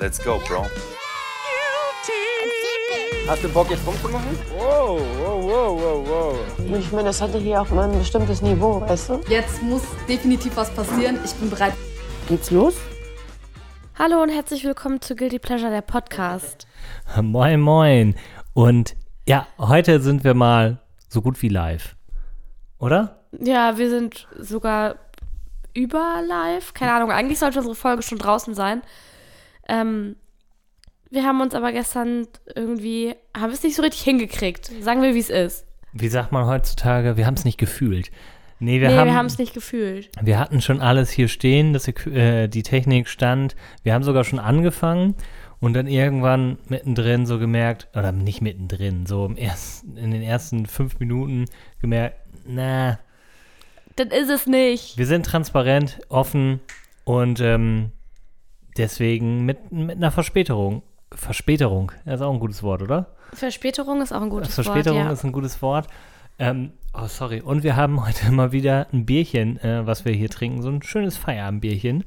Let's 0.00 0.18
go, 0.18 0.40
bro. 0.48 0.66
Hast 3.28 3.44
du 3.44 3.48
Bock 3.48 3.70
jetzt 3.70 3.86
rumzumachen? 3.86 4.36
Wow, 4.58 5.00
wow, 5.18 5.44
wow, 5.44 5.80
wow, 5.80 6.08
wow. 6.08 6.78
Ich 6.78 6.90
meine, 6.90 7.04
das 7.04 7.22
hatte 7.22 7.38
hier 7.38 7.60
auch 7.60 7.70
mal 7.70 7.88
ein 7.88 7.96
bestimmtes 7.98 8.42
Niveau, 8.42 8.80
weißt 8.80 9.10
du? 9.10 9.20
Jetzt 9.28 9.62
muss 9.62 9.82
definitiv 10.08 10.56
was 10.56 10.74
passieren. 10.74 11.20
Ich 11.24 11.32
bin 11.34 11.48
bereit. 11.48 11.74
Geht's 12.28 12.50
los? 12.50 12.74
Hallo 13.96 14.20
und 14.20 14.30
herzlich 14.30 14.64
willkommen 14.64 15.00
zu 15.00 15.14
Guilty 15.14 15.38
Pleasure, 15.38 15.70
der 15.70 15.82
Podcast. 15.82 16.66
Moin, 17.22 17.60
moin. 17.60 18.16
Und 18.52 18.96
ja, 19.28 19.46
heute 19.58 20.00
sind 20.00 20.24
wir 20.24 20.34
mal 20.34 20.80
so 21.08 21.22
gut 21.22 21.40
wie 21.40 21.48
live. 21.48 21.94
Oder? 22.80 23.20
Ja, 23.38 23.78
wir 23.78 23.88
sind 23.88 24.26
sogar 24.40 24.96
über 25.72 26.20
live. 26.26 26.74
Keine 26.74 26.92
Ahnung, 26.92 27.12
eigentlich 27.12 27.38
sollte 27.38 27.58
unsere 27.60 27.76
Folge 27.76 28.02
schon 28.02 28.18
draußen 28.18 28.56
sein. 28.56 28.82
Ähm, 29.68 30.16
wir 31.10 31.24
haben 31.24 31.40
uns 31.40 31.54
aber 31.54 31.72
gestern 31.72 32.26
irgendwie, 32.54 33.14
haben 33.36 33.52
es 33.52 33.62
nicht 33.62 33.76
so 33.76 33.82
richtig 33.82 34.02
hingekriegt. 34.02 34.70
Sagen 34.80 35.02
wir, 35.02 35.14
wie 35.14 35.20
es 35.20 35.30
ist. 35.30 35.66
Wie 35.92 36.08
sagt 36.08 36.32
man 36.32 36.46
heutzutage? 36.46 37.16
Wir 37.16 37.26
haben 37.26 37.34
es 37.34 37.44
nicht 37.44 37.58
gefühlt. 37.58 38.10
Nee, 38.58 38.80
wir 38.80 38.88
nee, 38.88 39.10
haben 39.12 39.26
es 39.26 39.38
nicht 39.38 39.52
gefühlt. 39.54 40.10
Wir 40.20 40.38
hatten 40.38 40.60
schon 40.60 40.80
alles 40.80 41.10
hier 41.10 41.28
stehen, 41.28 41.72
das, 41.72 41.86
äh, 41.88 42.48
die 42.48 42.62
Technik 42.62 43.08
stand. 43.08 43.54
Wir 43.82 43.94
haben 43.94 44.02
sogar 44.04 44.24
schon 44.24 44.38
angefangen 44.38 45.14
und 45.60 45.74
dann 45.74 45.86
irgendwann 45.86 46.58
mittendrin 46.68 47.26
so 47.26 47.38
gemerkt, 47.38 47.88
oder 47.94 48.12
nicht 48.12 48.40
mittendrin, 48.42 49.06
so 49.06 49.26
im 49.26 49.36
ersten, 49.36 49.96
in 49.96 50.10
den 50.10 50.22
ersten 50.22 50.66
fünf 50.66 50.98
Minuten 50.98 51.46
gemerkt, 51.80 52.16
na, 52.46 52.98
Das 53.96 54.08
ist 54.08 54.30
es 54.30 54.46
nicht. 54.46 54.98
wir 54.98 55.06
sind 55.06 55.26
transparent, 55.26 56.00
offen 56.08 56.60
und 57.04 57.40
ähm, 57.40 57.90
deswegen 58.76 59.44
mit, 59.44 59.72
mit 59.72 59.96
einer 59.96 60.10
Verspätung. 60.10 60.82
Verspäterung, 61.12 61.92
das 62.04 62.16
ist 62.16 62.22
auch 62.22 62.32
ein 62.32 62.40
gutes 62.40 62.62
Wort, 62.62 62.82
oder? 62.82 63.06
Verspätung 63.32 64.00
ist 64.00 64.12
auch 64.12 64.22
ein 64.22 64.30
gutes 64.30 64.54
Verspäterung 64.54 64.98
Wort. 64.98 65.06
Ja. 65.06 65.12
ist 65.12 65.24
ein 65.24 65.32
gutes 65.32 65.62
Wort. 65.62 65.86
Ähm, 66.38 66.72
oh, 66.92 67.06
sorry. 67.06 67.40
Und 67.40 67.62
wir 67.62 67.76
haben 67.76 68.04
heute 68.06 68.32
mal 68.32 68.52
wieder 68.52 68.88
ein 68.92 69.06
Bierchen, 69.06 69.58
äh, 69.60 69.86
was 69.86 70.04
wir 70.04 70.12
hier 70.12 70.28
trinken. 70.28 70.62
So 70.62 70.70
ein 70.70 70.82
schönes 70.82 71.16
Feierabendbierchen. 71.16 72.04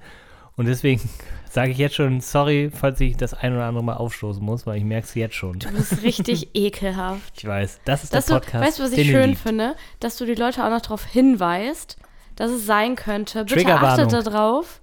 Und 0.55 0.65
deswegen 0.65 1.01
sage 1.49 1.71
ich 1.71 1.77
jetzt 1.77 1.95
schon 1.95 2.19
sorry, 2.19 2.69
falls 2.73 2.99
ich 2.99 3.15
das 3.15 3.33
ein 3.33 3.53
oder 3.53 3.65
andere 3.65 3.83
Mal 3.83 3.95
aufstoßen 3.95 4.43
muss, 4.43 4.65
weil 4.65 4.77
ich 4.77 4.83
merke 4.83 5.07
es 5.07 5.15
jetzt 5.15 5.35
schon. 5.35 5.59
Du 5.59 5.71
bist 5.71 6.03
richtig 6.03 6.49
ekelhaft. 6.53 7.33
Ich 7.37 7.45
weiß, 7.45 7.79
das 7.85 8.03
ist 8.03 8.13
Dass 8.13 8.25
der 8.25 8.39
du, 8.39 8.41
Podcast. 8.41 8.65
weißt 8.65 8.79
du, 8.79 8.83
was 8.83 8.91
ich 8.91 9.07
schön 9.07 9.35
finde? 9.35 9.75
Dass 9.99 10.17
du 10.17 10.25
die 10.25 10.35
Leute 10.35 10.65
auch 10.65 10.69
noch 10.69 10.81
darauf 10.81 11.05
hinweist, 11.05 11.97
dass 12.35 12.51
es 12.51 12.65
sein 12.65 12.95
könnte. 12.95 13.45
Bitte 13.45 13.73
achtet 13.73 14.11
darauf. 14.11 14.81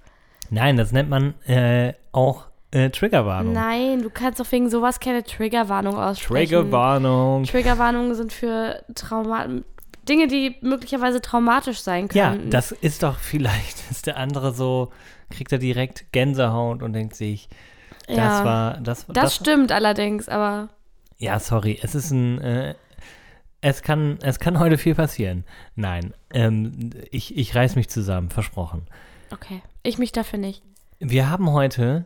Nein, 0.49 0.77
das 0.77 0.91
nennt 0.91 1.09
man 1.09 1.33
äh, 1.47 1.93
auch 2.11 2.45
äh, 2.71 2.89
Triggerwarnung. 2.89 3.53
Nein, 3.53 4.01
du 4.01 4.09
kannst 4.09 4.39
doch 4.39 4.51
wegen 4.51 4.69
sowas 4.69 4.99
keine 4.99 5.23
Triggerwarnung 5.23 5.95
aussprechen. 5.97 6.49
Triggerwarnung. 6.53 7.43
Triggerwarnungen 7.45 8.15
sind 8.15 8.33
für 8.33 8.83
Trauma 8.95 9.47
Dinge, 10.07 10.27
die 10.27 10.55
möglicherweise 10.61 11.19
traumatisch 11.19 11.79
sein 11.79 12.07
Ja, 12.13 12.31
können. 12.31 12.51
das 12.51 12.71
ist 12.71 13.01
doch 13.01 13.17
vielleicht, 13.17 13.77
ist 13.91 14.05
der 14.07 14.17
andere 14.17 14.53
so, 14.53 14.91
kriegt 15.31 15.51
er 15.51 15.57
direkt 15.57 16.11
Gänsehaut 16.11 16.83
und 16.83 16.93
denkt 16.93 17.15
sich, 17.15 17.49
das 18.07 18.17
Ja. 18.17 18.45
war, 18.45 18.77
das, 18.81 19.07
Das 19.07 19.35
stimmt 19.35 19.71
allerdings, 19.71 20.29
aber 20.29 20.69
Ja, 21.17 21.39
sorry, 21.39 21.79
es 21.81 21.95
ist 21.95 22.11
ein, 22.11 22.39
äh, 22.39 22.75
es 23.61 23.81
kann, 23.81 24.19
es 24.21 24.37
kann 24.39 24.59
heute 24.59 24.77
viel 24.77 24.93
passieren. 24.93 25.43
Nein, 25.75 26.13
ähm, 26.31 26.91
ich, 27.09 27.35
ich 27.35 27.55
reiß 27.55 27.75
mich 27.75 27.89
zusammen, 27.89 28.29
versprochen. 28.29 28.85
Okay. 29.31 29.61
Ich 29.83 29.97
mich 29.97 30.11
dafür 30.11 30.39
nicht. 30.39 30.63
Wir 30.99 31.29
haben 31.29 31.51
heute 31.51 32.05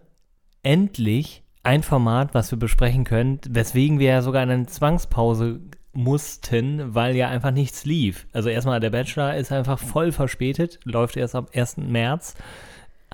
endlich 0.64 1.44
ein 1.64 1.84
Format, 1.84 2.34
was 2.34 2.52
wir 2.52 2.58
besprechen 2.58 3.04
können, 3.04 3.40
weswegen 3.48 4.00
wir 4.00 4.10
ja 4.10 4.22
sogar 4.22 4.44
in 4.44 4.50
eine 4.50 4.66
Zwangspause 4.66 5.60
mussten, 5.94 6.96
weil 6.96 7.16
ja 7.16 7.30
einfach 7.30 7.52
nichts 7.52 7.86
lief. 7.86 8.28
Also 8.32 8.50
erstmal, 8.50 8.80
der 8.80 8.92
Bachelor 8.92 9.36
ist 9.36 9.52
einfach 9.52 9.80
voll 9.80 10.12
verspätet, 10.12 10.80
läuft 10.84 11.18
erst 11.18 11.36
am 11.36 11.48
1. 11.54 11.78
März. 11.78 12.36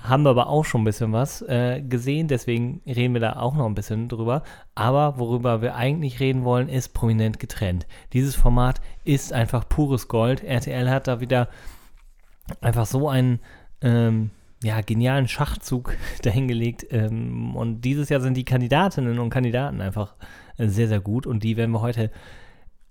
Haben 0.00 0.24
wir 0.24 0.30
aber 0.30 0.48
auch 0.48 0.64
schon 0.64 0.82
ein 0.82 0.84
bisschen 0.84 1.12
was 1.12 1.40
äh, 1.42 1.80
gesehen, 1.80 2.28
deswegen 2.28 2.82
reden 2.86 3.14
wir 3.14 3.20
da 3.20 3.36
auch 3.36 3.56
noch 3.56 3.66
ein 3.66 3.74
bisschen 3.74 4.08
drüber. 4.08 4.42
Aber 4.74 5.18
worüber 5.18 5.62
wir 5.62 5.74
eigentlich 5.74 6.20
reden 6.20 6.44
wollen, 6.44 6.68
ist 6.68 6.92
prominent 6.92 7.40
getrennt. 7.40 7.86
Dieses 8.12 8.36
Format 8.36 8.80
ist 9.04 9.32
einfach 9.32 9.68
pures 9.68 10.06
Gold. 10.06 10.44
RTL 10.44 10.90
hat 10.90 11.08
da 11.08 11.20
wieder 11.20 11.48
einfach 12.60 12.86
so 12.86 13.08
einen 13.08 13.40
ähm, 13.80 14.30
ja, 14.62 14.80
genialen 14.80 15.28
Schachzug 15.28 15.96
dahingelegt. 16.22 16.86
Ähm, 16.90 17.54
und 17.56 17.82
dieses 17.82 18.08
Jahr 18.08 18.20
sind 18.20 18.36
die 18.36 18.44
Kandidatinnen 18.44 19.18
und 19.18 19.30
Kandidaten 19.30 19.80
einfach 19.80 20.14
äh, 20.56 20.68
sehr, 20.68 20.88
sehr 20.88 21.00
gut. 21.00 21.26
Und 21.26 21.44
die 21.44 21.56
werden 21.56 21.72
wir 21.72 21.80
heute 21.80 22.10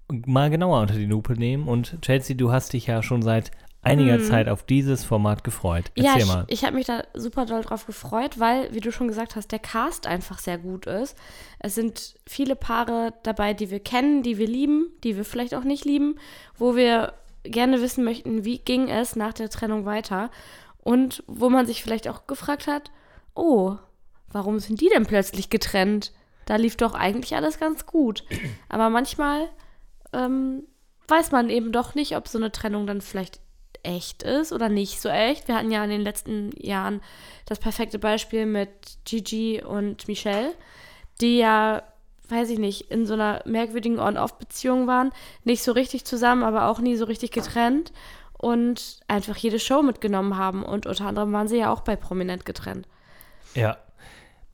mal 0.08 0.50
genauer 0.50 0.82
unter 0.82 0.96
die 0.96 1.06
Lupe 1.06 1.34
nehmen. 1.34 1.68
Und 1.68 2.02
Chelsea, 2.02 2.36
du 2.36 2.52
hast 2.52 2.74
dich 2.74 2.88
ja 2.88 3.02
schon 3.02 3.22
seit 3.22 3.52
einiger 3.86 4.20
Zeit 4.20 4.50
auf 4.50 4.64
dieses 4.64 5.04
Format 5.04 5.44
gefreut. 5.44 5.92
ja, 5.96 6.14
Erzähl 6.14 6.22
ich, 6.24 6.28
mal. 6.28 6.46
ich 6.48 6.64
habe 6.64 6.76
mich 6.76 6.88
da 6.88 7.04
super 7.14 7.46
doll 7.46 7.62
drauf 7.62 7.86
gefreut, 7.86 8.40
weil, 8.40 8.74
wie 8.74 8.80
du 8.80 8.92
schon 8.92 9.08
gesagt 9.08 9.36
hast, 9.36 9.52
der 9.52 9.60
Cast 9.60 10.08
einfach 10.08 10.40
sehr 10.40 10.58
gut 10.58 10.88
ist. 10.88 11.16
Es 11.60 11.76
sind 11.76 12.16
viele 12.26 12.56
Paare 12.56 13.14
dabei, 13.24 13.54
die 13.54 13.70
wir 13.70 13.80
kennen, 13.80 14.24
die 14.24 14.38
wir 14.38 14.48
lieben, 14.48 14.88
die 15.04 15.16
wir 15.16 15.24
vielleicht 15.24 15.54
auch 15.54 15.64
nicht 15.64 15.86
lieben, 15.86 16.16
wo 16.58 16.76
wir 16.76 17.14
gerne 17.44 17.80
wissen 17.80 18.04
möchten, 18.04 18.44
wie 18.44 18.58
ging 18.58 18.90
es 18.90 19.16
nach 19.16 19.34
der 19.34 19.50
Trennung 19.50 19.86
weiter. 19.86 20.32
Und 20.86 21.24
wo 21.26 21.50
man 21.50 21.66
sich 21.66 21.82
vielleicht 21.82 22.08
auch 22.08 22.28
gefragt 22.28 22.68
hat, 22.68 22.92
oh, 23.34 23.76
warum 24.32 24.60
sind 24.60 24.82
die 24.82 24.90
denn 24.90 25.08
plötzlich 25.08 25.50
getrennt? 25.50 26.12
Da 26.46 26.58
lief 26.58 26.78
doch 26.78 26.94
eigentlich 26.94 27.36
alles 27.36 27.58
ganz 27.60 27.88
gut. 27.88 28.24
Aber 28.70 28.92
manchmal 28.92 29.50
ähm, 30.14 30.62
weiß 31.08 31.32
man 31.32 31.50
eben 31.50 31.72
doch 31.72 31.96
nicht, 31.96 32.16
ob 32.16 32.28
so 32.28 32.38
eine 32.38 32.52
Trennung 32.52 32.86
dann 32.86 33.02
vielleicht 33.02 33.40
echt 33.82 34.22
ist 34.22 34.54
oder 34.54 34.70
nicht 34.70 35.02
so 35.02 35.10
echt. 35.10 35.48
Wir 35.48 35.56
hatten 35.56 35.72
ja 35.72 35.84
in 35.84 35.90
den 35.90 36.02
letzten 36.02 36.52
Jahren 36.56 37.02
das 37.48 37.58
perfekte 37.58 37.98
Beispiel 37.98 38.46
mit 38.46 38.70
Gigi 39.06 39.64
und 39.64 40.08
Michelle, 40.08 40.54
die 41.20 41.40
ja, 41.40 41.82
weiß 42.30 42.52
ich 42.52 42.60
nicht, 42.60 42.92
in 42.92 43.08
so 43.08 43.14
einer 43.16 43.42
merkwürdigen 43.46 43.98
On-Off-Beziehung 43.98 44.86
waren, 44.86 45.12
nicht 45.46 45.64
so 45.64 45.72
richtig 45.72 46.06
zusammen, 46.06 46.44
aber 46.44 46.68
auch 46.68 46.78
nie 46.78 46.96
so 46.96 47.06
richtig 47.06 47.32
getrennt 47.32 47.92
und 48.38 49.00
einfach 49.08 49.36
jede 49.38 49.60
Show 49.60 49.82
mitgenommen 49.82 50.38
haben. 50.38 50.64
Und 50.64 50.86
unter 50.86 51.06
anderem 51.06 51.32
waren 51.34 51.48
sie 51.48 51.58
ja 51.58 51.72
auch 51.72 51.82
bei 51.82 51.96
Prominent 51.96 52.46
getrennt. 52.46 52.88
Ja. 53.54 53.78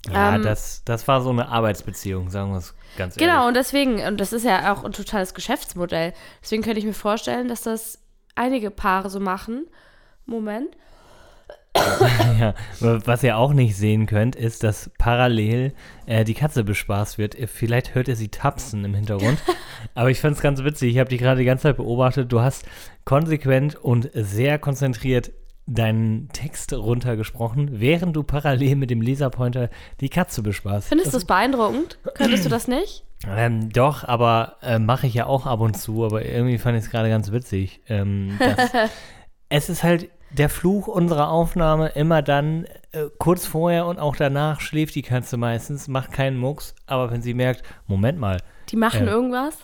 Ja, 0.08 0.36
Ähm, 0.36 0.42
das, 0.44 0.84
das 0.84 1.08
war 1.08 1.22
so 1.22 1.30
eine 1.30 1.50
Arbeitsbeziehung, 1.50 2.30
sagen 2.31 2.52
wir 2.52 2.58
es 2.58 2.74
ganz 2.97 3.16
ehrlich. 3.16 3.30
Genau, 3.30 3.47
und 3.47 3.53
deswegen, 3.56 4.03
und 4.06 4.19
das 4.19 4.34
ist 4.34 4.44
ja 4.46 4.74
auch 4.74 4.84
ein 4.84 4.94
totales 4.94 5.34
Geschäftsmodell. 5.36 6.14
Deswegen 6.42 6.64
könnte 6.64 6.80
ich 6.80 6.86
mir 6.86 6.94
vorstellen, 6.94 7.47
dass 7.47 7.62
das 7.62 8.00
einige 8.36 8.72
Paare 8.72 9.09
so 9.09 9.19
machen. 9.19 9.68
Moment. 10.25 10.75
Ja, 12.40 12.56
was 12.80 13.22
ihr 13.24 13.38
auch 13.38 13.53
nicht 13.53 13.75
sehen 13.75 14.08
könnt, 14.08 14.36
ist, 14.36 14.64
dass 14.64 14.90
parallel 14.97 15.74
äh, 16.08 16.24
die 16.24 16.34
Katze 16.34 16.64
bespaßt 16.64 17.18
wird. 17.18 17.36
Vielleicht 17.47 17.94
hört 17.94 18.08
ihr 18.08 18.16
sie 18.16 18.30
tapsen 18.30 18.84
im 18.84 18.96
Hintergrund. 18.96 19.38
Aber 19.96 20.09
ich 20.09 20.19
fand 20.19 20.36
es 20.36 20.42
ganz 20.42 20.64
witzig. 20.64 20.94
Ich 20.94 21.00
habe 21.00 21.09
dich 21.09 21.19
gerade 21.19 21.40
die 21.40 21.46
ganze 21.46 21.64
Zeit 21.64 21.78
beobachtet. 21.78 22.31
Du 22.31 22.42
hast 22.42 22.66
konsequent 23.06 23.75
und 23.75 24.09
sehr 24.14 24.58
konzentriert 24.58 25.31
deinen 25.68 26.30
Text 26.30 26.74
runtergesprochen, 26.74 27.80
während 27.80 28.16
du 28.16 28.24
parallel 28.24 28.75
mit 28.75 28.90
dem 28.90 29.02
Laserpointer 29.02 29.69
die 30.00 30.09
Katze 30.09 30.42
bespaßt. 30.42 30.88
Findest 30.88 31.13
du 31.13 31.18
es 31.18 31.25
beeindruckend? 31.25 32.00
Könntest 32.16 32.46
du 32.46 32.50
das 32.50 32.68
nicht? 32.68 33.06
Ähm, 33.28 33.69
doch, 33.69 34.03
aber 34.03 34.58
äh, 34.62 34.80
mache 34.80 35.06
ich 35.08 35.13
ja 35.13 35.28
auch 35.28 35.46
ab 35.46 35.59
und 35.59 35.78
zu, 35.78 36.03
aber 36.03 36.25
irgendwie 36.25 36.58
fand 36.58 36.78
ich 36.78 36.86
es 36.86 36.90
gerade 36.90 37.09
ganz 37.09 37.31
witzig. 37.31 37.81
Ähm, 37.88 38.38
dass, 38.40 38.72
es 39.50 39.69
ist 39.69 39.84
halt 39.84 40.09
der 40.34 40.50
Fluch 40.50 40.88
unserer 40.88 41.30
Aufnahme 41.30 41.90
immer 41.90 42.22
dann, 42.22 42.66
äh, 42.92 43.06
kurz 43.18 43.46
vorher 43.46 43.86
und 43.86 44.00
auch 44.00 44.16
danach 44.16 44.62
schläft 44.62 44.96
die 44.96 45.02
Katze 45.02 45.38
meistens, 45.38 45.88
macht 45.88 46.12
keinen 46.12 46.38
Mucks, 46.38 46.74
aber 46.88 47.12
wenn 47.12 47.22
sie 47.22 47.33
merkt, 47.33 47.63
Moment 47.88 48.19
mal, 48.19 48.38
Die 48.69 48.75
machen 48.78 49.06
Ja. 49.06 49.12
irgendwas? 49.12 49.57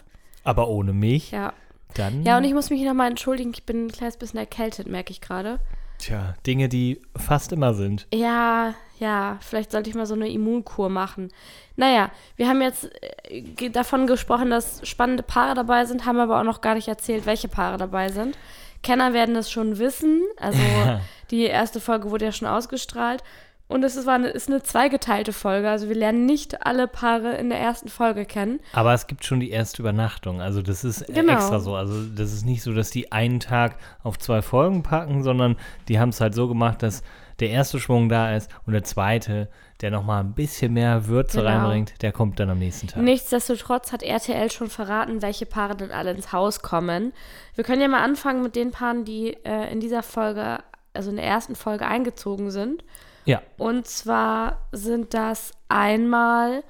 aber 0.43 0.67
ohne 0.69 0.93
mich, 0.93 1.31
Ja. 1.31 1.53
dann, 1.93 2.23
Ja, 2.23 2.37
und 2.37 2.43
ich 2.43 2.53
muss 2.53 2.69
mich 2.69 2.81
nochmal 2.83 3.09
entschuldigen, 3.09 3.51
ich 3.53 3.65
bin 3.65 3.85
ein 3.87 3.91
kleines 3.91 4.17
bisschen 4.17 4.39
erkältet, 4.39 4.87
merke 4.87 5.11
ich 5.11 5.21
gerade. 5.21 5.59
tja, 5.99 6.35
Dinge, 6.45 6.69
die 6.69 7.01
fast 7.15 7.51
immer 7.51 7.73
sind. 7.73 8.05
Ja, 8.13 8.73
ja, 8.99 9.37
vielleicht 9.41 9.71
sollte 9.71 9.89
ich 9.89 9.95
mal 9.95 10.05
so 10.05 10.13
eine 10.15 10.29
Immunkur 10.29 10.89
machen. 10.89 11.29
Naja, 11.75 12.11
wir 12.35 12.47
haben 12.47 12.61
jetzt 12.61 12.89
äh, 13.29 13.69
davon 13.71 14.05
gesprochen, 14.07 14.49
dass 14.49 14.87
spannende 14.87 15.23
Paare 15.23 15.55
dabei 15.55 15.85
sind, 15.85 16.05
haben 16.05 16.19
aber 16.19 16.39
auch 16.39 16.43
noch 16.43 16.61
gar 16.61 16.75
nicht 16.75 16.87
erzählt, 16.87 17.25
welche 17.25 17.47
Paare 17.47 17.77
dabei 17.77 18.09
sind. 18.09 18.37
Kenner 18.83 19.13
werden 19.13 19.35
es 19.35 19.51
schon 19.51 19.77
wissen. 19.79 20.21
Also 20.39 20.59
die 21.31 21.43
erste 21.43 21.79
Folge 21.79 22.09
wurde 22.11 22.25
ja 22.25 22.31
schon 22.31 22.47
ausgestrahlt. 22.47 23.23
Und 23.69 23.83
es 23.83 23.97
ist, 23.97 24.05
war 24.05 24.15
eine, 24.15 24.27
ist 24.29 24.47
eine 24.47 24.63
zweigeteilte 24.63 25.33
Folge. 25.33 25.69
Also 25.69 25.89
wir 25.89 25.95
lernen 25.95 26.25
nicht 26.25 26.65
alle 26.65 26.87
Paare 26.87 27.33
in 27.35 27.49
der 27.49 27.59
ersten 27.59 27.89
Folge 27.89 28.23
kennen. 28.23 28.61
Aber 28.71 28.93
es 28.93 29.07
gibt 29.07 29.25
schon 29.25 29.41
die 29.41 29.49
erste 29.49 29.81
Übernachtung. 29.81 30.39
Also 30.39 30.61
das 30.61 30.85
ist 30.85 31.01
äh, 31.01 31.11
Genau. 31.11 31.33
extra 31.33 31.59
so. 31.59 31.75
Also 31.75 32.01
das 32.05 32.31
ist 32.31 32.45
nicht 32.45 32.63
so, 32.63 32.73
dass 32.73 32.91
die 32.91 33.11
einen 33.11 33.41
Tag 33.41 33.75
auf 34.03 34.17
zwei 34.19 34.41
Folgen 34.41 34.83
packen, 34.83 35.21
sondern 35.21 35.57
die 35.89 35.99
haben 35.99 36.09
es 36.09 36.21
halt 36.21 36.33
so 36.33 36.47
gemacht, 36.47 36.81
dass 36.81 37.03
der 37.39 37.49
erste 37.49 37.79
Schwung 37.81 38.07
da 38.07 38.33
ist 38.35 38.49
und 38.65 38.71
der 38.71 38.83
zweite, 38.85 39.49
der 39.81 39.91
nochmal 39.91 40.23
ein 40.23 40.33
bisschen 40.33 40.73
mehr 40.73 41.07
Würze 41.07 41.39
Genau. 41.39 41.49
reinbringt, 41.49 42.01
der 42.01 42.11
kommt 42.11 42.39
dann 42.39 42.49
am 42.49 42.59
nächsten 42.59 42.87
Tag. 42.87 43.01
Nichtsdestotrotz 43.03 43.91
hat 43.91 44.03
RTL 44.03 44.51
schon 44.51 44.69
verraten, 44.69 45.21
welche 45.21 45.45
Paare 45.45 45.75
denn 45.75 45.91
alle 45.91 46.11
ins 46.11 46.31
Haus 46.31 46.61
kommen. 46.61 47.13
Wir 47.55 47.63
können 47.63 47.81
ja 47.81 47.87
mal 47.87 48.03
anfangen 48.03 48.41
mit 48.43 48.55
den 48.55 48.71
Paaren, 48.71 49.05
die 49.05 49.33
äh, 49.45 49.71
in 49.71 49.79
dieser 49.79 50.01
Folge, 50.03 50.59
also 50.93 51.09
in 51.11 51.17
der 51.17 51.25
ersten 51.25 51.55
Folge 51.55 51.85
eingezogen 51.85 52.49
sind. 52.51 52.83
Ja, 53.25 53.41
Und 53.57 53.85
zwar 53.87 54.67
sind 54.71 55.13
das 55.13 55.51
einmal 55.67 56.63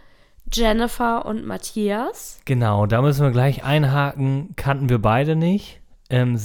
Jennifer 0.52 1.26
und 1.26 1.46
Matthias. 1.46 2.40
genau, 2.46 2.86
da 2.86 3.02
müssen 3.02 3.24
wir 3.24 3.32
gleich 3.32 3.64
einhaken, 3.64 4.54
kannten 4.56 4.90
wir 4.90 5.00
beide 5.00 5.36
nicht. 5.36 5.82
Ähm, 6.10 6.40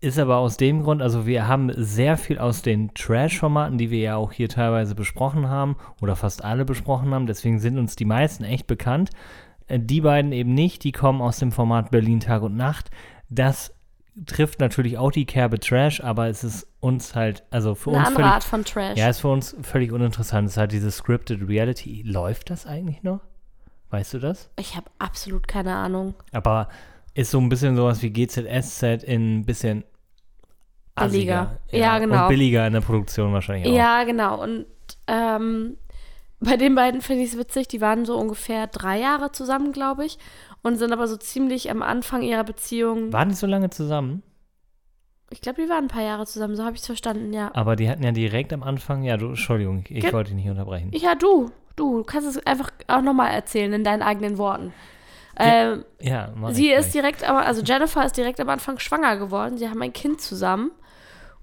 ist 0.00 0.18
aber 0.18 0.38
aus 0.38 0.56
dem 0.56 0.82
Grund, 0.82 1.02
also 1.02 1.26
wir 1.26 1.46
haben 1.46 1.70
sehr 1.76 2.16
viel 2.16 2.38
aus 2.38 2.62
den 2.62 2.94
Trash-Formaten, 2.94 3.76
die 3.78 3.90
wir 3.90 3.98
ja 4.00 4.16
auch 4.16 4.32
hier 4.32 4.48
teilweise 4.48 4.94
besprochen 4.94 5.48
haben 5.48 5.76
oder 6.00 6.16
fast 6.16 6.42
alle 6.44 6.64
besprochen 6.64 7.12
haben, 7.12 7.26
deswegen 7.26 7.58
sind 7.58 7.78
uns 7.78 7.96
die 7.96 8.06
meisten 8.06 8.44
echt 8.44 8.66
bekannt. 8.66 9.10
Äh, 9.66 9.78
Die 9.78 10.00
beiden 10.00 10.32
eben 10.32 10.54
nicht, 10.54 10.84
die 10.84 10.92
kommen 10.92 11.20
aus 11.20 11.38
dem 11.38 11.52
Format 11.52 11.90
Berlin 11.90 12.20
Tag 12.20 12.42
und 12.42 12.56
Nacht. 12.56 12.90
Das 13.28 13.74
trifft 14.26 14.58
natürlich 14.60 14.98
auch 14.98 15.12
die 15.12 15.26
Kerbe 15.26 15.60
Trash, 15.60 16.00
aber 16.02 16.28
es 16.28 16.44
ist 16.44 16.66
uns 16.80 17.14
halt, 17.14 17.44
also 17.50 17.74
für 17.74 17.90
Eine 17.90 17.98
uns 18.00 18.08
andere 18.08 18.22
völlig, 18.22 18.34
Art 18.34 18.44
von 18.44 18.64
Trash. 18.64 18.98
ja, 18.98 19.08
ist 19.08 19.20
für 19.20 19.28
uns 19.28 19.54
völlig 19.62 19.92
uninteressant. 19.92 20.46
Es 20.46 20.52
ist 20.54 20.58
halt 20.58 20.72
diese 20.72 20.90
Scripted 20.90 21.46
Reality. 21.48 22.02
Läuft 22.06 22.50
das 22.50 22.66
eigentlich 22.66 23.02
noch? 23.02 23.20
Weißt 23.90 24.14
du 24.14 24.18
das? 24.18 24.50
Ich 24.58 24.76
habe 24.76 24.90
absolut 24.98 25.46
keine 25.46 25.74
Ahnung. 25.74 26.14
Aber 26.32 26.68
ist 27.14 27.30
so 27.32 27.38
ein 27.38 27.48
bisschen 27.48 27.76
sowas 27.76 28.02
wie 28.02 28.10
GZSZ 28.10 29.02
in 29.04 29.40
ein 29.40 29.44
bisschen 29.44 29.84
Billiger. 30.94 31.58
assiger. 31.66 31.78
Ja, 31.78 31.98
genau. 31.98 32.22
Und 32.24 32.28
billiger 32.28 32.66
in 32.66 32.72
der 32.72 32.80
Produktion 32.80 33.32
wahrscheinlich 33.32 33.66
auch. 33.70 33.76
Ja, 33.76 34.04
genau. 34.04 34.42
Und 34.42 34.66
ähm, 35.06 35.76
bei 36.40 36.56
den 36.56 36.74
beiden 36.74 37.00
finde 37.00 37.24
ich 37.24 37.32
es 37.32 37.38
witzig, 37.38 37.68
die 37.68 37.80
waren 37.80 38.04
so 38.04 38.16
ungefähr 38.16 38.66
drei 38.66 38.98
Jahre 38.98 39.32
zusammen, 39.32 39.72
glaube 39.72 40.04
ich. 40.04 40.18
Und 40.62 40.76
sind 40.76 40.92
aber 40.92 41.06
so 41.08 41.16
ziemlich 41.16 41.70
am 41.70 41.82
Anfang 41.82 42.22
ihrer 42.22 42.44
Beziehung. 42.44 43.12
Waren 43.12 43.30
die 43.30 43.34
so 43.34 43.46
lange 43.46 43.70
zusammen? 43.70 44.22
Ich 45.30 45.40
glaube, 45.40 45.62
die 45.62 45.68
waren 45.68 45.84
ein 45.84 45.88
paar 45.88 46.02
Jahre 46.02 46.26
zusammen, 46.26 46.56
so 46.56 46.64
habe 46.64 46.74
ich 46.74 46.80
es 46.80 46.86
verstanden, 46.86 47.32
ja. 47.32 47.50
Aber 47.54 47.76
die 47.76 47.88
hatten 47.88 48.02
ja 48.02 48.10
direkt 48.10 48.52
am 48.52 48.62
Anfang, 48.64 49.04
ja, 49.04 49.16
du, 49.16 49.28
Entschuldigung, 49.28 49.84
ich 49.88 50.02
Ge- 50.02 50.12
wollte 50.12 50.30
dich 50.30 50.36
nicht 50.36 50.50
unterbrechen. 50.50 50.90
Ja, 50.92 51.14
du. 51.14 51.50
Du 51.76 51.98
du 51.98 52.04
kannst 52.04 52.28
es 52.28 52.46
einfach 52.46 52.70
auch 52.88 53.00
nochmal 53.00 53.32
erzählen 53.32 53.72
in 53.72 53.84
deinen 53.84 54.02
eigenen 54.02 54.36
Worten. 54.36 54.74
Ähm, 55.38 55.84
ja, 56.00 56.30
sie 56.50 56.70
ist 56.70 56.92
direkt, 56.92 57.26
aber 57.26 57.46
also 57.46 57.62
Jennifer 57.62 58.04
ist 58.04 58.16
direkt 58.18 58.38
am 58.40 58.50
Anfang 58.50 58.78
schwanger 58.80 59.16
geworden. 59.16 59.56
Sie 59.56 59.66
haben 59.68 59.80
ein 59.80 59.92
Kind 59.92 60.20
zusammen. 60.20 60.72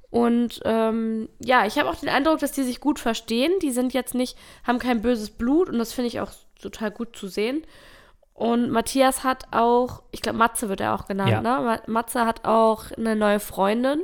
Und 0.09 0.61
ähm, 0.63 1.27
ja, 1.39 1.65
ich 1.65 1.77
habe 1.77 1.89
auch 1.89 1.95
den 1.95 2.09
Eindruck, 2.09 2.39
dass 2.39 2.53
die 2.53 2.63
sich 2.63 2.79
gut 2.79 2.97
verstehen. 2.99 3.51
Die 3.61 3.71
sind 3.71 3.93
jetzt 3.93 4.15
nicht, 4.15 4.37
haben 4.65 4.79
kein 4.79 5.01
böses 5.01 5.29
Blut 5.31 5.69
und 5.69 5.77
das 5.79 5.91
finde 5.93 6.07
ich 6.07 6.19
auch 6.21 6.31
total 6.61 6.91
gut 6.91 7.15
zu 7.15 7.27
sehen. 7.27 7.63
Und 8.33 8.69
Matthias 8.69 9.23
hat 9.23 9.47
auch, 9.51 10.03
ich 10.11 10.21
glaube, 10.21 10.37
Matze 10.37 10.69
wird 10.69 10.79
er 10.79 10.93
auch 10.95 11.07
genannt, 11.07 11.31
Ja. 11.31 11.41
ne? 11.41 11.61
Ma- 11.61 11.81
Matze 11.91 12.25
hat 12.25 12.45
auch 12.45 12.91
eine 12.91 13.15
neue 13.15 13.39
Freundin, 13.39 14.01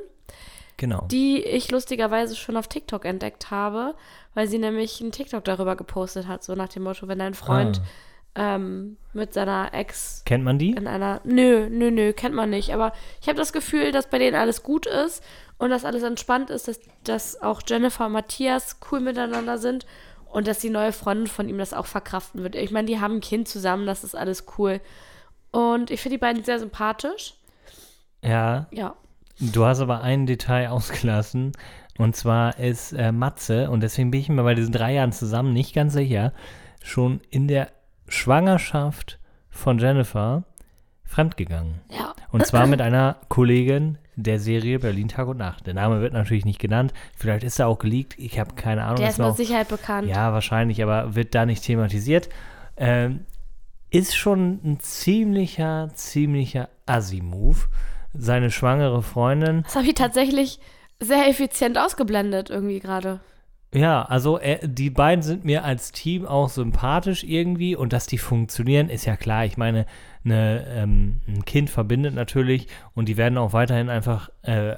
Genau. 0.78 1.06
die 1.12 1.42
ich 1.44 1.72
lustigerweise 1.72 2.36
schon 2.36 2.58
auf 2.58 2.68
TikTok 2.68 3.06
entdeckt 3.06 3.52
habe, 3.52 3.94
weil 4.34 4.48
sie 4.48 4.58
nämlich 4.58 5.00
einen 5.02 5.12
TikTok 5.12 5.44
darüber 5.44 5.76
gepostet 5.76 6.28
hat, 6.28 6.44
so 6.44 6.56
nach 6.56 6.70
dem 6.70 6.84
Motto, 6.84 7.08
wenn 7.08 7.20
dein 7.20 7.36
Freund 7.36 7.80
Ah. 7.82 7.88
Ähm, 8.36 8.98
mit 9.14 9.34
seiner 9.34 9.74
Ex 9.74 10.24
Kennt 10.26 10.44
man 10.44 10.58
die? 10.58 10.72
in 10.72 10.88
einer. 10.88 11.22
Nö, 11.24 11.70
nö, 11.70 11.92
nö, 11.92 12.14
kennt 12.14 12.36
man 12.36 12.50
nicht. 12.50 12.74
Aber 12.74 12.94
ich 13.22 13.28
habe 13.28 13.38
das 13.38 13.54
Gefühl, 13.54 13.92
dass 13.92 14.10
bei 14.10 14.18
denen 14.18 14.36
alles 14.36 14.64
gut 14.64 14.86
ist 14.86 15.24
und 15.58 15.70
dass 15.70 15.86
alles 15.86 16.04
entspannt 16.04 16.50
ist, 16.50 16.68
dass, 16.68 16.80
dass 17.04 17.42
auch 17.42 17.62
Jennifer 17.68 18.08
und 18.08 18.14
Matthias 18.14 18.80
cool 18.92 19.00
miteinander 19.00 19.58
sind 19.58 19.86
und 20.26 20.48
dass 20.48 20.60
die 20.60 20.72
neue 20.72 20.92
Freundin 20.92 21.28
von 21.28 21.48
ihm 21.48 21.60
das 21.60 21.74
auch 21.74 21.86
verkraften 21.86 22.42
wird. 22.42 22.56
Ich 22.56 22.72
meine, 22.72 22.88
die 22.88 23.00
haben 23.00 23.16
ein 23.18 23.22
Kind 23.22 23.48
zusammen, 23.48 23.86
das 23.86 24.04
ist 24.04 24.16
alles 24.16 24.46
cool. 24.58 24.82
Und 25.52 25.92
ich 25.92 26.02
finde 26.02 26.18
die 26.18 26.22
beiden 26.22 26.44
sehr 26.44 26.60
sympathisch. 26.60 27.36
Ja, 28.24 28.68
Ja. 28.72 28.96
Du 29.40 29.66
hast 29.66 29.80
aber 29.80 30.02
ein 30.02 30.26
Detail 30.28 30.68
ausgelassen. 30.72 31.54
Und 31.98 32.16
zwar 32.16 32.58
ist 32.60 32.94
äh, 32.94 33.12
Matze, 33.12 33.70
und 33.70 33.82
deswegen 33.82 34.10
bin 34.12 34.20
ich 34.22 34.30
mir 34.30 34.44
bei 34.44 34.56
diesen 34.56 34.72
drei 34.72 34.94
Jahren 34.94 35.12
zusammen 35.12 35.54
nicht 35.54 35.74
ganz 35.76 35.94
sicher, 35.94 36.34
schon 36.84 37.22
in 37.30 37.48
der 37.48 37.72
Schwangerschaft 38.08 39.20
von 39.50 39.78
Jennifer 39.80 40.44
fremdgegangen. 41.04 41.82
Ja. 41.90 42.14
Und 42.32 42.46
zwar 42.46 42.68
mit 42.68 42.82
einer 42.82 43.18
Kollegin 43.30 43.98
der 44.16 44.40
Serie 44.40 44.80
Berlin 44.80 45.08
Tag 45.08 45.28
und 45.28 45.38
Nacht. 45.38 45.66
Der 45.66 45.74
Name 45.74 46.02
wird 46.02 46.14
natürlich 46.14 46.46
nicht 46.46 46.60
genannt. 46.60 46.94
Vielleicht 47.18 47.44
ist 47.44 47.60
er 47.60 47.68
auch 47.68 47.80
geleakt. 47.80 48.14
Ich 48.18 48.40
habe 48.40 48.54
keine 48.56 48.84
Ahnung. 48.84 48.98
Der 48.98 49.10
ist 49.10 49.18
mit 49.18 49.28
auch- 49.28 49.36
Sicherheit 49.36 49.70
bekannt. 49.70 50.08
ja, 50.08 50.34
wahrscheinlich, 50.34 50.82
aber 50.84 51.16
wird 51.16 51.34
da 51.36 51.46
nicht 51.46 51.64
thematisiert. 51.64 52.30
Ähm, 52.78 53.26
ist 53.90 54.16
schon 54.16 54.60
ein 54.64 54.80
ziemlicher, 54.80 55.90
ziemlicher 55.94 56.70
Assi-Move. 56.86 57.58
Seine 58.16 58.52
schwangere 58.52 59.02
Freundin. 59.02 59.64
Das 59.64 59.76
habe 59.76 59.88
ich 59.88 59.96
tatsächlich 59.96 60.60
sehr 61.00 61.28
effizient 61.28 61.78
ausgeblendet 61.78 62.50
irgendwie 62.52 62.80
gerade. 62.80 63.20
Ja, 63.74 64.04
also 64.04 64.38
er, 64.38 64.68
die 64.68 64.92
beiden 64.92 65.24
sind 65.24 65.46
mir 65.46 65.64
als 65.64 65.92
Team 65.92 66.28
auch 66.28 66.50
sympathisch 66.50 67.24
irgendwie 67.24 67.76
und 67.76 67.92
dass 67.92 68.06
die 68.06 68.20
funktionieren, 68.20 68.90
ist 68.90 69.06
ja 69.06 69.18
klar. 69.18 69.46
Ich 69.46 69.58
meine, 69.58 69.88
eine, 70.24 70.66
ähm, 70.68 71.22
ein 71.28 71.44
Kind 71.44 71.72
verbindet 71.72 72.14
natürlich 72.14 72.68
und 72.94 73.10
die 73.10 73.18
werden 73.18 73.38
auch 73.38 73.52
weiterhin 73.52 73.90
einfach 73.90 74.30
äh, 74.44 74.76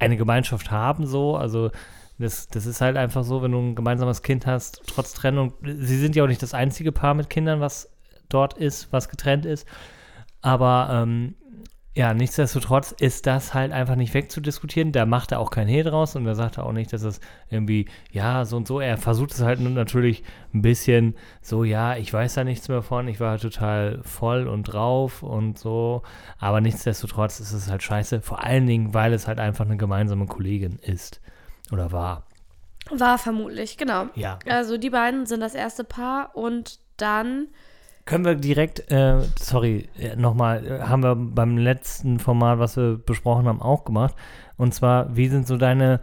eine 0.00 0.16
Gemeinschaft 0.16 0.72
haben, 0.72 1.06
so. 1.06 1.36
Also 1.36 1.70
das, 2.18 2.48
das 2.48 2.66
ist 2.66 2.80
halt 2.80 2.96
einfach 2.96 3.22
so, 3.22 3.42
wenn 3.42 3.52
du 3.52 3.58
ein 3.58 3.74
gemeinsames 3.76 4.22
Kind 4.22 4.46
hast, 4.46 4.82
trotz 4.86 5.14
Trennung. 5.14 5.54
Sie 5.62 5.98
sind 5.98 6.16
ja 6.16 6.24
auch 6.24 6.28
nicht 6.28 6.42
das 6.42 6.54
einzige 6.54 6.90
Paar 6.90 7.14
mit 7.14 7.30
Kindern, 7.30 7.60
was 7.60 7.90
dort 8.28 8.54
ist, 8.54 8.92
was 8.92 9.08
getrennt 9.08 9.46
ist. 9.46 9.66
Aber 10.40 10.88
ähm, 10.90 11.36
ja, 11.96 12.12
nichtsdestotrotz 12.12 12.90
ist 12.90 13.24
das 13.26 13.54
halt 13.54 13.70
einfach 13.70 13.94
nicht 13.94 14.14
wegzudiskutieren. 14.14 14.90
Da 14.90 15.06
macht 15.06 15.30
er 15.30 15.38
auch 15.38 15.50
kein 15.50 15.68
Hehl 15.68 15.84
draus 15.84 16.16
und 16.16 16.26
er 16.26 16.34
sagt 16.34 16.58
auch 16.58 16.72
nicht, 16.72 16.92
dass 16.92 17.02
es 17.02 17.20
irgendwie, 17.50 17.86
ja, 18.10 18.44
so 18.44 18.56
und 18.56 18.66
so. 18.66 18.80
Er 18.80 18.98
versucht 18.98 19.30
es 19.30 19.42
halt 19.42 19.60
natürlich 19.60 20.24
ein 20.52 20.60
bisschen 20.60 21.14
so, 21.40 21.62
ja, 21.62 21.96
ich 21.96 22.12
weiß 22.12 22.34
da 22.34 22.42
nichts 22.42 22.68
mehr 22.68 22.82
von, 22.82 23.06
ich 23.06 23.20
war 23.20 23.30
halt 23.30 23.42
total 23.42 24.00
voll 24.02 24.48
und 24.48 24.64
drauf 24.64 25.22
und 25.22 25.56
so. 25.56 26.02
Aber 26.40 26.60
nichtsdestotrotz 26.60 27.38
ist 27.38 27.52
es 27.52 27.70
halt 27.70 27.84
scheiße. 27.84 28.22
Vor 28.22 28.42
allen 28.42 28.66
Dingen, 28.66 28.92
weil 28.92 29.12
es 29.12 29.28
halt 29.28 29.38
einfach 29.38 29.64
eine 29.64 29.76
gemeinsame 29.76 30.26
Kollegin 30.26 30.80
ist. 30.82 31.20
Oder 31.70 31.92
war. 31.92 32.26
War 32.90 33.18
vermutlich, 33.18 33.76
genau. 33.76 34.06
Ja. 34.16 34.40
Also 34.48 34.78
die 34.78 34.90
beiden 34.90 35.26
sind 35.26 35.40
das 35.40 35.54
erste 35.54 35.84
Paar 35.84 36.36
und 36.36 36.80
dann 36.96 37.46
Können 38.04 38.24
wir 38.24 38.34
direkt, 38.34 38.90
äh, 38.90 39.22
sorry, 39.40 39.88
äh, 39.98 40.14
nochmal, 40.16 40.66
äh, 40.66 40.80
haben 40.82 41.02
wir 41.02 41.14
beim 41.16 41.56
letzten 41.56 42.18
Format, 42.18 42.58
was 42.58 42.76
wir 42.76 42.98
besprochen 42.98 43.46
haben, 43.46 43.62
auch 43.62 43.84
gemacht. 43.84 44.14
Und 44.56 44.74
zwar, 44.74 45.16
wie 45.16 45.28
sind 45.28 45.46
so 45.46 45.56
deine, 45.56 46.00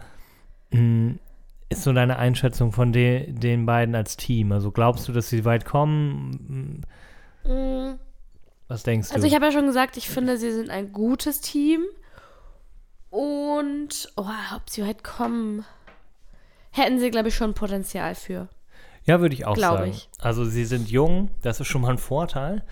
mh, 0.71 1.15
ist 1.69 1.83
so 1.83 1.93
deine 1.93 2.17
Einschätzung 2.17 2.71
von 2.71 2.91
de, 2.91 3.31
den 3.31 3.65
beiden 3.65 3.93
als 3.95 4.17
Team? 4.17 4.51
Also 4.51 4.71
glaubst 4.71 5.07
du, 5.07 5.11
dass 5.11 5.29
sie 5.29 5.45
weit 5.45 5.63
kommen? 5.63 6.81
mh, 7.45 7.97
Was 8.67 8.83
denkst 8.83 9.09
du? 9.09 9.15
Also 9.15 9.27
ich 9.27 9.35
habe 9.35 9.45
ja 9.45 9.51
schon 9.51 9.67
gesagt, 9.67 9.95
ich 9.95 10.09
finde, 10.09 10.37
sie 10.37 10.51
sind 10.51 10.69
ein 10.69 10.91
gutes 10.91 11.39
Team. 11.41 11.83
Und, 13.11 14.11
oh, 14.15 14.25
ob 14.55 14.69
sie 14.69 14.83
weit 14.83 15.03
kommen, 15.03 15.65
hätten 16.71 16.99
sie, 16.99 17.11
glaube 17.11 17.27
ich, 17.27 17.35
schon 17.35 17.53
Potenzial 17.53 18.15
für. 18.15 18.47
Ja, 19.03 19.19
würde 19.19 19.33
ich 19.33 19.45
auch 19.45 19.55
glaub 19.55 19.79
sagen. 19.79 19.91
ich. 19.91 20.09
Also 20.19 20.45
sie 20.45 20.65
sind 20.65 20.89
jung, 20.89 21.29
das 21.41 21.59
ist 21.59 21.67
schon 21.67 21.81
mal 21.81 21.91
ein 21.91 21.97
Vorteil. 21.97 22.63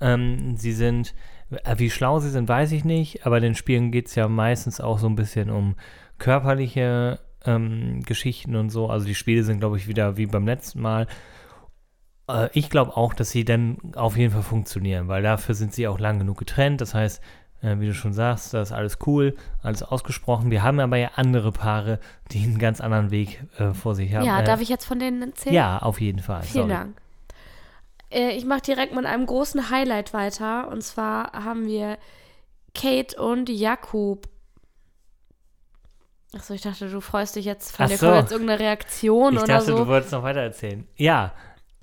Ähm, 0.00 0.56
sie 0.56 0.72
sind, 0.72 1.14
äh, 1.50 1.74
wie 1.78 1.90
schlau 1.90 2.18
sie 2.20 2.30
sind, 2.30 2.48
weiß 2.48 2.72
ich 2.72 2.84
nicht, 2.84 3.26
aber 3.26 3.38
in 3.38 3.42
den 3.42 3.54
Spielen 3.54 3.90
geht 3.90 4.08
es 4.08 4.14
ja 4.14 4.28
meistens 4.28 4.80
auch 4.80 4.98
so 4.98 5.06
ein 5.06 5.16
bisschen 5.16 5.50
um 5.50 5.76
körperliche 6.18 7.20
ähm, 7.44 8.02
Geschichten 8.02 8.56
und 8.56 8.70
so. 8.70 8.88
Also 8.88 9.06
die 9.06 9.14
Spiele 9.14 9.42
sind, 9.42 9.60
glaube 9.60 9.76
ich, 9.76 9.88
wieder 9.88 10.16
wie 10.16 10.26
beim 10.26 10.46
letzten 10.46 10.80
Mal. 10.80 11.06
Äh, 12.28 12.48
ich 12.52 12.70
glaube 12.70 12.96
auch, 12.96 13.14
dass 13.14 13.30
sie 13.30 13.44
dann 13.44 13.78
auf 13.96 14.16
jeden 14.16 14.32
Fall 14.32 14.42
funktionieren, 14.42 15.08
weil 15.08 15.22
dafür 15.22 15.54
sind 15.54 15.72
sie 15.72 15.88
auch 15.88 15.98
lang 15.98 16.18
genug 16.18 16.38
getrennt. 16.38 16.80
Das 16.80 16.94
heißt, 16.94 17.20
äh, 17.62 17.78
wie 17.78 17.86
du 17.86 17.94
schon 17.94 18.12
sagst, 18.12 18.52
das 18.54 18.68
ist 18.70 18.72
alles 18.72 18.98
cool, 19.06 19.36
alles 19.62 19.82
ausgesprochen. 19.82 20.50
Wir 20.50 20.62
haben 20.62 20.80
aber 20.80 20.96
ja 20.96 21.12
andere 21.16 21.52
Paare, 21.52 22.00
die 22.30 22.42
einen 22.42 22.58
ganz 22.58 22.80
anderen 22.80 23.10
Weg 23.10 23.42
äh, 23.58 23.72
vor 23.72 23.94
sich 23.94 24.14
haben. 24.14 24.24
ja, 24.24 24.40
äh, 24.40 24.44
darf 24.44 24.60
ich 24.60 24.68
jetzt 24.68 24.84
von 24.84 24.98
denen 24.98 25.22
erzählen? 25.22 25.54
Ja, 25.54 25.78
auf 25.78 26.00
jeden 26.00 26.20
Fall. 26.20 26.42
Vielen 26.42 26.68
sorry. 26.68 26.80
Dank. 26.80 26.96
Äh, 28.10 28.30
ich 28.36 28.44
mache 28.44 28.62
direkt 28.62 28.94
mit 28.94 29.06
einem 29.06 29.26
großen 29.26 29.70
Highlight 29.70 30.12
weiter. 30.12 30.68
Und 30.68 30.82
zwar 30.82 31.32
haben 31.32 31.66
wir 31.66 31.98
Kate 32.74 33.20
und 33.20 33.48
Jakub. 33.48 34.28
Achso, 36.34 36.54
ich 36.54 36.62
dachte, 36.62 36.88
du 36.88 37.00
freust 37.00 37.36
dich 37.36 37.44
jetzt 37.44 37.76
von 37.76 37.84
Ach 37.84 37.90
dir 37.90 37.98
so. 37.98 38.06
kommt 38.06 38.20
jetzt 38.22 38.32
irgendeine 38.32 38.60
Reaktion 38.60 39.34
Ich 39.34 39.38
oder 39.40 39.54
dachte, 39.54 39.66
so. 39.66 39.76
du 39.78 39.86
wolltest 39.86 40.12
noch 40.12 40.22
weiter 40.22 40.40
erzählen. 40.40 40.86
Ja, 40.96 41.32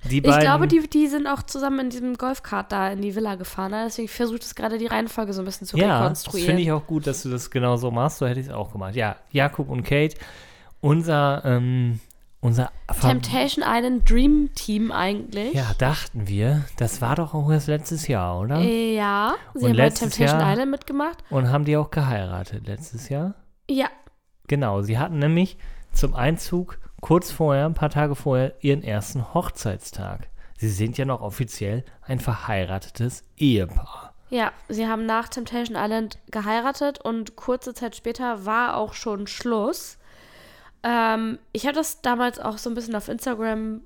die 0.08 0.18
Ich 0.18 0.22
beiden. 0.22 0.40
glaube, 0.40 0.66
die, 0.68 0.88
die 0.88 1.06
sind 1.08 1.26
auch 1.26 1.42
zusammen 1.42 1.80
in 1.80 1.90
diesem 1.90 2.14
Golfkart 2.16 2.72
da 2.72 2.88
in 2.90 3.02
die 3.02 3.14
Villa 3.14 3.34
gefahren. 3.34 3.72
Ne? 3.72 3.82
Deswegen 3.86 4.08
versucht 4.08 4.42
es 4.44 4.54
gerade 4.54 4.78
die 4.78 4.86
Reihenfolge 4.86 5.32
so 5.32 5.42
ein 5.42 5.44
bisschen 5.44 5.66
zu 5.66 5.76
ja, 5.76 5.88
das 5.88 6.00
rekonstruieren. 6.02 6.46
finde 6.46 6.62
ich 6.62 6.72
auch 6.72 6.86
gut, 6.86 7.06
dass 7.06 7.22
du 7.22 7.28
das 7.30 7.50
genau 7.50 7.76
so 7.76 7.90
machst. 7.90 8.18
So 8.18 8.26
hätte 8.26 8.40
ich 8.40 8.46
es 8.46 8.52
auch 8.52 8.72
gemacht. 8.72 8.94
Ja, 8.96 9.16
Jakob 9.30 9.68
und 9.68 9.82
Kate. 9.82 10.16
unser, 10.80 11.42
ähm, 11.44 12.00
unser 12.40 12.70
Temptation 13.00 13.62
Island 13.66 14.08
Dream 14.08 14.48
Team 14.54 14.90
eigentlich. 14.92 15.52
Ja, 15.52 15.72
dachten 15.76 16.26
wir. 16.26 16.64
Das 16.78 17.02
war 17.02 17.16
doch 17.16 17.34
auch 17.34 17.50
erst 17.50 17.68
letztes 17.68 18.08
Jahr, 18.08 18.40
oder? 18.40 18.60
Äh, 18.60 18.94
Ja, 18.96 19.34
sie 19.54 19.58
Und 19.58 19.64
haben 19.70 19.76
bei 19.76 19.84
letztes 19.84 20.14
Temptation 20.14 20.40
Jahr- 20.40 20.52
Island 20.52 20.70
mitgemacht. 20.70 21.18
Und 21.28 21.50
haben 21.50 21.64
die 21.66 21.76
auch 21.76 21.90
geheiratet 21.90 22.66
letztes 22.66 23.08
Jahr? 23.08 23.34
Ja, 23.70 23.88
Genau, 24.48 24.82
sie 24.82 24.98
hatten 24.98 25.20
nämlich 25.20 25.58
zum 25.92 26.14
Einzug 26.14 26.78
kurz 27.00 27.30
vorher, 27.30 27.66
ein 27.66 27.74
paar 27.74 27.90
Tage 27.90 28.14
vorher, 28.14 28.54
ihren 28.60 28.82
ersten 28.82 29.34
Hochzeitstag. 29.34 30.28
Sie 30.58 30.68
sind 30.68 30.98
ja 30.98 31.04
noch 31.04 31.22
offiziell 31.22 31.84
ein 32.02 32.20
verheiratetes 32.20 33.24
Ehepaar. 33.36 34.14
ja, 34.28 34.52
sie 34.68 34.86
haben 34.86 35.06
nach 35.06 35.28
Temptation 35.28 35.76
Island 35.76 36.18
geheiratet 36.30 37.00
und 37.00 37.34
kurze 37.36 37.74
Zeit 37.74 37.96
später 37.96 38.44
war 38.44 38.76
auch 38.76 38.94
schon 38.94 39.26
Schluss. 39.26 39.98
Ähm, 40.82 41.38
ich 41.52 41.64
habe 41.64 41.74
das 41.74 42.00
damals 42.02 42.38
auch 42.38 42.58
so 42.58 42.70
ein 42.70 42.74
bisschen 42.74 42.94
auf 42.94 43.08
Instagram 43.08 43.80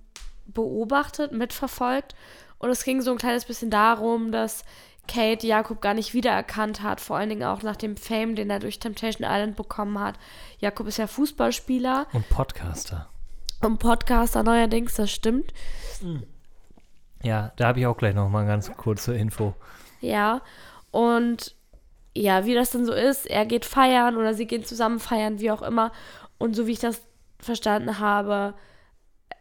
beobachtet, 0.46 1.32
mitverfolgt 1.32 2.14
und 2.58 2.70
es 2.70 2.84
ging 2.84 3.00
so 3.00 3.10
ein 3.12 3.18
kleines 3.18 3.44
bisschen 3.44 3.70
darum, 3.70 4.32
dass 4.32 4.64
Kate 5.06 5.46
Jakob 5.46 5.80
gar 5.80 5.94
nicht 5.94 6.14
wiedererkannt 6.14 6.82
hat, 6.82 7.00
vor 7.00 7.16
allen 7.16 7.28
Dingen 7.28 7.44
auch 7.44 7.62
nach 7.62 7.76
dem 7.76 7.96
Fame, 7.96 8.34
den 8.34 8.50
er 8.50 8.58
durch 8.58 8.78
Temptation 8.78 9.26
Island 9.28 9.56
bekommen 9.56 9.98
hat. 9.98 10.16
Jakob 10.58 10.86
ist 10.86 10.96
ja 10.98 11.06
Fußballspieler 11.06 12.06
Und 12.12 12.28
Podcaster. 12.30 13.08
und 13.62 13.78
Podcaster 13.78 14.42
neuerdings, 14.42 14.94
das 14.94 15.10
stimmt. 15.10 15.52
Ja, 17.22 17.52
da 17.56 17.68
habe 17.68 17.80
ich 17.80 17.86
auch 17.86 17.96
gleich 17.96 18.14
noch 18.14 18.28
mal 18.28 18.46
ganz 18.46 18.70
kurze 18.76 19.14
Info. 19.16 19.54
Ja, 20.00 20.42
und 20.90 21.54
ja, 22.16 22.44
wie 22.44 22.54
das 22.54 22.70
denn 22.70 22.84
so 22.86 22.92
ist, 22.92 23.26
er 23.26 23.46
geht 23.46 23.64
feiern 23.64 24.16
oder 24.16 24.34
sie 24.34 24.46
gehen 24.46 24.64
zusammen 24.64 25.00
feiern, 25.00 25.40
wie 25.40 25.50
auch 25.50 25.62
immer. 25.62 25.90
Und 26.38 26.54
so 26.54 26.66
wie 26.66 26.72
ich 26.72 26.78
das 26.78 27.02
verstanden 27.40 27.98
habe, 27.98 28.54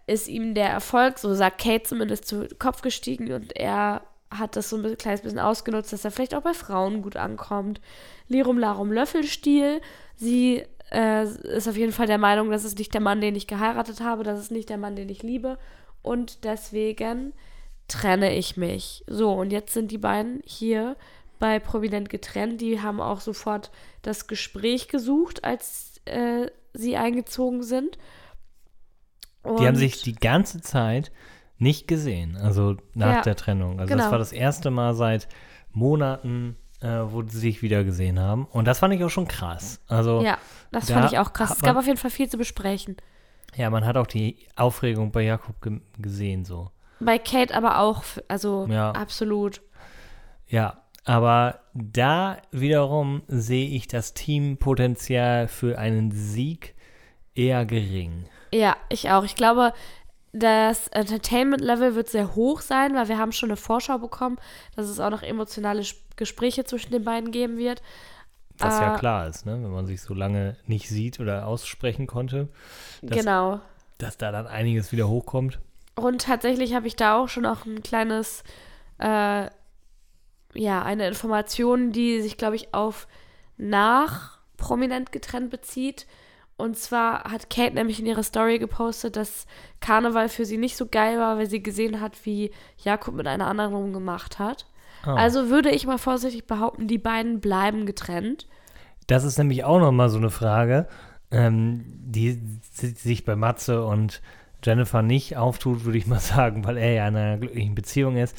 ist 0.07 0.27
ihm 0.27 0.55
der 0.55 0.69
Erfolg, 0.69 1.19
so 1.19 1.33
sagt 1.33 1.61
Kate 1.61 1.83
zumindest, 1.83 2.25
zu 2.25 2.47
Kopf 2.59 2.81
gestiegen 2.81 3.31
und 3.33 3.55
er 3.55 4.01
hat 4.37 4.55
das 4.55 4.69
so 4.69 4.77
ein 4.77 4.97
kleines 4.97 5.21
bisschen 5.21 5.39
ausgenutzt, 5.39 5.93
dass 5.93 6.05
er 6.05 6.11
vielleicht 6.11 6.35
auch 6.35 6.41
bei 6.41 6.53
Frauen 6.53 7.01
gut 7.01 7.15
ankommt. 7.15 7.81
Lirum 8.27 8.57
Larum 8.57 8.91
Löffelstiel. 8.91 9.81
Sie 10.15 10.63
äh, 10.91 11.23
ist 11.25 11.67
auf 11.67 11.77
jeden 11.77 11.91
Fall 11.91 12.07
der 12.07 12.17
Meinung, 12.17 12.51
das 12.51 12.63
ist 12.65 12.77
nicht 12.77 12.93
der 12.93 13.01
Mann, 13.01 13.21
den 13.21 13.35
ich 13.35 13.47
geheiratet 13.47 14.01
habe, 14.01 14.23
das 14.23 14.39
ist 14.39 14.51
nicht 14.51 14.69
der 14.69 14.77
Mann, 14.77 14.95
den 14.95 15.09
ich 15.09 15.23
liebe. 15.23 15.57
Und 16.01 16.43
deswegen 16.43 17.33
trenne 17.87 18.35
ich 18.35 18.57
mich. 18.57 19.03
So, 19.07 19.31
und 19.33 19.51
jetzt 19.51 19.73
sind 19.73 19.91
die 19.91 19.97
beiden 19.97 20.41
hier 20.45 20.95
bei 21.39 21.59
Prominent 21.59 22.09
getrennt. 22.09 22.61
Die 22.61 22.81
haben 22.81 23.01
auch 23.01 23.19
sofort 23.21 23.71
das 24.01 24.27
Gespräch 24.27 24.87
gesucht, 24.87 25.43
als 25.43 26.01
äh, 26.05 26.47
sie 26.73 26.95
eingezogen 26.97 27.63
sind. 27.63 27.97
Die 29.45 29.49
haben 29.49 29.67
Und- 29.67 29.75
sich 29.75 30.01
die 30.01 30.15
ganze 30.15 30.61
Zeit 30.61 31.11
nicht 31.63 31.87
gesehen, 31.87 32.37
also 32.37 32.75
nach 32.93 33.15
Ja, 33.15 33.21
der 33.21 33.35
Trennung. 33.35 33.79
Also 33.79 33.89
genau. 33.91 34.03
das 34.03 34.11
war 34.11 34.19
das 34.19 34.31
erste 34.33 34.69
Mal 34.71 34.93
seit 34.93 35.27
Monaten, 35.71 36.55
äh, 36.81 36.87
wo 37.05 37.23
sie 37.23 37.39
sich 37.39 37.61
wieder 37.61 37.83
gesehen 37.83 38.19
haben. 38.19 38.45
Und 38.45 38.65
das 38.67 38.79
fand 38.79 38.93
ich 38.93 39.03
auch 39.03 39.09
schon 39.09 39.27
krass. 39.27 39.81
Also 39.87 40.21
Ja, 40.21 40.37
das 40.71 40.85
da 40.87 40.93
fand 40.95 41.11
ich 41.11 41.17
auch 41.19 41.33
krass. 41.33 41.51
Es 41.51 41.61
gab 41.61 41.75
auf 41.77 41.85
jeden 41.85 41.97
Fall 41.97 42.11
viel 42.11 42.29
zu 42.29 42.37
besprechen. 42.37 42.97
ja, 43.55 43.69
man 43.69 43.85
hat 43.85 43.97
auch 43.97 44.07
die 44.07 44.47
Aufregung 44.55 45.11
bei 45.11 45.21
Jakob 45.23 45.61
ge 45.61 45.79
gesehen 45.99 46.45
so. 46.45 46.69
Bei 46.99 47.17
Kate 47.17 47.53
aber 47.55 47.79
auch, 47.79 48.03
also 48.27 48.67
Ja. 48.69 48.91
absolut. 48.91 49.61
Ja, 50.47 50.83
aber 51.05 51.59
da 51.73 52.37
wiederum 52.51 53.23
sehe 53.27 53.67
ich 53.69 53.87
das 53.87 54.13
Teampotenzial 54.13 55.47
für 55.47 55.77
einen 55.77 56.11
Sieg 56.11 56.75
eher 57.35 57.65
gering. 57.65 58.25
Ja, 58.53 58.75
ich 58.89 59.09
auch. 59.09 59.23
Ich 59.23 59.35
glaube, 59.35 59.73
das 60.33 60.87
Entertainment-Level 60.89 61.93
wird 61.95 62.09
sehr 62.09 62.35
hoch 62.35 62.61
sein, 62.61 62.95
weil 62.95 63.07
wir 63.07 63.17
haben 63.19 63.31
schon 63.31 63.49
eine 63.49 63.57
Vorschau 63.57 63.99
bekommen, 63.99 64.37
dass 64.75 64.87
es 64.89 64.99
auch 64.99 65.11
noch 65.11 65.21
emotionale 65.21 65.83
Gespräche 66.15 66.63
zwischen 66.65 66.91
den 66.91 67.03
beiden 67.03 67.31
geben 67.31 67.57
wird. 67.57 67.81
Was 68.57 68.79
ja 68.79 68.95
Äh, 68.95 68.99
klar 68.99 69.27
ist, 69.27 69.45
ne? 69.45 69.53
wenn 69.53 69.71
man 69.71 69.85
sich 69.85 70.01
so 70.01 70.13
lange 70.13 70.57
nicht 70.65 70.89
sieht 70.89 71.19
oder 71.19 71.45
aussprechen 71.47 72.07
konnte, 72.07 72.49
Das- 73.01 73.17
genau. 73.19 73.59
dass 73.99 74.17
da 74.17 74.31
dann 74.31 74.47
einiges 74.47 74.91
wieder 74.91 75.07
hochkommt. 75.07 75.59
Und 75.95 76.23
tatsächlich 76.23 76.73
habe 76.73 76.87
ich 76.87 76.95
da 76.95 77.15
auch 77.19 77.29
schon 77.29 77.45
auch 77.45 77.65
ein 77.67 77.83
kleines, 77.83 78.43
äh, 78.99 79.47
ja, 80.55 80.81
eine 80.83 81.07
Information, 81.07 81.91
die 81.91 82.21
sich, 82.21 82.37
glaube 82.37 82.55
ich, 82.55 82.73
auf 82.73 83.07
nach 83.57 84.39
prominent 84.57 85.11
getrennt 85.11 85.51
bezieht. 85.51 86.07
Und 86.55 86.77
zwar 86.77 87.23
hat 87.31 87.49
Kate 87.49 87.73
nämlich 87.73 87.99
in 87.99 88.05
ihrer 88.05 88.23
Story 88.23 88.59
gepostet, 88.59 89.15
dass 89.15 89.47
Karneval 89.79 90.29
für 90.29 90.45
sie 90.45 90.57
nicht 90.57 90.77
so 90.77 90.85
geil 90.87 91.17
war, 91.17 91.37
weil 91.37 91.49
sie 91.49 91.63
gesehen 91.63 91.99
hat, 91.99 92.25
wie 92.25 92.51
Jakob 92.83 93.15
mit 93.15 93.27
einer 93.27 93.47
anderen 93.47 93.73
rumgemacht 93.73 94.39
hat. 94.39 94.65
Ah. 95.03 95.15
Also 95.15 95.49
würde 95.49 95.71
ich 95.71 95.85
mal 95.87 95.97
vorsichtig 95.97 96.45
behaupten, 96.45 96.87
die 96.87 96.99
beiden 96.99 97.41
bleiben 97.41 97.85
getrennt. 97.85 98.47
Das 99.07 99.23
ist 99.23 99.37
nämlich 99.37 99.63
auch 99.65 99.79
nochmal 99.79 100.09
so 100.09 100.17
eine 100.17 100.29
Frage, 100.29 100.87
ähm, 101.31 101.83
die 101.87 102.39
si- 102.71 102.91
sich 102.95 103.25
bei 103.25 103.35
Matze 103.35 103.83
und 103.83 104.21
Jennifer 104.63 105.01
nicht 105.01 105.35
auftut, 105.35 105.83
würde 105.83 105.97
ich 105.97 106.07
mal 106.07 106.19
sagen, 106.21 106.63
weil 106.65 106.77
er 106.77 106.93
ja 106.93 107.07
in 107.07 107.15
einer 107.17 107.37
glücklichen 107.37 107.75
Beziehung 107.75 108.15
ist. 108.15 108.37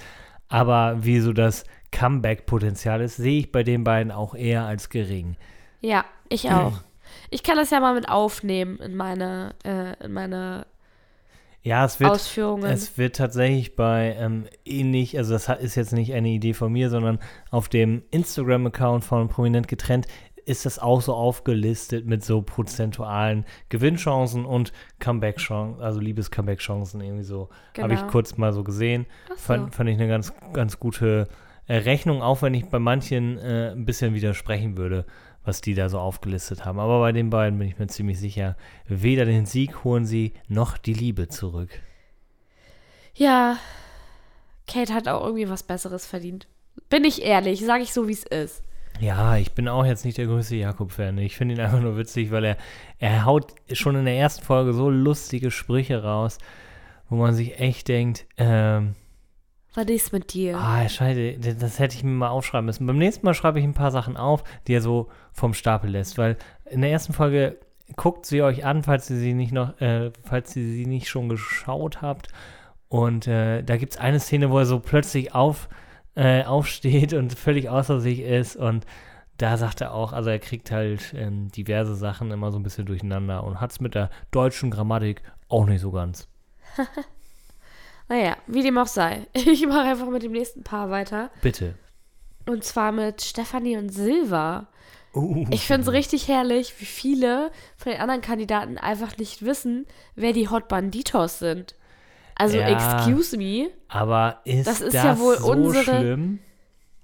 Aber 0.48 1.04
wie 1.04 1.18
so 1.20 1.32
das 1.32 1.64
Comeback-Potenzial 1.90 3.00
ist, 3.00 3.16
sehe 3.16 3.40
ich 3.40 3.52
bei 3.52 3.62
den 3.64 3.82
beiden 3.84 4.12
auch 4.12 4.34
eher 4.34 4.64
als 4.64 4.88
gering. 4.88 5.36
Ja, 5.80 6.04
ich 6.28 6.48
auch. 6.50 6.74
Ich 7.34 7.42
kann 7.42 7.56
das 7.56 7.70
ja 7.70 7.80
mal 7.80 7.94
mit 7.94 8.08
aufnehmen 8.08 8.78
in 8.78 8.94
meine, 8.94 9.56
äh, 9.64 10.04
in 10.04 10.12
meine 10.12 10.66
Ja, 11.62 11.84
es 11.84 11.98
wird, 11.98 12.12
Ausführungen. 12.12 12.64
es 12.70 12.96
wird 12.96 13.16
tatsächlich 13.16 13.74
bei 13.74 14.14
ähm, 14.20 14.44
ähnlich, 14.64 15.18
also 15.18 15.32
das 15.32 15.48
ist 15.48 15.74
jetzt 15.74 15.92
nicht 15.92 16.12
eine 16.14 16.28
Idee 16.28 16.52
von 16.54 16.70
mir, 16.70 16.90
sondern 16.90 17.18
auf 17.50 17.68
dem 17.68 18.04
Instagram-Account 18.12 19.04
von 19.04 19.28
Prominent 19.28 19.66
getrennt 19.66 20.06
ist 20.46 20.64
das 20.64 20.78
auch 20.78 21.00
so 21.00 21.12
aufgelistet 21.14 22.06
mit 22.06 22.22
so 22.22 22.40
prozentualen 22.42 23.46
Gewinnchancen 23.68 24.44
und 24.44 24.72
Comeback-Chancen, 25.00 25.82
also 25.82 25.98
Liebes-Comeback-Chancen 25.98 27.00
irgendwie 27.00 27.24
so. 27.24 27.48
Habe 27.80 27.94
ich 27.94 28.00
Genau. 28.00 28.12
kurz 28.12 28.36
mal 28.36 28.52
so 28.52 28.62
gesehen. 28.62 29.06
So. 29.30 29.34
Fand, 29.36 29.74
fand 29.74 29.90
ich 29.90 29.96
eine 29.96 30.06
ganz, 30.06 30.32
ganz 30.52 30.78
gute 30.78 31.26
Rechnung, 31.68 32.22
auch 32.22 32.42
wenn 32.42 32.54
ich 32.54 32.66
bei 32.66 32.78
manchen 32.78 33.38
äh, 33.38 33.72
ein 33.72 33.86
bisschen 33.86 34.14
widersprechen 34.14 34.76
würde, 34.76 35.06
was 35.44 35.60
die 35.60 35.74
da 35.74 35.88
so 35.88 35.98
aufgelistet 35.98 36.64
haben. 36.64 36.78
Aber 36.78 37.00
bei 37.00 37.12
den 37.12 37.30
beiden 37.30 37.58
bin 37.58 37.68
ich 37.68 37.78
mir 37.78 37.86
ziemlich 37.86 38.18
sicher, 38.18 38.56
weder 38.86 39.24
den 39.24 39.46
Sieg 39.46 39.84
holen 39.84 40.06
sie 40.06 40.32
noch 40.48 40.78
die 40.78 40.94
Liebe 40.94 41.28
zurück. 41.28 41.70
Ja, 43.14 43.58
Kate 44.66 44.92
hat 44.92 45.08
auch 45.08 45.24
irgendwie 45.24 45.48
was 45.48 45.62
Besseres 45.62 46.06
verdient. 46.06 46.48
Bin 46.88 47.04
ich 47.04 47.22
ehrlich, 47.22 47.64
sage 47.64 47.82
ich 47.82 47.92
so, 47.92 48.08
wie 48.08 48.12
es 48.12 48.24
ist. 48.24 48.62
Ja, 49.00 49.36
ich 49.36 49.52
bin 49.52 49.68
auch 49.68 49.84
jetzt 49.84 50.04
nicht 50.04 50.18
der 50.18 50.26
größte 50.26 50.56
Jakob-Fan. 50.56 51.18
Ich 51.18 51.36
finde 51.36 51.54
ihn 51.54 51.60
einfach 51.60 51.80
nur 51.80 51.96
witzig, 51.96 52.30
weil 52.30 52.44
er, 52.44 52.56
er 52.98 53.24
haut 53.24 53.52
schon 53.72 53.96
in 53.96 54.04
der 54.04 54.16
ersten 54.16 54.44
Folge 54.44 54.72
so 54.72 54.88
lustige 54.88 55.50
Sprüche 55.50 56.02
raus, 56.02 56.38
wo 57.08 57.16
man 57.16 57.34
sich 57.34 57.58
echt 57.58 57.88
denkt, 57.88 58.26
ähm, 58.36 58.94
Was 59.74 59.86
ist 59.86 60.12
mit 60.12 60.32
dir? 60.32 60.56
ah, 60.56 60.88
scheiße, 60.88 61.38
das- 61.56 61.78
hätte 61.78 61.96
ich 61.96 62.04
mir 62.04 62.10
mal 62.10 62.28
aufschreiben 62.28 62.66
müssen. 62.66 62.86
Beim 62.86 62.98
nächsten 62.98 63.26
Mal 63.26 63.34
schreibe 63.34 63.58
ich 63.58 63.64
ein 63.64 63.74
paar 63.74 63.90
Sachen 63.90 64.16
auf, 64.16 64.44
die 64.66 64.74
er 64.74 64.80
so 64.80 65.08
vom 65.32 65.52
Stapel 65.54 65.90
lässt, 65.90 66.16
weil 66.16 66.36
in 66.70 66.80
der 66.80 66.90
ersten 66.90 67.12
Folge 67.12 67.58
guckt 67.96 68.24
sie 68.24 68.42
euch 68.42 68.64
an, 68.64 68.82
falls 68.82 69.10
ihr 69.10 69.16
sie 69.16 69.34
nicht 69.34 69.52
noch, 69.52 69.80
äh, 69.80 70.12
falls 70.22 70.54
ihr 70.56 70.62
sie 70.64 70.86
nicht 70.86 71.08
schon 71.08 71.28
geschaut 71.28 72.02
habt. 72.02 72.28
Und 72.88 73.26
äh, 73.26 73.62
da 73.62 73.76
gibt 73.76 73.94
es 73.94 73.98
eine 74.00 74.20
Szene, 74.20 74.50
wo 74.50 74.58
er 74.58 74.66
so 74.66 74.78
plötzlich 74.78 75.34
auf, 75.34 75.68
äh, 76.14 76.44
aufsteht 76.44 77.12
und 77.12 77.36
völlig 77.36 77.68
außer 77.68 78.00
sich 78.00 78.20
ist. 78.20 78.54
Und 78.56 78.86
da 79.38 79.56
sagt 79.56 79.80
er 79.80 79.92
auch, 79.92 80.12
also 80.12 80.30
er 80.30 80.38
kriegt 80.38 80.70
halt 80.70 81.12
ähm, 81.16 81.48
diverse 81.50 81.96
Sachen 81.96 82.30
immer 82.30 82.52
so 82.52 82.58
ein 82.58 82.62
bisschen 82.62 82.86
durcheinander 82.86 83.42
und 83.42 83.60
hat 83.60 83.72
es 83.72 83.80
mit 83.80 83.96
der 83.96 84.10
deutschen 84.30 84.70
Grammatik 84.70 85.22
auch 85.48 85.66
nicht 85.66 85.80
so 85.80 85.90
ganz. 85.90 86.28
Naja, 88.08 88.36
wie 88.46 88.62
dem 88.62 88.78
auch 88.78 88.86
sei. 88.86 89.26
Ich 89.34 89.66
mache 89.66 89.80
einfach 89.88 90.08
mit 90.10 90.22
dem 90.22 90.32
nächsten 90.32 90.62
Paar 90.62 90.90
weiter. 90.90 91.30
Bitte. 91.42 91.74
Und 92.46 92.62
zwar 92.64 92.92
mit 92.92 93.22
Stefanie 93.22 93.76
und 93.78 93.88
Silva. 93.90 94.66
Uh, 95.14 95.46
Ich 95.50 95.66
finde 95.66 95.82
es 95.82 95.92
richtig 95.92 96.28
herrlich, 96.28 96.74
wie 96.80 96.84
viele 96.84 97.50
von 97.76 97.92
den 97.92 98.00
anderen 98.00 98.20
Kandidaten 98.20 98.78
einfach 98.78 99.16
nicht 99.16 99.44
wissen, 99.44 99.86
wer 100.16 100.32
die 100.32 100.48
Hot 100.48 100.68
Banditos 100.68 101.38
sind. 101.38 101.74
Also, 102.34 102.58
Ja. 102.58 102.68
excuse 102.68 103.36
me. 103.36 103.70
aber 103.88 104.40
ist 104.44 104.66
Das 104.66 104.80
das, 104.80 104.88
ist 104.88 104.94
ja 104.94 105.18
wohl 105.18 105.38
so 105.38 105.52
unsere- 105.52 105.84
schlimm? 105.84 106.40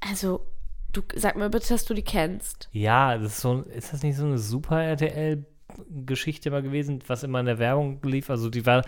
Also, 0.00 0.44
du 0.92 1.02
sag 1.14 1.36
mir 1.36 1.48
bitte, 1.50 1.68
dass 1.68 1.84
du 1.84 1.94
die 1.94 2.02
kennst. 2.02 2.68
Ja, 2.72 3.16
das 3.16 3.34
ist, 3.34 3.40
so, 3.40 3.60
ist 3.62 3.92
das 3.92 4.02
nicht 4.02 4.16
so 4.16 4.24
eine 4.24 4.38
super 4.38 4.82
RTL 4.82 5.44
Geschichte 6.04 6.50
mal 6.50 6.62
gewesen, 6.62 7.00
was 7.06 7.22
immer 7.22 7.38
in 7.38 7.46
der 7.46 7.60
Werbung 7.60 8.00
lief. 8.02 8.28
Also 8.28 8.50
die 8.50 8.66
war, 8.66 8.82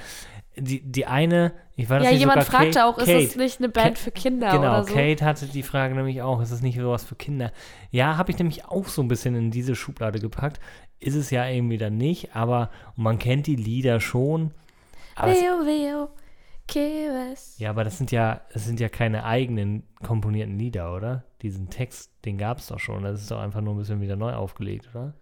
die, 0.56 0.80
die 0.82 1.06
eine, 1.06 1.52
ich 1.76 1.88
war 1.88 1.98
das 2.00 2.10
Ja, 2.10 2.14
jemand 2.14 2.44
fragte 2.44 2.72
Kate, 2.72 2.84
auch, 2.86 2.98
ist 2.98 3.06
Kate. 3.06 3.24
es 3.24 3.36
nicht 3.36 3.58
eine 3.60 3.68
Band 3.68 3.98
für 3.98 4.10
Kinder 4.10 4.50
Genau, 4.50 4.60
oder 4.80 4.84
so? 4.84 4.94
Kate 4.94 5.24
hatte 5.24 5.46
die 5.46 5.62
Frage 5.62 5.94
nämlich 5.94 6.20
auch, 6.22 6.40
ist 6.42 6.50
es 6.50 6.60
nicht 6.62 6.78
sowas 6.78 7.04
für 7.04 7.14
Kinder? 7.14 7.52
Ja, 7.90 8.16
habe 8.16 8.30
ich 8.30 8.38
nämlich 8.38 8.64
auch 8.66 8.86
so 8.86 9.02
ein 9.02 9.08
bisschen 9.08 9.34
in 9.34 9.50
diese 9.50 9.74
Schublade 9.74 10.18
gepackt. 10.20 10.60
Ist 11.00 11.14
es 11.16 11.30
ja 11.30 11.46
irgendwie 11.46 11.78
dann 11.78 11.96
nicht, 11.96 12.36
aber 12.36 12.70
man 12.96 13.18
kennt 13.18 13.46
die 13.46 13.56
Lieder 13.56 14.00
schon. 14.00 14.52
Veo, 15.16 15.64
veo, 15.64 16.08
que 16.66 16.78
ves. 17.10 17.58
ja, 17.58 17.70
aber 17.70 17.84
das 17.84 17.98
sind 17.98 18.12
ja, 18.12 18.40
das 18.52 18.64
sind 18.64 18.78
ja 18.80 18.88
keine 18.88 19.24
eigenen 19.24 19.82
komponierten 20.02 20.58
Lieder, 20.58 20.94
oder? 20.94 21.24
Diesen 21.42 21.70
Text, 21.70 22.12
den 22.24 22.38
gab 22.38 22.58
es 22.58 22.68
doch 22.68 22.78
schon. 22.78 23.02
Das 23.02 23.20
ist 23.20 23.30
doch 23.30 23.40
einfach 23.40 23.60
nur 23.60 23.74
ein 23.74 23.78
bisschen 23.78 24.00
wieder 24.00 24.16
neu 24.16 24.32
aufgelegt, 24.32 24.88
oder? 24.94 25.14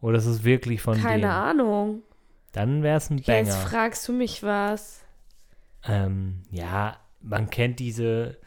Oder 0.00 0.18
ist 0.18 0.26
es 0.26 0.44
wirklich 0.44 0.80
von 0.82 0.96
Keine 1.00 1.22
denen? 1.22 1.30
Ahnung. 1.30 2.02
Dann 2.56 2.82
wäre 2.82 2.96
es 2.96 3.10
ein 3.10 3.20
Banger. 3.20 3.38
Jetzt 3.40 3.56
fragst 3.58 4.08
du 4.08 4.14
mich 4.14 4.42
was. 4.42 5.04
Ähm, 5.84 6.40
ja, 6.50 6.96
man 7.20 7.50
kennt 7.50 7.80
diese, 7.80 8.38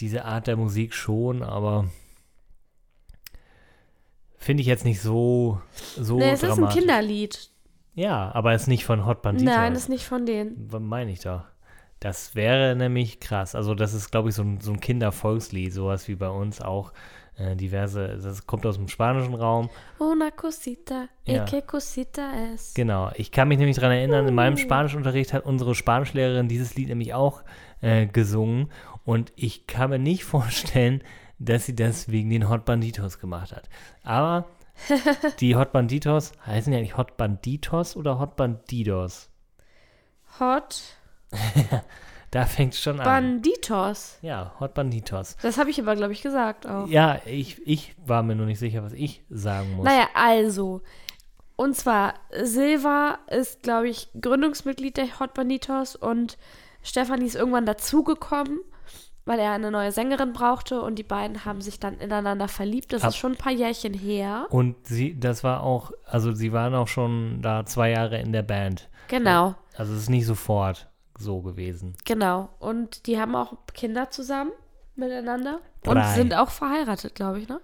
diese 0.00 0.26
Art 0.26 0.48
der 0.48 0.58
Musik 0.58 0.92
schon, 0.92 1.42
aber 1.42 1.88
finde 4.36 4.60
ich 4.60 4.66
jetzt 4.66 4.84
nicht 4.84 5.00
so, 5.00 5.62
so 5.96 6.18
nee, 6.18 6.30
es 6.30 6.42
ist 6.42 6.58
ein. 6.58 6.68
Kinderlied. 6.68 7.48
Ja, 7.94 8.30
aber 8.34 8.52
es 8.52 8.62
ist 8.62 8.68
nicht 8.68 8.84
von 8.84 9.06
Hot 9.06 9.22
Banditos. 9.22 9.54
Nein, 9.54 9.72
ist 9.72 9.88
nicht 9.88 10.04
von 10.04 10.26
denen. 10.26 10.70
Was 10.70 10.82
meine 10.82 11.10
ich 11.10 11.20
doch? 11.20 11.44
Das 12.00 12.34
wäre 12.34 12.76
nämlich 12.76 13.18
krass. 13.18 13.54
Also 13.54 13.74
das 13.74 13.94
ist, 13.94 14.10
glaube 14.10 14.28
ich, 14.28 14.34
so 14.34 14.42
ein, 14.42 14.60
so 14.60 14.72
ein 14.72 14.80
Kindervolkslied, 14.80 15.72
sowas 15.72 16.06
wie 16.06 16.16
bei 16.16 16.28
uns 16.28 16.60
auch 16.60 16.92
äh, 17.38 17.56
diverse, 17.56 18.18
das 18.22 18.46
kommt 18.46 18.66
aus 18.66 18.76
dem 18.76 18.88
spanischen 18.88 19.34
Raum. 19.34 19.70
Una 19.98 20.30
cosita, 20.30 21.08
Ja. 21.24 21.44
y 21.44 21.46
que 21.50 21.62
cosita 21.62 22.32
es. 22.52 22.74
Genau, 22.74 23.10
ich 23.14 23.30
kann 23.32 23.48
mich 23.48 23.58
nämlich 23.58 23.76
daran 23.76 23.92
erinnern, 23.92 24.26
in 24.28 24.34
meinem 24.34 24.54
Uh. 24.54 24.58
Spanischunterricht 24.58 25.32
hat 25.32 25.44
unsere 25.46 25.74
Spanischlehrerin 25.74 26.48
dieses 26.48 26.74
Lied 26.74 26.88
nämlich 26.88 27.14
auch 27.14 27.42
äh, 27.80 28.06
gesungen 28.06 28.70
und 29.04 29.32
ich 29.36 29.66
kann 29.66 29.90
mir 29.90 29.98
nicht 29.98 30.24
vorstellen, 30.26 31.02
dass 31.38 31.66
sie 31.66 31.76
das 31.76 32.10
wegen 32.10 32.30
den 32.30 32.48
Hot 32.48 32.64
Banditos 32.64 33.18
gemacht 33.20 33.52
hat. 33.54 33.68
Aber 34.02 34.46
die 35.40 35.54
Hot 35.56 35.72
Banditos, 35.72 36.32
heißen 36.46 36.72
die 36.72 36.78
eigentlich 36.78 36.96
Hot 36.96 37.16
Banditos 37.16 37.96
oder 37.96 38.18
Hot 38.18 38.36
Bandidos? 38.36 39.30
Hot 40.40 40.82
Da 42.30 42.44
fängt 42.44 42.74
es 42.74 42.80
schon 42.80 42.98
an. 43.00 43.04
Banditos. 43.04 44.18
ja, 44.22 44.52
Hot 44.60 44.74
Banditos. 44.74 45.36
Das 45.42 45.56
habe 45.58 45.70
ich 45.70 45.80
aber, 45.80 45.96
glaube 45.96 46.12
ich, 46.12 46.20
gesagt 46.22 46.66
auch. 46.66 46.86
Ja, 46.86 47.20
ich, 47.24 47.60
ich 47.66 47.94
war 48.04 48.22
mir 48.22 48.34
nur 48.34 48.46
nicht 48.46 48.58
sicher, 48.58 48.82
was 48.82 48.92
ich 48.92 49.22
sagen 49.30 49.76
muss. 49.76 49.84
Naja, 49.86 50.08
also. 50.14 50.82
Und 51.56 51.74
zwar, 51.74 52.14
Silva 52.42 53.18
ist, 53.30 53.62
glaube 53.62 53.88
ich, 53.88 54.08
Gründungsmitglied 54.20 54.96
der 54.96 55.18
Hot 55.20 55.34
Banditos 55.34 55.96
und 55.96 56.38
Stefanie 56.82 57.26
ist 57.26 57.34
irgendwann 57.34 57.66
dazugekommen, 57.66 58.60
weil 59.24 59.40
er 59.40 59.52
eine 59.52 59.70
neue 59.70 59.90
Sängerin 59.90 60.32
brauchte 60.32 60.80
und 60.80 60.96
die 61.00 61.02
beiden 61.02 61.44
haben 61.44 61.60
sich 61.60 61.80
dann 61.80 61.98
ineinander 61.98 62.46
verliebt. 62.48 62.92
Das 62.92 63.02
Ab- 63.02 63.08
ist 63.10 63.16
schon 63.16 63.32
ein 63.32 63.38
paar 63.38 63.52
Jährchen 63.52 63.92
her. 63.92 64.46
Und 64.50 64.86
sie, 64.86 65.18
das 65.18 65.42
war 65.42 65.62
auch, 65.62 65.90
also 66.06 66.32
sie 66.32 66.52
waren 66.52 66.74
auch 66.74 66.88
schon 66.88 67.42
da 67.42 67.66
zwei 67.66 67.90
Jahre 67.90 68.18
in 68.20 68.32
der 68.32 68.42
Band. 68.42 68.88
Genau, 69.08 69.54
Also 69.76 69.94
es 69.94 70.02
ist 70.02 70.10
nicht 70.10 70.26
sofort 70.26 70.88
so 71.18 71.40
gewesen. 71.42 71.94
genau. 72.04 72.48
Und 72.58 73.06
die 73.06 73.18
haben 73.20 73.34
auch 73.34 73.54
Kinder 73.74 74.10
zusammen 74.10 74.52
miteinander 74.96 75.60
und 75.86 75.96
Drei. 75.96 76.14
sind 76.14 76.34
auch 76.34 76.50
verheiratet, 76.50 77.14
glaube 77.14 77.40
ich, 77.40 77.48
ne? 77.48 77.60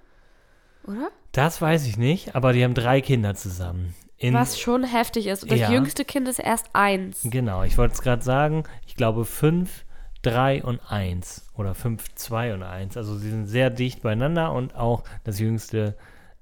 Oder? 0.86 1.08
Das 1.32 1.60
weiß 1.62 1.86
ich 1.86 1.96
nicht, 1.96 2.34
aber 2.34 2.52
die 2.52 2.62
haben 2.62 2.74
drei 2.74 3.00
Kinder 3.00 3.34
zusammen. 3.34 3.94
In, 4.16 4.34
Was 4.34 4.60
schon 4.60 4.84
heftig 4.84 5.26
ist. 5.26 5.42
Und 5.42 5.50
das 5.52 5.58
Ja. 5.60 5.70
jüngste 5.72 6.04
Kind 6.04 6.28
ist 6.28 6.38
erst 6.38 6.68
eins. 6.72 7.20
Genau, 7.24 7.62
ich 7.64 7.76
wollte 7.78 7.94
es 7.94 8.02
gerade 8.02 8.22
sagen. 8.22 8.64
Ich 8.86 8.94
glaube 8.96 9.24
fünf, 9.24 9.84
drei 10.22 10.62
und 10.62 10.80
eins. 10.90 11.46
Oder 11.56 11.74
fünf, 11.74 12.14
zwei 12.14 12.54
und 12.54 12.62
eins. 12.62 12.96
Also 12.96 13.16
sie 13.16 13.30
sind 13.30 13.46
sehr 13.46 13.70
dicht 13.70 14.02
beieinander 14.02 14.52
und 14.52 14.74
auch 14.76 15.04
das 15.24 15.38
jüngste. 15.40 15.96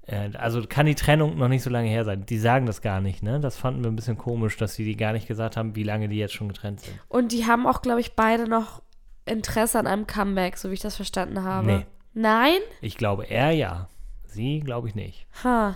Also 0.07 0.63
kann 0.67 0.85
die 0.85 0.95
Trennung 0.95 1.37
noch 1.37 1.47
nicht 1.47 1.63
so 1.63 1.69
lange 1.69 1.87
her 1.87 2.03
sein. 2.03 2.25
Die 2.25 2.37
sagen 2.37 2.65
das 2.65 2.81
gar 2.81 2.99
nicht, 3.01 3.23
ne? 3.23 3.39
Das 3.39 3.55
fanden 3.57 3.83
wir 3.83 3.91
ein 3.91 3.95
bisschen 3.95 4.17
komisch, 4.17 4.57
dass 4.57 4.75
sie 4.75 4.83
die 4.83 4.97
gar 4.97 5.13
nicht 5.13 5.27
gesagt 5.27 5.55
haben, 5.57 5.75
wie 5.75 5.83
lange 5.83 6.09
die 6.09 6.17
jetzt 6.17 6.33
schon 6.33 6.49
getrennt 6.49 6.81
sind. 6.81 6.99
Und 7.07 7.31
die 7.31 7.45
haben 7.45 7.65
auch, 7.65 7.81
glaube 7.81 8.01
ich, 8.01 8.13
beide 8.13 8.47
noch 8.47 8.81
Interesse 9.25 9.79
an 9.79 9.87
einem 9.87 10.05
Comeback, 10.07 10.57
so 10.57 10.69
wie 10.69 10.73
ich 10.73 10.81
das 10.81 10.97
verstanden 10.97 11.43
habe. 11.43 11.65
Nee. 11.65 11.85
Nein? 12.13 12.59
Ich 12.81 12.97
glaube, 12.97 13.25
er 13.29 13.51
ja. 13.51 13.87
Sie 14.25 14.59
glaube 14.59 14.87
ich 14.87 14.95
nicht. 14.95 15.25
Ha. 15.43 15.75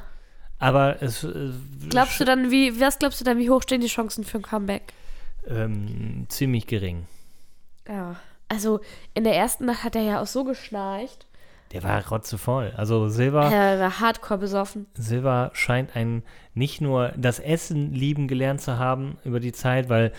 Aber 0.60 1.02
es. 1.02 1.24
Äh, 1.24 1.52
Glaubst 1.90 2.20
du 2.20 2.26
dann, 2.26 2.52
wie, 2.52 2.80
was 2.82 3.00
glaubst 3.00 3.22
du 3.22 3.26
dann, 3.26 3.38
wie 3.38 3.50
hoch 3.50 3.62
stehen 3.62 3.82
die 3.82 3.88
Chancen 3.88 4.24
für 4.24 4.40
ein 4.40 4.44
Comeback? 4.44 4.94
ähm, 5.50 6.26
ziemlich 6.30 6.68
gering. 6.68 7.06
Ja. 7.88 8.18
Also, 8.50 8.80
in 9.14 9.24
der 9.24 9.36
ersten 9.36 9.66
Nacht 9.66 9.84
hat 9.84 9.96
er 9.96 10.04
ja 10.04 10.22
auch 10.22 10.28
so 10.28 10.44
geschnarcht. 10.44 11.27
Der 11.72 11.84
war 11.84 12.08
rotzevoll. 12.08 12.74
Also 12.76 13.10
Silva. 13.10 13.50
Er 13.50 13.80
war 13.80 14.00
hardcore 14.00 14.40
besoffen. 14.40 14.88
Silva 14.94 15.52
scheint 15.54 15.96
ein 15.96 16.24
nicht 16.54 16.82
nur 16.82 17.14
das 17.18 17.40
Essen 17.40 17.94
lieben 17.94 18.28
gelernt 18.28 18.62
zu 18.62 18.80
haben 18.80 19.18
über 19.24 19.40
die 19.40 19.52
Zeit, 19.52 19.90
weil 19.90 20.12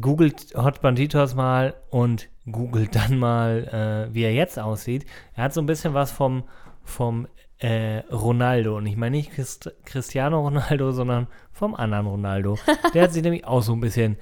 googelt 0.00 0.54
Hot 0.54 0.80
Banditos 0.80 1.34
mal 1.34 1.74
und 1.90 2.28
googelt 2.50 2.94
dann 2.94 3.18
mal, 3.18 4.08
äh, 4.10 4.14
wie 4.14 4.22
er 4.22 4.32
jetzt 4.32 4.58
aussieht. 4.58 5.06
Er 5.34 5.44
hat 5.44 5.54
so 5.54 5.60
ein 5.60 5.66
bisschen 5.66 5.94
was 5.94 6.10
vom, 6.10 6.44
vom 6.82 7.26
äh, 7.58 7.98
Ronaldo. 8.10 8.76
Und 8.76 8.86
ich 8.86 8.96
meine 8.96 9.16
nicht 9.16 9.32
Christ 9.32 9.72
Cristiano 9.84 10.40
Ronaldo, 10.40 10.92
sondern 10.92 11.26
vom 11.52 11.74
anderen 11.74 12.06
Ronaldo. 12.06 12.58
Der 12.94 13.04
hat 13.04 13.12
sich 13.12 13.22
nämlich 13.22 13.44
auch 13.44 13.62
so 13.62 13.72
ein 13.72 13.80
bisschen, 13.80 14.16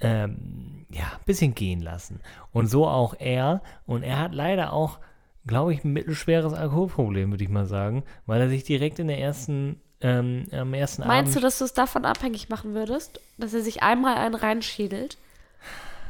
ähm, 0.00 0.86
ja, 0.90 1.04
ein 1.04 1.24
bisschen 1.24 1.54
gehen 1.54 1.80
lassen. 1.80 2.20
Und 2.52 2.68
so 2.68 2.86
auch 2.86 3.14
er. 3.18 3.62
Und 3.86 4.02
er 4.02 4.18
hat 4.18 4.34
leider 4.34 4.72
auch, 4.72 4.98
glaube 5.46 5.72
ich, 5.72 5.84
ein 5.84 5.92
mittelschweres 5.92 6.52
Alkoholproblem, 6.52 7.30
würde 7.30 7.44
ich 7.44 7.50
mal 7.50 7.66
sagen, 7.66 8.02
weil 8.26 8.40
er 8.40 8.48
sich 8.48 8.64
direkt 8.64 8.98
in 8.98 9.08
der 9.08 9.18
ersten, 9.20 9.80
ähm, 10.00 10.46
am 10.52 10.74
ersten 10.74 11.06
Meinst 11.06 11.34
du, 11.34 11.38
Abend 11.38 11.44
dass 11.44 11.58
du 11.58 11.64
es 11.64 11.72
davon 11.72 12.04
abhängig 12.04 12.48
machen 12.48 12.74
würdest? 12.74 13.20
Dass 13.38 13.54
er 13.54 13.62
sich 13.62 13.82
einmal 13.82 14.16
einen 14.16 14.34
reinschädelt? 14.34 15.16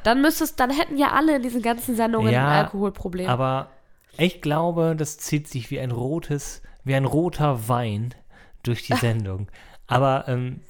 Dann 0.03 0.23
müsstest, 0.23 0.61
dann 0.61 0.71
hätten 0.71 0.97
ja 0.97 1.13
alle 1.13 1.37
in 1.37 1.43
diesen 1.43 1.63
ganzen 1.63 1.97
Sendungen 1.97 2.33
Ja, 2.33 2.47
ein 2.47 2.65
Alkoholproblem. 2.65 3.29
Aber 3.29 3.71
ich 4.19 4.41
glaube, 4.41 4.95
das 4.97 5.19
zieht 5.19 5.49
sich 5.49 5.71
wie 5.71 5.81
ein 5.81 5.91
rotes, 5.91 6.63
wie 6.85 6.95
ein 6.95 7.05
roter 7.05 7.69
Wein 7.69 8.15
durch 8.63 8.83
die 8.87 8.95
Sendung. 8.97 9.49
aber 9.87 10.25
ähm, 10.29 10.61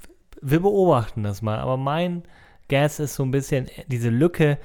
wir 0.42 0.60
beobachten 0.60 1.22
das 1.22 1.40
mal. 1.42 1.58
Aber 1.58 1.76
mein 1.76 2.22
Gas 2.68 2.98
ist 3.00 3.14
so 3.14 3.22
ein 3.22 3.30
bisschen 3.30 3.68
diese 3.86 4.10
Lücke. 4.10 4.58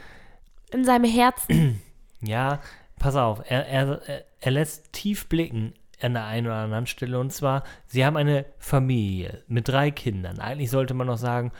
in 0.72 0.84
seinem 0.86 1.10
Herzen. 1.10 1.82
Ja, 2.24 2.60
pass 3.02 3.16
auf, 3.16 3.42
er, 3.50 3.68
er, 3.68 4.02
er- 4.40 4.52
lässt 4.52 4.94
tief 4.94 5.28
blicken 5.28 5.74
an 6.02 6.14
der 6.14 6.26
einen 6.26 6.48
oder 6.48 6.56
anderen 6.56 6.88
Stelle. 6.88 7.20
Und 7.20 7.32
zwar, 7.34 7.64
sie 7.88 8.06
haben 8.06 8.18
eine 8.18 8.46
Familie 8.58 9.44
mit 9.48 9.68
drei 9.68 9.92
Kindern. 9.92 10.40
Eigentlich 10.40 10.70
sollte 10.72 10.94
man 10.94 11.08
noch 11.08 11.18
sagen, 11.18 11.52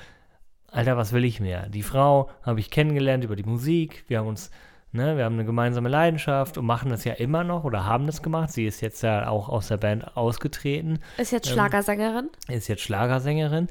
Alter, 0.72 0.98
was 0.98 1.12
will 1.14 1.26
ich 1.26 1.40
mehr? 1.40 1.68
Die 1.70 1.84
Frau 1.84 2.30
habe 2.44 2.60
ich 2.60 2.70
kennengelernt 2.72 3.24
über 3.24 3.36
die 3.36 3.44
Musik. 3.44 4.06
Wir 4.08 4.20
haben 4.20 4.28
uns, 4.28 4.50
ne, 4.94 5.18
wir 5.18 5.26
haben 5.26 5.34
eine 5.36 5.46
gemeinsame 5.46 5.90
Leidenschaft 5.90 6.58
und 6.58 6.66
machen 6.66 6.90
das 6.90 7.04
ja 7.04 7.14
immer 7.14 7.44
noch 7.44 7.66
oder 7.66 7.86
haben 7.86 8.06
das 8.08 8.22
gemacht. 8.24 8.52
Sie 8.52 8.66
ist 8.66 8.82
jetzt 8.82 9.02
ja 9.04 9.28
auch 9.28 9.50
aus 9.50 9.68
der 9.68 9.78
Band 9.78 10.16
ausgetreten, 10.16 11.00
Ist 11.18 11.32
jetzt 11.32 11.48
Ähm, 11.50 11.54
Schlagersängerin. 11.54 12.30
ist 12.48 12.68
jetzt 12.68 12.82
Schlagersängerin 12.84 13.68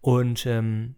und 0.00 0.46
ähm, 0.46 0.94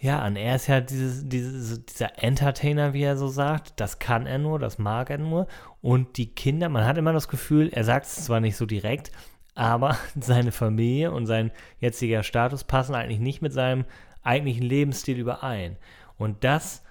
ja, 0.00 0.24
und 0.24 0.36
er 0.36 0.54
ist 0.56 0.68
ja 0.68 0.80
dieses, 0.80 1.28
dieses, 1.28 1.84
dieser 1.84 2.22
Entertainer, 2.22 2.92
wie 2.92 3.02
er 3.02 3.16
so 3.16 3.26
sagt. 3.26 3.80
Das 3.80 3.98
kann 3.98 4.26
er 4.26 4.38
nur, 4.38 4.58
das 4.58 4.78
mag 4.78 5.10
er 5.10 5.18
nur. 5.18 5.48
Und 5.80 6.16
die 6.18 6.32
Kinder, 6.32 6.68
man 6.68 6.86
hat 6.86 6.98
immer 6.98 7.12
das 7.12 7.28
Gefühl, 7.28 7.68
er 7.72 7.82
sagt 7.82 8.06
es 8.06 8.24
zwar 8.24 8.40
nicht 8.40 8.56
so 8.56 8.64
direkt, 8.64 9.10
aber 9.54 9.98
seine 10.20 10.52
Familie 10.52 11.10
und 11.10 11.26
sein 11.26 11.50
jetziger 11.80 12.22
Status 12.22 12.62
passen 12.62 12.94
eigentlich 12.94 13.18
nicht 13.18 13.42
mit 13.42 13.52
seinem 13.52 13.84
eigentlichen 14.22 14.62
Lebensstil 14.62 15.18
überein. 15.18 15.76
Und 16.16 16.44
das 16.44 16.84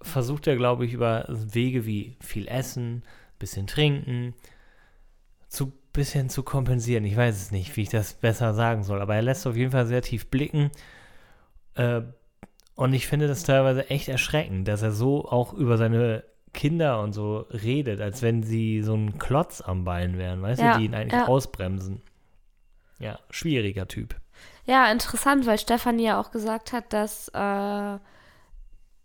versucht 0.00 0.46
er, 0.46 0.56
glaube 0.56 0.86
ich, 0.86 0.94
über 0.94 1.26
Wege 1.28 1.84
wie 1.84 2.16
viel 2.20 2.48
Essen, 2.48 3.02
bisschen 3.38 3.66
trinken, 3.66 4.34
zu 5.48 5.72
bisschen 5.92 6.28
zu 6.28 6.42
kompensieren. 6.42 7.04
Ich 7.04 7.16
weiß 7.16 7.36
es 7.36 7.50
nicht, 7.50 7.76
wie 7.76 7.82
ich 7.82 7.88
das 7.88 8.14
besser 8.14 8.54
sagen 8.54 8.82
soll, 8.82 9.00
aber 9.00 9.14
er 9.14 9.22
lässt 9.22 9.46
auf 9.46 9.56
jeden 9.56 9.72
Fall 9.72 9.86
sehr 9.86 10.02
tief 10.02 10.28
blicken. 10.28 10.70
Äh, 11.74 12.02
und 12.76 12.92
ich 12.92 13.06
finde 13.06 13.26
das 13.26 13.42
teilweise 13.42 13.90
echt 13.90 14.08
erschreckend, 14.08 14.68
dass 14.68 14.82
er 14.82 14.92
so 14.92 15.26
auch 15.26 15.52
über 15.54 15.76
seine 15.76 16.24
Kinder 16.52 17.00
und 17.00 17.12
so 17.12 17.38
redet, 17.50 18.00
als 18.00 18.22
wenn 18.22 18.42
sie 18.42 18.82
so 18.82 18.94
ein 18.94 19.18
Klotz 19.18 19.60
am 19.60 19.84
Bein 19.84 20.16
wären, 20.18 20.42
weißt 20.42 20.60
Ja, 20.60 20.74
du, 20.74 20.78
die 20.78 20.84
ihn 20.86 20.94
eigentlich 20.94 21.20
ja. 21.20 21.26
ausbremsen. 21.26 22.02
Ja, 22.98 23.18
schwieriger 23.30 23.88
Typ. 23.88 24.16
Ja, 24.64 24.90
interessant, 24.90 25.46
weil 25.46 25.58
Stefanie 25.58 26.04
ja 26.04 26.20
auch 26.20 26.30
gesagt 26.30 26.72
hat, 26.72 26.92
dass 26.92 27.28
äh, 27.28 27.98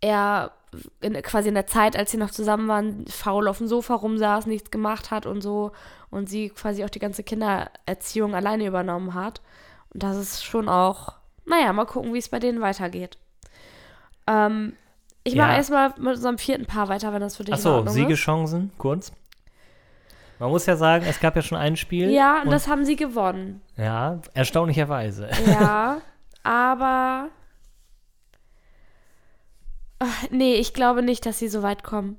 er 0.00 0.52
in, 1.00 1.12
quasi 1.22 1.48
in 1.48 1.54
der 1.54 1.66
Zeit, 1.66 1.96
als 1.96 2.10
sie 2.10 2.16
noch 2.16 2.30
zusammen 2.30 2.68
waren, 2.68 3.06
faul 3.06 3.48
auf 3.48 3.58
dem 3.58 3.66
Sofa 3.68 3.94
rumsaß, 3.94 4.46
nichts 4.46 4.70
gemacht 4.70 5.10
hat 5.10 5.26
und 5.26 5.42
so 5.42 5.72
und 6.10 6.28
sie 6.28 6.48
quasi 6.50 6.84
auch 6.84 6.90
die 6.90 6.98
ganze 6.98 7.22
Kindererziehung 7.22 8.34
alleine 8.34 8.66
übernommen 8.66 9.14
hat. 9.14 9.42
Und 9.92 10.02
das 10.02 10.16
ist 10.16 10.44
schon 10.44 10.68
auch, 10.68 11.14
naja, 11.44 11.72
mal 11.72 11.84
gucken, 11.84 12.14
wie 12.14 12.18
es 12.18 12.28
bei 12.30 12.38
denen 12.38 12.60
weitergeht. 12.60 13.18
Ähm, 14.32 14.72
ich 15.24 15.34
mache 15.36 15.50
Ja. 15.50 15.56
erstmal 15.56 15.88
mit 15.98 16.16
unserem 16.16 16.38
vierten 16.38 16.66
Paar 16.66 16.88
weiter, 16.88 17.12
wenn 17.12 17.20
das 17.20 17.36
für 17.36 17.44
dich 17.44 17.50
in 17.50 17.54
Achso, 17.54 17.70
Ordnung 17.76 17.86
ist. 17.88 17.94
Siegeschancen, 17.94 18.72
kurz. 18.78 19.12
Man 20.38 20.50
muss 20.50 20.66
ja 20.66 20.76
sagen, 20.76 21.04
es 21.08 21.20
gab 21.20 21.36
ja 21.36 21.42
schon 21.42 21.58
ein 21.58 21.76
Spiel. 21.76 22.10
Ja, 22.10 22.38
und 22.38 22.46
und, 22.46 22.50
das 22.50 22.66
haben 22.66 22.84
sie 22.84 22.96
gewonnen. 22.96 23.60
Ja, 23.76 24.18
erstaunlicherweise. 24.34 25.28
Ja, 25.46 25.98
aber. 26.42 27.28
Ach, 30.00 30.24
nee, 30.30 30.54
ich 30.54 30.74
glaube 30.74 31.02
nicht, 31.02 31.24
dass 31.26 31.38
sie 31.38 31.48
so 31.48 31.62
weit 31.62 31.84
kommen. 31.84 32.16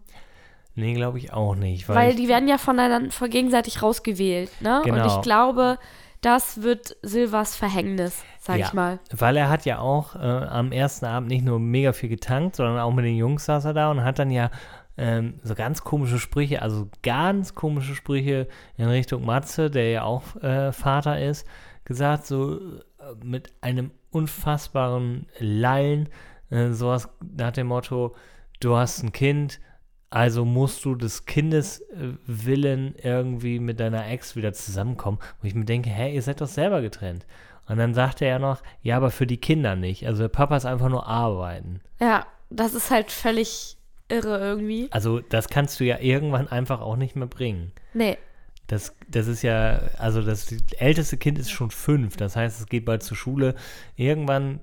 Nee, 0.76 0.94
glaube 0.94 1.18
ich 1.18 1.34
auch 1.34 1.54
nicht. 1.56 1.88
Weil, 1.90 1.96
Weil 1.96 2.16
die 2.16 2.28
werden 2.28 2.48
ja 2.48 2.58
voneinander 2.58 3.12
von 3.12 3.30
gegenseitig 3.30 3.82
rausgewählt, 3.84 4.50
ne? 4.62 4.78
Und 4.78 4.86
Genau. 4.86 5.06
ich 5.18 5.22
glaube, 5.22 5.78
das 6.26 6.64
wird 6.64 6.96
Silvers 7.02 7.56
Verhängnis, 7.56 8.24
sag 8.40 8.58
Ja. 8.60 8.68
ich 8.68 8.74
mal. 8.74 9.00
weil 9.16 9.38
er 9.38 9.50
hat 9.50 9.66
ja 9.66 9.80
auch 9.80 10.16
äh, 10.16 10.20
am 10.20 10.72
ersten 10.72 11.06
Abend 11.06 11.30
nicht 11.30 11.46
nur 11.46 11.60
mega 11.60 11.94
viel 11.94 12.10
getankt, 12.10 12.56
sondern 12.56 12.80
auch 12.80 12.92
mit 12.94 13.06
den 13.06 13.16
Jungs 13.16 13.46
saß 13.46 13.66
er 13.66 13.74
da 13.74 13.92
und 13.92 14.04
hat 14.04 14.20
dann 14.20 14.32
ja 14.32 14.50
ähm, 14.98 15.40
so 15.44 15.56
ganz 15.56 15.84
komische 15.84 16.20
Sprüche, 16.20 16.62
also 16.62 16.88
ganz 17.02 17.56
komische 17.56 17.96
Sprüche 17.96 18.48
in 18.78 18.88
Richtung 18.88 19.26
Matze, 19.26 19.70
der 19.72 19.90
ja 19.90 20.04
auch 20.04 20.36
äh, 20.44 20.72
Vater 20.72 21.20
ist, 21.20 21.48
gesagt, 21.84 22.26
so 22.28 22.58
äh, 22.60 22.60
mit 23.24 23.52
einem 23.62 23.92
unfassbaren 24.12 25.28
Lallen, 25.40 26.10
äh, 26.50 26.70
sowas 26.72 27.10
nach 27.36 27.52
dem 27.52 27.68
Motto, 27.68 28.16
du 28.60 28.76
hast 28.76 29.04
ein 29.04 29.12
Kind, 29.12 29.60
also 30.14 30.46
musst 30.46 30.86
du 30.86 30.94
des 30.94 31.26
Kindes 31.26 31.82
äh, 31.82 32.14
Willen 32.28 32.94
irgendwie 33.02 33.60
mit 33.60 33.80
deiner 33.80 34.08
Ex 34.08 34.36
wieder 34.36 34.54
zusammenkommen. 34.54 35.18
Wo 35.42 35.48
ich 35.48 35.56
mir 35.56 35.66
denke, 35.66 35.90
hä, 35.90 36.14
ihr 36.14 36.22
seid 36.22 36.40
doch 36.40 36.48
selber 36.48 36.82
getrennt. 36.82 37.26
Und 37.68 37.78
dann 37.78 37.96
sagte 37.96 38.26
er 38.26 38.38
noch, 38.38 38.62
ja, 38.84 38.98
aber 38.98 39.10
für 39.10 39.26
die 39.26 39.38
Kinder 39.38 39.76
nicht. 39.76 40.06
Also 40.06 40.22
der 40.22 40.30
Papa 40.30 40.56
ist 40.56 40.66
einfach 40.66 40.90
nur 40.90 41.08
arbeiten. 41.08 41.82
Ja, 42.00 42.28
das 42.52 42.76
ist 42.76 42.92
halt 42.92 43.10
völlig 43.10 43.78
irre 44.08 44.38
irgendwie. 44.40 44.88
Also 44.92 45.20
das 45.20 45.48
kannst 45.48 45.80
du 45.80 45.84
ja 45.86 45.98
irgendwann 46.00 46.48
einfach 46.48 46.82
auch 46.82 46.96
nicht 46.98 47.16
mehr 47.16 47.28
bringen. 47.28 47.72
Nee, 47.94 48.18
Das, 48.68 48.96
das 49.08 49.28
ist 49.28 49.42
ja, 49.42 49.80
also 49.98 50.22
das 50.22 50.54
älteste 50.78 51.18
Kind 51.18 51.40
ist 51.40 51.50
schon 51.50 51.72
fünf, 51.72 52.18
das 52.18 52.36
heißt, 52.36 52.60
es 52.60 52.68
geht 52.68 52.86
bald 52.86 53.02
zur 53.02 53.18
Schule. 53.18 53.56
Irgendwann 53.96 54.60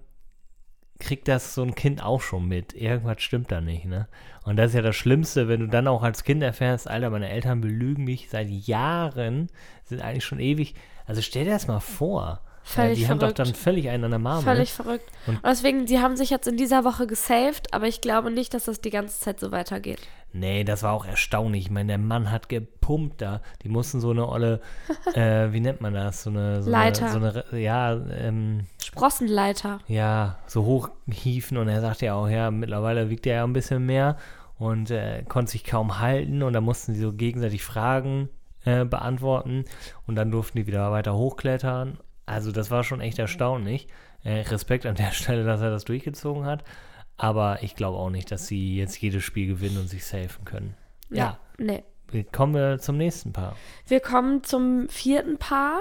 kriegt 1.00 1.26
das 1.28 1.54
so 1.54 1.62
ein 1.62 1.74
Kind 1.74 2.02
auch 2.04 2.20
schon 2.20 2.46
mit. 2.46 2.72
Irgendwas 2.74 3.20
stimmt 3.22 3.50
da 3.50 3.60
nicht, 3.60 3.84
ne? 3.86 4.06
Und 4.44 4.56
das 4.56 4.68
ist 4.70 4.74
ja 4.76 4.82
das 4.82 4.96
Schlimmste, 4.96 5.48
wenn 5.48 5.60
du 5.60 5.66
dann 5.68 5.88
auch 5.88 6.02
als 6.02 6.24
Kind 6.24 6.42
erfährst, 6.42 6.88
Alter, 6.88 7.10
meine 7.10 7.28
Eltern 7.28 7.60
belügen 7.60 8.04
mich 8.04 8.28
seit 8.30 8.48
Jahren, 8.48 9.48
sind 9.84 10.00
eigentlich 10.00 10.24
schon 10.24 10.40
ewig. 10.40 10.74
Also 11.06 11.20
stell 11.22 11.44
dir 11.44 11.50
das 11.52 11.66
mal 11.66 11.80
vor. 11.80 12.40
Völlig 12.62 12.98
die 12.98 13.08
haben 13.08 13.18
doch 13.18 13.28
verrückt. 13.28 13.38
dann 13.40 13.54
völlig 13.54 13.88
einen 13.88 14.04
an 14.04 14.10
der 14.10 14.18
Marmel. 14.20 14.44
völlig 14.44 14.72
verrückt. 14.72 15.10
Und- 15.26 15.36
Und 15.36 15.46
deswegen, 15.46 15.86
die 15.86 15.98
haben 15.98 16.16
sich 16.16 16.30
jetzt 16.30 16.46
in 16.46 16.56
dieser 16.56 16.84
Woche 16.84 17.06
gesaved, 17.06 17.72
aber 17.74 17.86
ich 17.88 18.00
glaube 18.00 18.30
nicht, 18.30 18.54
dass 18.54 18.66
das 18.66 18.80
die 18.80 18.90
ganze 18.90 19.18
Zeit 19.18 19.40
so 19.40 19.50
weitergeht. 19.50 20.00
Nee, 20.32 20.64
das 20.64 20.82
war 20.82 20.92
auch 20.92 21.04
erstaunlich. 21.04 21.64
Ich 21.66 21.70
meine, 21.70 21.88
der 21.88 21.98
Mann 21.98 22.30
hat 22.30 22.48
gepumpt 22.48 23.20
da. 23.20 23.40
Die 23.62 23.68
mussten 23.68 24.00
so 24.00 24.10
eine 24.10 24.28
olle, 24.28 24.60
äh, 25.14 25.52
wie 25.52 25.60
nennt 25.60 25.80
man 25.80 25.94
das? 25.94 26.22
So 26.22 26.30
eine, 26.30 26.62
so 26.62 26.70
Leiter. 26.70 27.10
Eine, 27.10 27.32
so 27.32 27.40
eine, 27.52 27.60
ja, 27.60 27.94
ähm, 27.94 28.66
Sprossenleiter. 28.82 29.80
ja, 29.88 30.38
so 30.46 30.64
hoch 30.64 30.90
hieven 31.10 31.56
und 31.56 31.68
er 31.68 31.80
sagte 31.80 32.06
ja 32.06 32.14
auch, 32.14 32.28
ja, 32.28 32.50
mittlerweile 32.50 33.10
wiegt 33.10 33.26
er 33.26 33.36
ja 33.36 33.44
ein 33.44 33.52
bisschen 33.52 33.86
mehr 33.86 34.16
und 34.58 34.90
äh, 34.90 35.24
konnte 35.28 35.52
sich 35.52 35.64
kaum 35.64 36.00
halten 36.00 36.42
und 36.42 36.52
da 36.52 36.60
mussten 36.60 36.94
sie 36.94 37.00
so 37.00 37.12
gegenseitig 37.12 37.64
Fragen 37.64 38.28
äh, 38.64 38.84
beantworten 38.84 39.64
und 40.06 40.16
dann 40.16 40.30
durften 40.30 40.58
die 40.58 40.66
wieder 40.66 40.92
weiter 40.92 41.14
hochklettern. 41.14 41.98
Also 42.26 42.52
das 42.52 42.70
war 42.70 42.84
schon 42.84 43.00
echt 43.00 43.18
erstaunlich. 43.18 43.88
Äh, 44.22 44.40
Respekt 44.42 44.86
an 44.86 44.96
der 44.96 45.10
Stelle, 45.12 45.44
dass 45.44 45.60
er 45.60 45.70
das 45.70 45.84
durchgezogen 45.84 46.44
hat. 46.44 46.62
Aber 47.20 47.62
ich 47.62 47.76
glaube 47.76 47.98
auch 47.98 48.08
nicht, 48.08 48.30
dass 48.30 48.46
sie 48.46 48.76
jetzt 48.76 49.00
jedes 49.00 49.22
Spiel 49.22 49.46
gewinnen 49.46 49.76
und 49.78 49.88
sich 49.88 50.06
safen 50.06 50.44
können. 50.46 50.74
Ja, 51.10 51.38
Nee. 51.58 51.84
kommen 52.32 52.54
wir 52.54 52.78
zum 52.78 52.96
nächsten 52.96 53.32
Paar. 53.34 53.54
Wir 53.86 54.00
kommen 54.00 54.42
zum 54.42 54.88
vierten 54.88 55.36
Paar. 55.36 55.80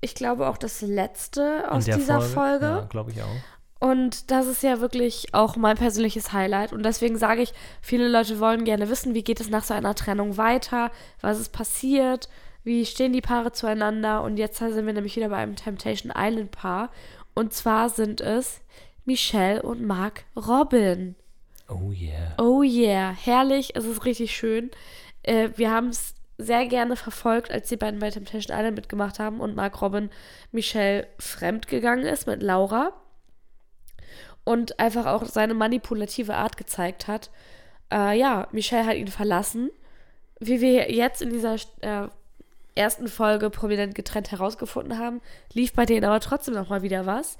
Ich 0.00 0.16
glaube 0.16 0.48
auch 0.48 0.58
das 0.58 0.82
letzte 0.82 1.70
aus 1.70 1.84
dieser 1.84 2.20
Folge. 2.20 2.66
Ja, 2.66 2.86
glaube 2.90 3.12
ich 3.12 3.22
auch. 3.22 3.36
Und 3.78 4.30
das 4.32 4.46
ist 4.48 4.64
ja 4.64 4.80
wirklich 4.80 5.34
auch 5.34 5.54
mein 5.56 5.76
persönliches 5.76 6.32
Highlight. 6.32 6.72
Und 6.72 6.82
deswegen 6.82 7.16
sage 7.16 7.42
ich, 7.42 7.52
viele 7.80 8.08
Leute 8.08 8.40
wollen 8.40 8.64
gerne 8.64 8.88
wissen, 8.88 9.14
wie 9.14 9.22
geht 9.22 9.40
es 9.40 9.48
nach 9.50 9.62
so 9.62 9.72
einer 9.74 9.94
Trennung 9.94 10.36
weiter, 10.36 10.90
was 11.20 11.38
ist 11.38 11.52
passiert, 11.52 12.28
wie 12.64 12.84
stehen 12.86 13.12
die 13.12 13.20
Paare 13.20 13.52
zueinander. 13.52 14.22
Und 14.22 14.36
jetzt 14.38 14.58
sind 14.58 14.84
wir 14.86 14.92
nämlich 14.92 15.14
wieder 15.14 15.28
bei 15.28 15.36
einem 15.36 15.54
Temptation 15.54 16.12
Island 16.16 16.50
Paar. 16.50 16.90
Und 17.34 17.52
zwar 17.52 17.90
sind 17.90 18.20
es 18.20 18.60
Michelle 19.06 19.62
und 19.62 19.82
Mark 19.82 20.24
Robin. 20.36 21.14
Oh 21.68 21.90
yeah. 21.92 22.34
Oh 22.38 22.62
yeah, 22.62 23.12
herrlich, 23.12 23.74
es 23.74 23.84
ist 23.84 24.04
richtig 24.04 24.36
schön. 24.36 24.70
Äh, 25.22 25.50
wir 25.56 25.70
haben 25.70 25.88
es 25.88 26.14
sehr 26.38 26.66
gerne 26.66 26.96
verfolgt, 26.96 27.50
als 27.50 27.68
die 27.68 27.76
beiden 27.76 28.00
bei 28.00 28.10
Temptation 28.10 28.56
Island 28.56 28.76
mitgemacht 28.76 29.18
haben 29.18 29.40
und 29.40 29.56
Mark 29.56 29.80
Robin 29.80 30.10
Michelle 30.52 31.06
fremdgegangen 31.18 32.04
ist 32.04 32.26
mit 32.26 32.42
Laura 32.42 32.92
und 34.44 34.78
einfach 34.78 35.06
auch 35.06 35.24
seine 35.24 35.54
manipulative 35.54 36.34
Art 36.34 36.56
gezeigt 36.56 37.08
hat. 37.08 37.30
Äh, 37.92 38.18
ja, 38.18 38.48
Michelle 38.52 38.86
hat 38.86 38.96
ihn 38.96 39.08
verlassen. 39.08 39.70
Wie 40.38 40.60
wir 40.60 40.92
jetzt 40.92 41.22
in 41.22 41.30
dieser 41.30 41.54
äh, 41.80 42.08
ersten 42.74 43.08
Folge 43.08 43.50
prominent 43.50 43.94
getrennt 43.94 44.30
herausgefunden 44.30 44.98
haben, 44.98 45.22
lief 45.52 45.72
bei 45.72 45.86
denen 45.86 46.04
aber 46.04 46.20
trotzdem 46.20 46.54
noch 46.54 46.68
mal 46.68 46.82
wieder 46.82 47.06
was. 47.06 47.38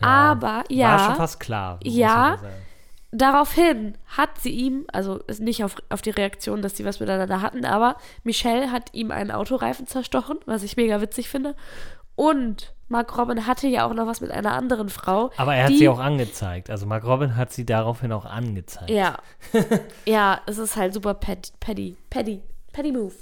Aber 0.00 0.64
ja. 0.68 0.92
War 0.92 1.06
schon 1.06 1.16
fast 1.16 1.40
klar. 1.40 1.78
Ja. 1.82 2.38
Daraufhin 3.12 3.96
hat 4.06 4.40
sie 4.40 4.50
ihm, 4.50 4.86
also 4.92 5.20
nicht 5.38 5.62
auf, 5.62 5.76
auf 5.88 6.02
die 6.02 6.10
Reaktion, 6.10 6.62
dass 6.62 6.76
sie 6.76 6.84
was 6.84 6.98
miteinander 6.98 7.42
hatten, 7.42 7.64
aber 7.64 7.96
Michelle 8.24 8.72
hat 8.72 8.92
ihm 8.92 9.12
einen 9.12 9.30
Autoreifen 9.30 9.86
zerstochen, 9.86 10.38
was 10.46 10.64
ich 10.64 10.76
mega 10.76 11.00
witzig 11.00 11.28
finde. 11.28 11.54
Und 12.16 12.74
Mark 12.88 13.16
Robin 13.16 13.46
hatte 13.46 13.66
ja 13.66 13.86
auch 13.86 13.94
noch 13.94 14.06
was 14.06 14.20
mit 14.20 14.30
einer 14.30 14.52
anderen 14.52 14.88
Frau. 14.88 15.30
Aber 15.36 15.54
er 15.54 15.64
hat 15.64 15.70
die, 15.70 15.78
sie 15.78 15.88
auch 15.88 15.98
angezeigt. 15.98 16.70
Also 16.70 16.86
Mark 16.86 17.04
Robin 17.04 17.36
hat 17.36 17.52
sie 17.52 17.64
daraufhin 17.64 18.12
auch 18.12 18.24
angezeigt. 18.24 18.90
Ja. 18.90 19.18
ja, 20.06 20.40
es 20.46 20.58
ist 20.58 20.76
halt 20.76 20.94
super 20.94 21.14
pet, 21.14 21.52
petty. 21.60 21.96
Petty. 22.10 22.42
Petty 22.72 22.92
Move. 22.92 23.14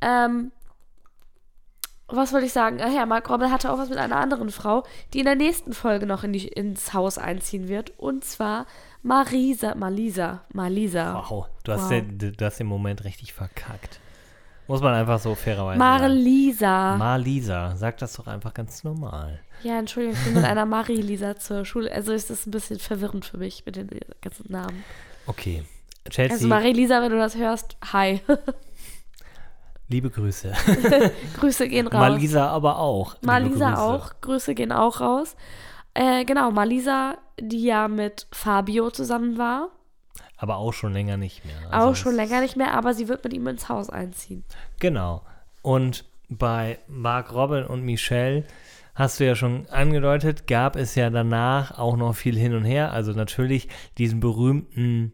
Ähm, 0.00 0.52
was 2.08 2.32
wollte 2.32 2.46
ich 2.46 2.52
sagen? 2.52 2.78
Ach 2.82 2.92
ja, 2.92 3.04
Mark 3.06 3.28
Robin 3.30 3.50
hatte 3.50 3.72
auch 3.72 3.78
was 3.78 3.88
mit 3.88 3.98
einer 3.98 4.16
anderen 4.16 4.50
Frau, 4.50 4.84
die 5.12 5.18
in 5.18 5.24
der 5.24 5.34
nächsten 5.34 5.72
Folge 5.72 6.06
noch 6.06 6.22
in 6.24 6.32
die, 6.32 6.46
ins 6.46 6.92
Haus 6.94 7.18
einziehen 7.18 7.68
wird. 7.68 7.92
Und 7.98 8.24
zwar 8.24 8.66
Marisa. 9.02 9.74
Malisa. 9.74 10.42
Malisa. 10.52 11.14
Wow, 11.28 11.46
du 11.64 11.72
hast, 11.72 11.82
Wow. 11.82 11.88
Den, 11.90 12.18
du 12.36 12.44
hast 12.44 12.58
den 12.58 12.66
Moment 12.68 13.04
richtig 13.04 13.32
verkackt. 13.32 14.00
Muss 14.68 14.80
man 14.80 14.94
einfach 14.94 15.20
so 15.20 15.34
fairerweise 15.36 15.78
sagen. 15.78 16.00
Marlisa. 16.02 16.96
Marlisa, 16.96 17.76
sag 17.76 17.98
das 17.98 18.14
doch 18.14 18.26
einfach 18.26 18.52
ganz 18.52 18.82
normal. 18.82 19.40
ja, 19.62 19.78
Entschuldigung, 19.78 20.16
ich 20.18 20.24
bin 20.24 20.34
mit 20.34 20.44
einer 20.44 20.66
Marie-Lisa 20.66 21.36
zur 21.36 21.64
Schule. 21.64 21.92
Also 21.92 22.12
ist 22.12 22.30
das 22.30 22.46
ein 22.46 22.50
bisschen 22.50 22.80
verwirrend 22.80 23.24
für 23.24 23.38
mich 23.38 23.64
mit 23.64 23.76
den 23.76 23.88
ganzen 24.20 24.50
Namen. 24.50 24.84
Okay. 25.28 25.62
Chelsea, 26.10 26.34
Also 26.34 26.48
Marie-Lisa, 26.48 27.00
wenn 27.00 27.10
du 27.12 27.18
das 27.18 27.36
hörst, 27.36 27.76
hi. 27.92 28.20
liebe 29.88 30.10
Grüße. 30.10 30.52
Grüße 31.38 31.68
gehen 31.68 31.86
raus. 31.86 32.00
Marlisa 32.00 32.48
aber 32.48 32.78
auch. 32.78 33.16
Malisa 33.22 33.70
Grüße. 33.70 33.82
auch. 33.82 34.10
Grüße 34.20 34.54
gehen 34.54 34.72
auch 34.72 35.00
raus. 35.00 35.36
Äh, 35.94 36.24
genau, 36.24 36.50
Malisa, 36.50 37.16
die 37.40 37.64
ja 37.64 37.88
mit 37.88 38.26
Fabio 38.32 38.90
zusammen 38.90 39.38
war. 39.38 39.70
Aber 40.36 40.56
auch 40.56 40.72
schon 40.72 40.92
länger 40.92 41.16
nicht 41.16 41.44
mehr. 41.44 41.54
Also 41.70 41.88
auch 41.88 41.96
schon 41.96 42.14
länger 42.14 42.40
nicht 42.40 42.56
mehr, 42.56 42.74
aber 42.74 42.92
sie 42.92 43.08
wird 43.08 43.24
mit 43.24 43.32
ihm 43.32 43.46
ins 43.46 43.68
Haus 43.68 43.88
einziehen. 43.88 44.44
Genau. 44.78 45.22
Und 45.62 46.04
bei 46.28 46.78
Mark 46.88 47.32
Robin 47.32 47.64
und 47.64 47.82
Michelle 47.82 48.44
hast 48.94 49.20
du 49.20 49.26
ja 49.26 49.34
schon 49.34 49.66
angedeutet, 49.70 50.46
gab 50.46 50.76
es 50.76 50.94
ja 50.94 51.10
danach 51.10 51.78
auch 51.78 51.96
noch 51.96 52.14
viel 52.14 52.36
hin 52.36 52.54
und 52.54 52.64
her. 52.64 52.92
Also 52.92 53.12
natürlich 53.12 53.68
diesen 53.96 54.20
berühmten, 54.20 55.12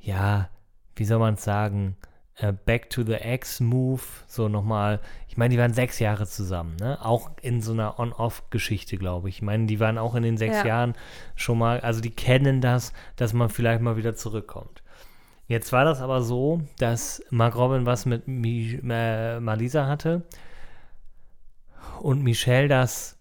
ja, 0.00 0.48
wie 0.96 1.04
soll 1.04 1.18
man 1.18 1.34
es 1.34 1.44
sagen, 1.44 1.96
äh, 2.36 2.52
Back 2.52 2.90
to 2.90 3.02
the 3.02 3.14
Ex-Move, 3.14 4.02
so 4.26 4.48
nochmal. 4.48 5.00
Ich 5.28 5.36
meine, 5.36 5.52
die 5.54 5.58
waren 5.58 5.74
sechs 5.74 5.98
Jahre 5.98 6.26
zusammen, 6.26 6.76
ne? 6.76 6.98
Auch 7.04 7.30
in 7.40 7.60
so 7.60 7.72
einer 7.72 7.98
On-Off-Geschichte, 7.98 8.96
glaube 8.96 9.28
ich. 9.28 9.36
Ich 9.36 9.42
meine, 9.42 9.66
die 9.66 9.80
waren 9.80 9.98
auch 9.98 10.14
in 10.14 10.22
den 10.22 10.36
sechs 10.36 10.58
Ja. 10.58 10.66
Jahren 10.66 10.94
schon 11.36 11.58
mal, 11.58 11.80
also 11.80 12.00
die 12.00 12.10
kennen 12.10 12.60
das, 12.60 12.92
dass 13.16 13.32
man 13.32 13.48
vielleicht 13.48 13.82
mal 13.82 13.96
wieder 13.96 14.14
zurückkommt. 14.14 14.82
Jetzt 15.46 15.72
war 15.72 15.84
das 15.84 16.00
aber 16.00 16.22
so, 16.22 16.62
dass 16.78 17.22
Mark 17.30 17.56
Robin 17.56 17.84
was 17.84 18.06
mit 18.06 18.28
Mi 18.28 18.80
äh, 18.88 19.40
Malisa 19.40 19.86
hatte 19.86 20.22
und 22.00 22.22
Michelle 22.22 22.68
das 22.68 23.18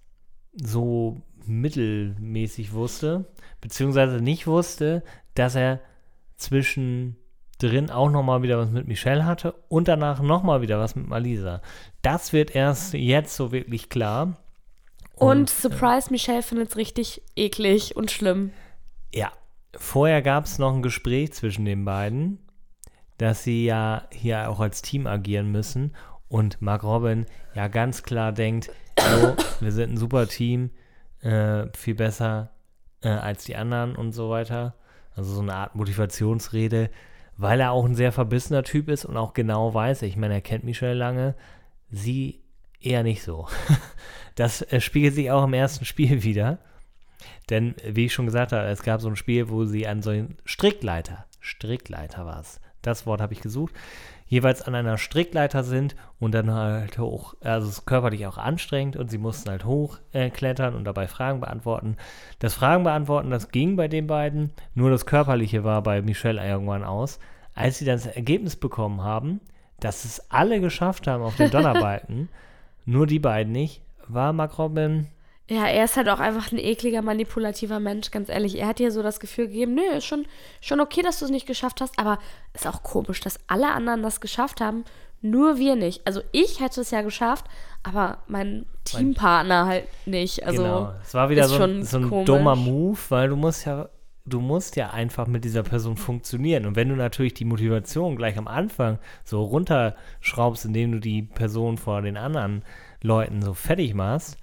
so 0.54 1.22
mittelmäßig 1.46 2.74
wusste, 2.74 3.26
beziehungsweise 3.60 4.22
nicht 4.22 4.48
wusste, 4.48 5.04
dass 5.34 5.56
er 5.56 5.82
zwischendrin 7.62 7.92
auch 7.92 8.10
nochmal 8.10 8.42
wieder 8.42 8.58
was 8.58 8.70
mit 8.72 8.88
Michelle 8.88 9.26
hatte 9.26 9.54
und 9.70 9.88
danach 9.88 10.22
nochmal 10.22 10.62
wieder 10.62 10.80
was 10.80 10.96
mit 10.96 11.08
Malisa. 11.08 11.62
Das 12.02 12.34
wird 12.34 12.56
erst 12.56 12.94
jetzt 12.94 13.36
so 13.36 13.52
wirklich 13.52 13.90
klar. 13.90 14.38
Und 15.16 15.50
Surprise, 15.50 16.10
Michelle 16.10 16.42
findet 16.42 16.70
es 16.70 16.78
richtig 16.78 17.22
eklig 17.36 17.96
und 17.96 18.10
schlimm. 18.10 18.52
Ja, 19.14 19.32
vorher 19.76 20.24
gab 20.24 20.46
es 20.46 20.58
noch 20.58 20.74
ein 20.74 20.82
Gespräch 20.82 21.34
zwischen 21.34 21.66
den 21.66 21.86
beiden, 21.86 22.40
dass 23.20 23.44
sie 23.44 23.66
ja 23.66 24.08
hier 24.12 24.50
auch 24.50 24.60
als 24.60 24.82
Team 24.82 25.06
agieren 25.06 25.52
müssen 25.52 25.94
und 26.28 26.62
Mark 26.62 26.84
Robin 26.84 27.28
ja 27.54 27.68
ganz 27.68 28.02
klar 28.02 28.32
denkt, 28.32 28.72
so, 28.98 29.36
wir 29.60 29.72
sind 29.72 29.94
ein 29.94 29.98
super 29.98 30.28
Team, 30.28 30.72
äh, 31.22 31.68
viel 31.78 31.96
besser 31.96 32.50
äh, 33.02 33.10
als 33.10 33.44
die 33.44 33.56
anderen 33.56 33.96
und 33.96 34.14
so 34.14 34.32
weiter. 34.32 34.74
Also 35.16 35.34
so 35.34 35.42
eine 35.42 35.54
Art 35.54 35.76
Motivationsrede, 35.76 36.90
weil 37.38 37.60
er 37.60 37.72
auch 37.72 37.86
ein 37.86 37.96
sehr 37.96 38.12
verbissener 38.12 38.64
Typ 38.64 38.90
ist 38.90 39.06
und 39.06 39.18
auch 39.18 39.34
genau 39.34 39.74
weiß, 39.74 40.02
ich 40.04 40.18
meine, 40.18 40.36
er 40.36 40.42
kennt 40.42 40.64
Michelle 40.64 40.94
lange, 40.94 41.36
sie 41.90 42.42
eher 42.80 43.04
nicht 43.04 43.24
so. 43.24 43.48
Das 44.36 44.62
äh, 44.62 44.80
spiegelt 44.80 45.14
sich 45.14 45.30
auch 45.30 45.44
im 45.44 45.54
ersten 45.54 45.84
Spiel 45.84 46.24
wieder. 46.24 46.60
Denn, 47.50 47.76
wie 47.86 48.06
ich 48.06 48.14
schon 48.14 48.26
gesagt 48.26 48.54
habe, 48.54 48.66
es 48.68 48.82
gab 48.82 49.02
so 49.02 49.10
ein 49.10 49.18
Spiel, 49.18 49.50
wo 49.50 49.66
sie 49.66 49.86
an 49.86 50.02
so 50.02 50.10
einem 50.10 50.38
Strickleiter, 50.46 51.26
Strickleiter 51.42 52.26
war 52.26 52.40
es, 52.40 52.62
das 52.82 53.06
Wort 53.06 53.20
habe 53.20 53.34
ich 53.34 53.42
gesucht, 53.42 53.76
jeweils 54.32 54.62
an 54.62 54.76
einer 54.76 54.98
Strickleiter 54.98 55.62
sind 55.66 55.98
und 56.22 56.34
dann 56.34 56.54
halt 56.54 56.98
hoch, 56.98 57.34
also 57.42 57.68
es 57.68 57.80
ist 57.80 57.86
körperlich 57.86 58.26
auch 58.28 58.38
anstrengend 58.38 58.96
und 58.96 59.12
sie 59.12 59.18
mussten 59.18 59.50
halt 59.50 59.66
hochklettern 59.66 60.74
äh, 60.74 60.78
und 60.78 60.86
dabei 60.86 61.10
Fragen 61.10 61.42
beantworten. 61.42 61.98
Das 62.40 62.54
Fragen 62.54 62.86
beantworten, 62.86 63.30
das 63.30 63.50
ging 63.52 63.76
bei 63.76 63.90
den 63.90 64.08
beiden, 64.08 64.54
nur 64.74 64.90
das 64.90 65.06
Körperliche 65.06 65.66
war 65.66 65.84
bei 65.84 66.02
Michelle 66.02 66.48
irgendwann 66.48 66.86
aus. 66.86 67.20
Als 67.56 67.78
sie 67.78 67.86
dann 67.86 67.98
das 67.98 68.08
Ergebnis 68.08 68.56
bekommen 68.56 69.04
haben, 69.04 69.42
dass 69.82 70.06
es 70.06 70.32
alle 70.32 70.62
geschafft 70.62 71.08
haben 71.08 71.24
auf 71.24 71.36
den 71.36 71.52
Donnerbalken, 71.52 72.30
nur 72.86 73.08
die 73.08 73.20
beiden 73.20 73.52
nicht, 73.52 73.82
war 74.08 74.32
Mark 74.32 74.58
Robin 74.58 75.08
Ja, 75.54 75.66
er 75.68 75.84
ist 75.84 75.98
halt 75.98 76.08
auch 76.08 76.20
einfach 76.22 76.52
ein 76.54 76.58
ekliger, 76.58 77.02
manipulativer 77.02 77.82
Mensch, 77.82 78.10
ganz 78.12 78.30
ehrlich. 78.30 78.58
Er 78.58 78.68
hat 78.68 78.80
dir 78.80 78.90
so 78.90 79.04
das 79.04 79.20
Gefühl 79.20 79.48
gegeben, 79.48 79.76
nö, 79.76 79.82
ist 79.98 80.06
schon, 80.06 80.26
schon 80.62 80.80
okay, 80.80 81.02
dass 81.02 81.20
du 81.20 81.26
es 81.26 81.32
nicht 81.32 81.46
geschafft 81.46 81.82
hast, 81.82 82.00
aber 82.00 82.20
ist 82.54 82.66
auch 82.68 82.84
komisch, 82.84 83.20
dass 83.20 83.38
alle 83.48 83.70
anderen 83.72 84.02
das 84.02 84.22
geschafft 84.22 84.62
haben, 84.62 84.86
nur 85.22 85.58
wir 85.58 85.76
nicht. 85.76 86.08
Also 86.08 86.22
ich 86.32 86.62
hätte 86.62 86.80
es 86.80 86.92
ja 86.92 87.02
geschafft, 87.02 87.46
aber 87.84 88.20
mein 88.28 88.66
Teampartner 88.86 89.66
halt 89.66 89.84
nicht. 90.06 90.46
Also 90.46 90.64
genau. 90.64 90.94
Es 91.04 91.14
war 91.14 91.30
wieder 91.30 91.48
so, 91.50 91.62
ein- 91.64 91.84
so 91.84 91.98
ein 91.98 92.26
dummer 92.26 92.56
Move, 92.56 92.98
weil 93.10 93.28
du 93.28 93.36
musst 93.36 93.66
ja, 93.66 93.90
du 94.26 94.40
musst 94.40 94.78
ja 94.78 94.92
einfach 94.92 95.28
mit 95.28 95.44
dieser 95.44 95.64
Person 95.64 95.98
funktionieren. 95.98 96.66
Und 96.66 96.76
wenn 96.78 96.88
du 96.88 96.96
natürlich 96.96 97.34
die 97.34 97.44
Motivation 97.46 98.16
gleich 98.16 98.38
am 98.38 98.48
Anfang 98.48 99.00
so 99.26 99.44
runterschraubst, 99.44 100.66
indem 100.66 100.94
du 100.94 101.00
die 101.00 101.24
Person 101.24 101.78
vor 101.78 102.02
den 102.02 102.16
anderen 102.18 102.64
Leuten 103.02 103.42
so 103.42 103.54
fertig 103.54 103.94
machst, 103.94 104.38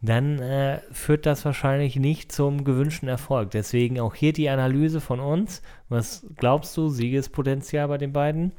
dann 0.00 0.38
äh, 0.38 0.80
führt 0.92 1.26
das 1.26 1.44
wahrscheinlich 1.44 1.96
nicht 1.96 2.30
zum 2.30 2.64
gewünschten 2.64 3.08
Erfolg. 3.08 3.50
Deswegen 3.50 3.98
auch 3.98 4.14
hier 4.14 4.32
die 4.32 4.48
Analyse 4.48 5.00
von 5.00 5.18
uns. 5.18 5.60
Was 5.88 6.24
glaubst 6.36 6.76
du, 6.76 6.88
Siegespotenzial 6.88 7.88
bei 7.88 7.98
den 7.98 8.12
beiden? 8.12 8.52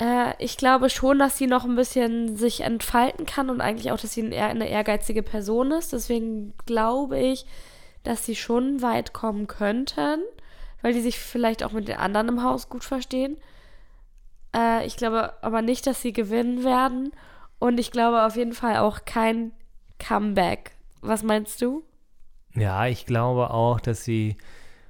Äh, 0.00 0.32
ich 0.42 0.56
glaube 0.56 0.88
schon, 0.88 1.18
dass 1.18 1.36
sie 1.36 1.46
noch 1.46 1.64
ein 1.64 1.76
bisschen 1.76 2.36
sich 2.36 2.62
entfalten 2.62 3.26
kann 3.26 3.50
und 3.50 3.60
eigentlich 3.60 3.92
auch, 3.92 4.00
dass 4.00 4.14
sie 4.14 4.34
eine 4.34 4.68
ehrgeizige 4.68 5.22
Person 5.22 5.72
ist. 5.72 5.92
Deswegen 5.92 6.54
glaube 6.64 7.18
ich, 7.18 7.44
dass 8.02 8.24
sie 8.24 8.34
schon 8.34 8.80
weit 8.80 9.12
kommen 9.12 9.46
könnten, 9.46 10.20
weil 10.80 10.94
die 10.94 11.02
sich 11.02 11.18
vielleicht 11.18 11.62
auch 11.62 11.72
mit 11.72 11.88
den 11.88 11.98
anderen 11.98 12.28
im 12.28 12.42
Haus 12.42 12.70
gut 12.70 12.84
verstehen. 12.84 13.36
Äh, 14.56 14.86
ich 14.86 14.96
glaube 14.96 15.34
aber 15.42 15.60
nicht, 15.60 15.86
dass 15.86 16.00
sie 16.00 16.14
gewinnen 16.14 16.64
werden. 16.64 17.12
Und 17.58 17.78
ich 17.78 17.90
glaube 17.90 18.24
auf 18.24 18.36
jeden 18.36 18.54
Fall 18.54 18.78
auch 18.78 19.04
kein 19.04 19.52
Comeback. 20.02 20.72
Was 21.00 21.22
meinst 21.22 21.62
du? 21.62 21.84
Ja, 22.54 22.86
ich 22.86 23.06
glaube 23.06 23.50
auch, 23.50 23.80
dass 23.80 24.04
sie 24.04 24.36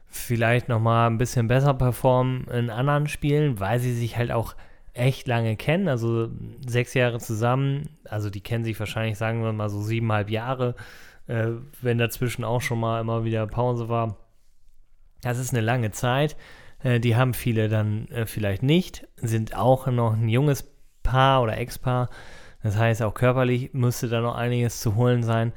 vielleicht 0.07 0.69
noch 0.69 0.81
mal 0.81 1.07
ein 1.07 1.19
bisschen 1.19 1.49
besser 1.49 1.75
performen 1.75 2.47
in 2.49 2.71
anderen 2.71 3.09
Spielen, 3.09 3.61
weil 3.61 3.79
sie 3.79 3.95
sich 3.95 4.17
halt 4.17 4.31
auch 4.31 4.55
echt 4.95 5.27
lange 5.27 5.57
kennen. 5.57 5.89
Also 5.89 6.29
sechs 6.67 6.95
Jahre 6.95 7.19
zusammen. 7.19 7.89
Also 8.09 8.31
die 8.31 8.41
kennen 8.41 8.65
sich 8.65 8.79
wahrscheinlich, 8.79 9.17
sagen 9.17 9.43
wir 9.43 9.53
mal 9.53 9.71
so 9.71 9.81
siebeneinhalb 9.81 10.31
Jahre, 10.31 10.75
äh, 11.27 11.49
wenn 11.81 11.99
dazwischen 11.99 12.45
auch 12.45 12.61
schon 12.61 12.81
mal 12.81 13.01
immer 13.01 13.25
wieder 13.25 13.47
Pause 13.47 13.89
war. 13.89 14.17
Das 15.23 15.39
ist 15.39 15.53
eine 15.53 15.63
lange 15.63 15.93
Zeit. 15.93 16.37
Äh, 16.83 17.01
die 17.01 17.17
haben 17.17 17.33
viele 17.33 17.69
dann 17.69 18.09
äh, 18.09 18.27
vielleicht 18.27 18.63
nicht, 18.63 19.07
sind 19.17 19.57
auch 19.57 19.87
noch 19.87 20.15
ein 20.15 20.29
junges 20.29 20.71
Paar 21.03 21.43
oder 21.43 21.57
Ex-Paar. 21.57 22.11
Das 22.63 22.77
heißt, 22.77 23.03
auch 23.03 23.15
körperlich 23.15 23.73
müsste 23.73 24.09
da 24.09 24.21
noch 24.21 24.35
einiges 24.35 24.81
zu 24.81 24.95
holen 24.95 25.23
sein. 25.23 25.53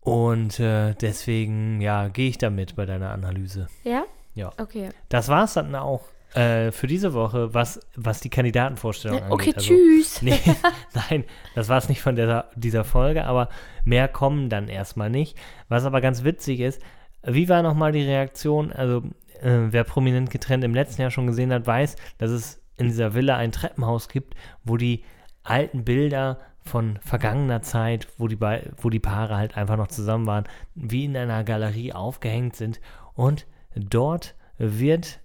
Und 0.00 0.58
äh, 0.58 0.94
deswegen, 0.94 1.80
ja, 1.80 2.08
gehe 2.08 2.28
ich 2.28 2.38
damit 2.38 2.76
bei 2.76 2.86
deiner 2.86 3.10
Analyse. 3.10 3.68
Ja? 3.84 4.04
Ja. 4.34 4.52
Okay. 4.58 4.90
Das 5.08 5.28
war 5.28 5.44
es 5.44 5.54
dann 5.54 5.74
auch 5.74 6.02
äh, 6.34 6.70
für 6.72 6.86
diese 6.86 7.14
Woche, 7.14 7.54
was, 7.54 7.80
was 7.96 8.20
die 8.20 8.30
Kandidatenvorstellung 8.30 9.22
angeht. 9.22 9.32
Okay, 9.32 9.52
Also, 9.56 9.74
tschüss. 9.74 10.22
Nee, 10.22 10.38
nein, 11.10 11.24
das 11.54 11.68
war 11.68 11.78
es 11.78 11.88
nicht 11.88 12.00
von 12.00 12.16
dieser, 12.16 12.50
dieser 12.54 12.84
Folge, 12.84 13.24
aber 13.24 13.48
mehr 13.84 14.08
kommen 14.08 14.48
dann 14.48 14.68
erstmal 14.68 15.10
nicht. 15.10 15.36
Was 15.68 15.84
aber 15.84 16.00
ganz 16.00 16.24
witzig 16.24 16.60
ist, 16.60 16.80
wie 17.22 17.48
war 17.48 17.62
nochmal 17.62 17.92
die 17.92 18.02
Reaktion? 18.02 18.72
Also, 18.72 19.02
äh, 19.40 19.68
wer 19.70 19.84
prominent 19.84 20.30
getrennt 20.30 20.64
im 20.64 20.74
letzten 20.74 21.02
Jahr 21.02 21.10
schon 21.10 21.26
gesehen 21.26 21.52
hat, 21.52 21.66
weiß, 21.66 21.96
dass 22.18 22.30
es 22.30 22.62
in 22.76 22.86
dieser 22.86 23.14
Villa 23.14 23.36
ein 23.36 23.52
Treppenhaus 23.52 24.08
gibt, 24.08 24.34
wo 24.64 24.76
die 24.76 25.04
alten 25.48 25.84
Bilder 25.84 26.38
von 26.60 26.98
vergangener 27.02 27.62
Zeit, 27.62 28.08
wo 28.18 28.28
die, 28.28 28.36
Be- 28.36 28.72
wo 28.76 28.90
die 28.90 28.98
Paare 29.00 29.36
halt 29.36 29.56
einfach 29.56 29.76
noch 29.76 29.88
zusammen 29.88 30.26
waren, 30.26 30.44
wie 30.74 31.04
in 31.06 31.16
einer 31.16 31.42
Galerie 31.44 31.92
aufgehängt 31.92 32.56
sind. 32.56 32.80
Und 33.14 33.46
dort 33.74 34.34
wird 34.58 35.20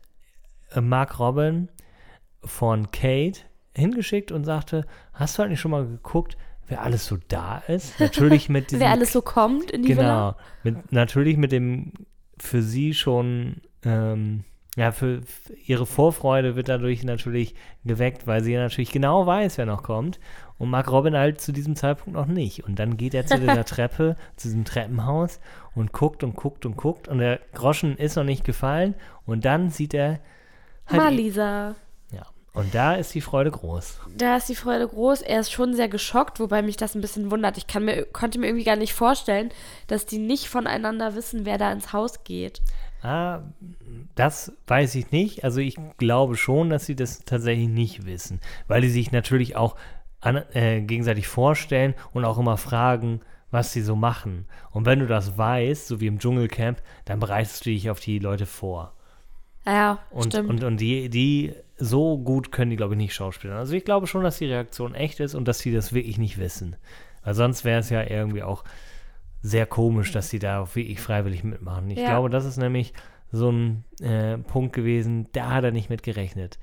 äh, 0.71 0.81
Mark 0.81 1.19
Robin 1.19 1.69
von 2.43 2.91
Kate 2.91 3.41
hingeschickt 3.75 4.31
und 4.31 4.45
sagte, 4.45 4.85
hast 5.13 5.37
du 5.37 5.43
eigentlich 5.43 5.59
schon 5.59 5.71
mal 5.71 5.85
geguckt, 5.85 6.37
wer 6.67 6.81
alles 6.81 7.05
so 7.05 7.17
da 7.27 7.57
ist? 7.67 7.99
Natürlich 7.99 8.47
mit 8.49 8.71
diesem 8.71 8.81
Wer 8.81 8.91
alles 8.91 9.11
so 9.11 9.21
kommt 9.21 9.71
in 9.71 9.83
die 9.83 9.97
Villa. 9.97 10.37
Genau. 10.63 10.81
Natürlich 10.91 11.37
mit 11.37 11.51
dem 11.51 11.91
für 12.37 12.61
sie 12.61 12.93
schon, 12.93 13.61
ähm, 13.83 14.43
ja, 14.75 14.91
für, 14.91 15.21
für 15.21 15.53
ihre 15.53 15.85
Vorfreude 15.85 16.55
wird 16.55 16.67
dadurch 16.67 17.03
natürlich 17.03 17.53
geweckt, 17.85 18.25
weil 18.25 18.43
sie 18.43 18.53
ja 18.53 18.61
natürlich 18.61 18.91
genau 18.91 19.27
weiß, 19.27 19.59
wer 19.59 19.67
noch 19.67 19.83
kommt. 19.83 20.19
Und 20.57 20.69
Mark 20.69 20.91
Robin 20.91 21.15
halt 21.15 21.39
zu 21.39 21.51
diesem 21.51 21.75
Zeitpunkt 21.75 22.17
noch 22.17 22.25
nicht. 22.25 22.63
Und 22.63 22.79
dann 22.79 22.97
geht 22.97 23.13
er 23.13 23.25
zu 23.25 23.37
dieser 23.39 23.65
Treppe, 23.65 24.15
zu 24.35 24.47
diesem 24.47 24.65
Treppenhaus 24.65 25.39
und 25.75 25.91
guckt 25.91 26.23
und 26.23 26.35
guckt 26.35 26.65
und 26.65 26.75
guckt. 26.75 27.07
Und 27.07 27.19
der 27.19 27.39
Groschen 27.53 27.97
ist 27.97 28.15
noch 28.15 28.23
nicht 28.23 28.43
gefallen. 28.43 28.95
Und 29.27 29.45
dann 29.45 29.69
sieht 29.69 29.93
er 29.93 30.19
halt. 30.87 31.01
Malisa. 31.03 31.75
Ja. 32.11 32.25
Und 32.53 32.73
da 32.73 32.95
ist 32.95 33.13
die 33.13 33.21
Freude 33.21 33.51
groß. 33.51 33.99
Da 34.17 34.37
ist 34.37 34.49
die 34.49 34.55
Freude 34.55 34.87
groß. 34.87 35.21
Er 35.21 35.39
ist 35.39 35.51
schon 35.51 35.75
sehr 35.75 35.89
geschockt, 35.89 36.39
wobei 36.39 36.63
mich 36.63 36.77
das 36.77 36.95
ein 36.95 37.01
bisschen 37.01 37.29
wundert. 37.29 37.57
Ich 37.57 37.67
kann 37.67 37.85
mir, 37.85 38.05
konnte 38.05 38.39
mir 38.39 38.47
irgendwie 38.47 38.65
gar 38.65 38.75
nicht 38.75 38.93
vorstellen, 38.93 39.51
dass 39.85 40.07
die 40.07 40.19
nicht 40.19 40.49
voneinander 40.49 41.13
wissen, 41.13 41.45
wer 41.45 41.59
da 41.59 41.71
ins 41.71 41.93
Haus 41.93 42.23
geht. 42.23 42.61
Ah, 43.03 43.41
das 44.15 44.53
weiß 44.67 44.95
ich 44.95 45.11
nicht. 45.11 45.43
Also 45.43 45.59
ich 45.59 45.75
glaube 45.97 46.37
schon, 46.37 46.69
dass 46.69 46.85
sie 46.85 46.95
das 46.95 47.25
tatsächlich 47.25 47.67
nicht 47.67 48.05
wissen, 48.05 48.39
weil 48.67 48.81
die 48.81 48.89
sich 48.89 49.11
natürlich 49.11 49.55
auch 49.57 49.75
an, 50.21 50.37
äh, 50.53 50.81
gegenseitig 50.81 51.27
vorstellen 51.27 51.95
und 52.13 52.23
auch 52.23 52.39
immer 52.39 52.55
fragen, 52.57 53.19
was 53.51 53.73
sie 53.73 53.81
so 53.81 53.95
machen. 53.97 54.45
Und 54.71 54.85
wenn 54.85 54.99
du 54.99 55.05
das 55.05 55.37
weißt, 55.37 55.85
so 55.85 55.99
wie 55.99 56.07
im 56.07 56.17
Dschungelcamp, 56.17 56.81
dann 57.05 57.19
bereitest 57.19 57.65
du 57.65 57.71
dich 57.71 57.89
auf 57.89 57.99
die 57.99 58.19
Leute 58.19 58.45
vor. 58.45 58.93
Ja, 59.65 59.99
Und, 60.09 60.33
stimmt. 60.33 60.49
und, 60.49 60.63
und 60.63 60.77
die, 60.77 61.09
die 61.09 61.53
so 61.77 62.17
gut 62.17 62.51
können 62.51 62.71
die, 62.71 62.77
glaube 62.77 62.93
ich, 62.93 62.97
nicht 62.97 63.13
schauspielern. 63.13 63.57
Also 63.57 63.73
ich 63.73 63.83
glaube 63.85 64.07
schon, 64.07 64.23
dass 64.23 64.37
die 64.37 64.45
Reaktion 64.45 64.95
echt 64.95 65.19
ist 65.19 65.35
und 65.35 65.47
dass 65.47 65.59
sie 65.59 65.73
das 65.73 65.93
wirklich 65.93 66.17
nicht 66.17 66.37
wissen. 66.37 66.77
Weil 67.23 67.33
sonst 67.33 67.65
wäre 67.65 67.79
es 67.79 67.89
ja 67.89 68.01
irgendwie 68.01 68.43
auch 68.43 68.63
sehr 69.43 69.65
komisch, 69.67 70.11
dass 70.11 70.29
sie 70.29 70.39
da 70.39 70.61
auch 70.61 70.75
wirklich 70.75 70.99
freiwillig 70.99 71.43
mitmachen. 71.43 71.89
Ich 71.91 71.99
Ja. 71.99 72.07
glaube, 72.09 72.29
das 72.31 72.45
ist 72.45 72.57
nämlich 72.57 72.93
so 73.31 73.51
ein 73.51 73.83
äh, 74.01 74.37
Punkt 74.39 74.73
gewesen, 74.73 75.27
da 75.33 75.51
hat 75.51 75.63
er 75.63 75.71
nicht 75.71 75.89
mit 75.91 76.01
gerechnet. 76.01 76.57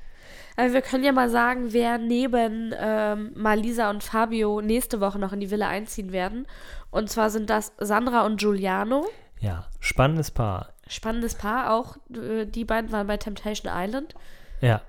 Aber 0.57 0.73
wir 0.73 0.83
können 0.83 1.05
ja 1.05 1.13
mal 1.13 1.29
sagen, 1.31 1.73
wer 1.73 1.99
neben 1.99 2.75
ähm, 2.79 3.33
Malisa 3.37 3.91
und 3.91 4.03
Fabio 4.03 4.61
nächste 4.61 5.01
Woche 5.01 5.19
noch 5.19 5.33
in 5.33 5.41
die 5.41 5.51
Villa 5.51 5.69
einziehen 5.69 6.11
werden. 6.13 6.47
Und 6.91 7.09
zwar 7.11 7.31
sind 7.31 7.51
das 7.51 7.73
Sandra 7.79 8.25
und 8.27 8.41
Giuliano. 8.41 9.07
Ja, 9.41 9.67
spannendes 9.79 10.31
Paar. 10.31 10.71
Spannendes 10.89 11.35
Paar 11.35 11.73
auch. 11.73 11.97
Äh, 12.15 12.47
Die 12.47 12.65
beiden 12.65 12.91
waren 12.93 13.07
bei 13.07 13.17
Temptation 13.17 13.73
Island. 13.75 14.15
Ja. 14.61 14.81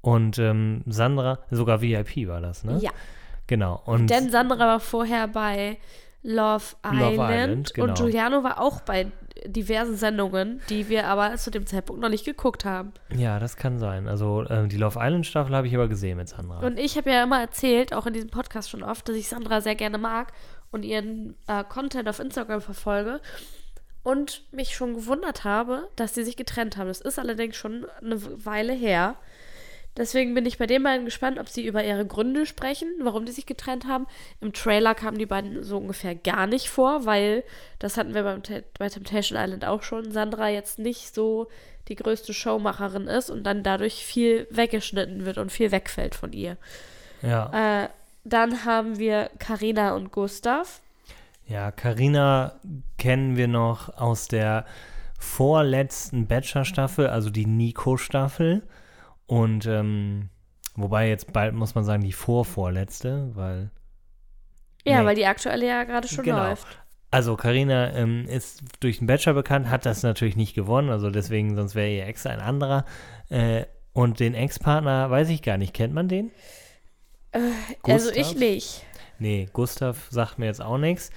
Und 0.00 0.38
ähm, 0.38 0.82
Sandra, 0.86 1.38
sogar 1.50 1.80
VIP 1.80 2.28
war 2.28 2.40
das, 2.40 2.64
ne? 2.64 2.78
Ja. 2.80 2.90
Genau. 3.46 3.82
Und 3.84 4.08
Denn 4.10 4.30
Sandra 4.30 4.58
war 4.58 4.80
vorher 4.80 5.28
bei 5.28 5.76
Love 6.24 6.74
Island, 6.84 7.12
Island, 7.12 7.74
genau. 7.74 7.88
und 7.88 7.98
Giuliano 7.98 8.42
war 8.42 8.58
auch 8.60 8.80
bei 8.80 9.12
diversen 9.46 9.94
Sendungen, 9.94 10.60
die 10.70 10.88
wir 10.88 11.06
aber 11.06 11.36
zu 11.36 11.50
dem 11.50 11.66
Zeitpunkt 11.66 12.00
noch 12.00 12.08
nicht 12.08 12.24
geguckt 12.24 12.64
haben. 12.64 12.92
ja, 13.14 13.38
das 13.38 13.56
kann 13.56 13.78
sein. 13.78 14.08
Also 14.08 14.44
ähm, 14.48 14.70
die 14.70 14.78
Love 14.78 14.98
Island 15.00 15.26
Staffel 15.26 15.54
habe 15.54 15.66
ich 15.66 15.74
aber 15.74 15.86
gesehen 15.86 16.16
mit 16.16 16.28
Sandra. 16.30 16.60
Und 16.60 16.78
ich 16.78 16.96
habe 16.96 17.10
ja 17.10 17.24
immer 17.24 17.40
erzählt, 17.40 17.92
auch 17.92 18.06
in 18.06 18.14
diesem 18.14 18.30
Podcast 18.30 18.70
schon 18.70 18.82
oft, 18.82 19.06
dass 19.08 19.16
ich 19.16 19.28
Sandra 19.28 19.60
sehr 19.60 19.74
gerne 19.74 19.98
mag. 19.98 20.32
und 20.70 20.82
ihren 20.84 21.36
äh, 21.46 21.62
Content 21.62 22.08
auf 22.08 22.18
Instagram 22.18 22.60
verfolge 22.60 23.20
und 24.02 24.42
mich 24.52 24.74
schon 24.74 24.94
gewundert 24.94 25.44
habe, 25.44 25.88
dass 25.94 26.14
sie 26.14 26.24
sich 26.24 26.36
getrennt 26.36 26.76
haben. 26.76 26.88
Das 26.88 27.00
ist 27.00 27.18
allerdings 27.18 27.54
schon 27.56 27.86
eine 28.02 28.44
Weile 28.44 28.72
her. 28.72 29.16
Deswegen 29.96 30.34
bin 30.34 30.44
ich 30.44 30.58
bei 30.58 30.66
den 30.66 30.82
beiden 30.82 31.04
gespannt, 31.04 31.38
ob 31.38 31.48
sie 31.48 31.64
über 31.64 31.84
ihre 31.84 32.04
Gründe 32.04 32.46
sprechen, 32.46 32.88
warum 33.00 33.26
die 33.26 33.32
sich 33.32 33.46
getrennt 33.46 33.86
haben. 33.86 34.06
Im 34.40 34.52
Trailer 34.52 34.94
kamen 34.94 35.18
die 35.18 35.26
beiden 35.26 35.62
so 35.62 35.78
ungefähr 35.78 36.16
gar 36.16 36.46
nicht 36.46 36.68
vor, 36.68 37.06
weil 37.06 37.44
das 37.78 37.96
hatten 37.96 38.14
wir 38.14 38.24
beim 38.24 38.42
bei 38.78 38.88
Temptation 38.88 39.38
Island 39.38 39.64
auch 39.64 39.82
schon. 39.82 40.10
Sandra 40.10 40.48
jetzt 40.48 40.80
nicht 40.80 41.14
so 41.14 41.48
die 41.88 41.94
größte 41.94 42.34
Showmacherin 42.34 43.06
ist 43.06 43.30
und 43.30 43.44
dann 43.44 43.62
dadurch 43.62 44.04
viel 44.04 44.48
weggeschnitten 44.50 45.26
wird 45.26 45.38
und 45.38 45.52
viel 45.52 45.70
wegfällt 45.70 46.14
von 46.14 46.32
ihr. 46.32 46.56
Ja. 47.22 47.84
Äh, 47.84 47.88
dann 48.24 48.64
haben 48.64 48.98
wir 48.98 49.30
Karina 49.38 49.94
und 49.94 50.10
Gustav. 50.10 50.80
Ja, 51.46 51.70
Karina 51.70 52.54
kennen 52.98 53.36
wir 53.36 53.48
noch 53.48 53.96
aus 53.98 54.28
der 54.28 54.64
vorletzten 55.18 56.26
Bachelor-Staffel, 56.26 57.06
also 57.06 57.30
die 57.30 57.46
Nico-Staffel. 57.46 58.62
Und 59.26 59.66
ähm, 59.66 60.28
wobei 60.74 61.08
jetzt 61.08 61.32
bald 61.32 61.54
muss 61.54 61.74
man 61.74 61.84
sagen, 61.84 62.02
die 62.02 62.12
vorvorletzte, 62.12 63.30
weil. 63.34 63.70
Ja, 64.86 65.00
Nee. 65.00 65.06
weil 65.06 65.14
die 65.16 65.26
aktuelle 65.26 65.66
ja 65.66 65.84
gerade 65.84 66.08
schon 66.08 66.24
Genau. 66.24 66.46
läuft. 66.48 66.66
Also 67.10 67.36
Karina 67.36 67.92
ähm, 67.94 68.26
ist 68.28 68.62
durch 68.80 68.98
den 68.98 69.06
Bachelor 69.06 69.34
bekannt, 69.34 69.70
hat 69.70 69.86
das 69.86 70.02
natürlich 70.02 70.36
nicht 70.36 70.54
gewonnen, 70.54 70.90
also 70.90 71.10
deswegen, 71.10 71.54
sonst 71.54 71.74
wäre 71.76 71.88
ihr 71.90 72.06
Ex 72.06 72.26
ein 72.26 72.40
anderer. 72.40 72.84
Äh, 73.30 73.64
und 73.92 74.18
den 74.18 74.34
Ex-Partner 74.34 75.08
weiß 75.10 75.28
ich 75.28 75.40
gar 75.42 75.56
nicht. 75.56 75.72
Kennt 75.74 75.94
man 75.94 76.08
den? 76.08 76.32
Also 77.32 77.46
Gustav? 78.10 78.16
ich 78.16 78.34
nicht. 78.36 78.84
Nee, 79.20 79.48
Gustav 79.52 80.08
sagt 80.10 80.38
mir 80.40 80.46
jetzt 80.46 80.60
auch 80.60 80.78
nichts. 80.78 81.10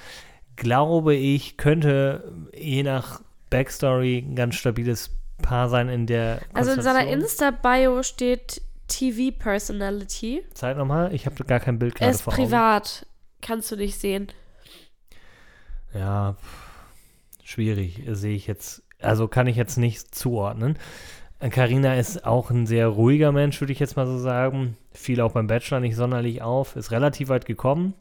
Glaube 0.55 1.15
ich, 1.15 1.57
könnte 1.57 2.31
je 2.55 2.83
nach 2.83 3.21
Backstory 3.49 4.19
ein 4.19 4.35
ganz 4.35 4.55
stabiles 4.55 5.16
Paar 5.41 5.69
sein 5.69 5.89
in 5.89 6.07
der 6.07 6.41
Also 6.53 6.71
in 6.71 6.81
seiner. 6.81 7.07
Insta-Bio 7.07 8.03
steht 8.03 8.61
TV-Personality. 8.87 10.43
Zeig 10.53 10.77
nochmal, 10.77 11.13
ich 11.13 11.25
habe 11.25 11.43
gar 11.43 11.59
kein 11.59 11.79
Bild 11.79 11.95
Er 11.95 11.99
gerade 11.99 12.11
ist 12.11 12.21
vor 12.21 12.33
privat. 12.33 13.05
Kannst 13.41 13.71
du 13.71 13.75
nicht 13.75 13.99
sehen. 13.99 14.23
Augen. 14.23 14.47
Ja, 15.93 16.35
schwierig, 17.43 18.03
sehe 18.07 18.35
ich 18.35 18.47
jetzt. 18.47 18.83
Also 18.99 19.27
kann 19.27 19.47
ich 19.47 19.55
jetzt 19.55 19.77
nicht 19.77 20.13
zuordnen. 20.13 20.77
Carina 21.39 21.95
ist 21.95 22.25
auch 22.25 22.49
ein 22.49 22.65
sehr 22.65 22.87
ruhiger 22.87 23.31
Mensch, 23.31 23.61
würde 23.61 23.71
ich 23.71 23.79
jetzt 23.79 23.95
mal 23.95 24.07
so 24.07 24.17
sagen. 24.17 24.75
Fiel 24.91 25.21
auch 25.21 25.33
beim 25.33 25.47
Bachelor 25.47 25.79
nicht 25.79 25.95
sonderlich 25.95 26.41
auf. 26.41 26.75
Ist 26.75 26.91
relativ 26.91 27.29
weit 27.29 27.45
gekommen, 27.45 27.93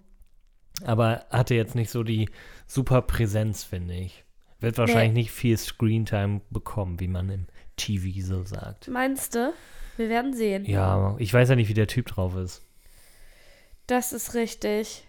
aber 0.85 1.27
hatte 1.31 1.55
jetzt 1.55 1.75
nicht 1.75 1.90
so 1.90 2.03
die 2.03 2.31
super 2.66 3.03
Präsenz, 3.03 3.62
finde 3.62 3.94
ich. 3.94 4.25
Wird 4.61 4.79
wahrscheinlich 4.79 5.12
nicht 5.12 5.31
viel 5.31 5.57
Screentime 5.57 6.40
bekommen, 6.51 6.99
wie 6.99 7.09
man 7.09 7.29
im 7.29 7.47
TV 7.77 8.27
so 8.27 8.45
sagt. 8.45 8.88
Meinst 8.88 9.35
du? 9.35 9.53
Wir 9.97 10.09
werden 10.09 10.35
sehen. 10.35 10.64
Ja, 10.64 11.14
ich 11.19 11.33
weiß 11.33 11.51
ja 11.51 11.57
nicht, 11.57 11.69
wie 11.69 11.75
der 11.75 11.87
Typ 11.87 12.07
drauf 12.07 12.37
ist. 12.37 12.62
Das 13.87 14.12
ist 14.12 14.35
richtig. 14.35 15.05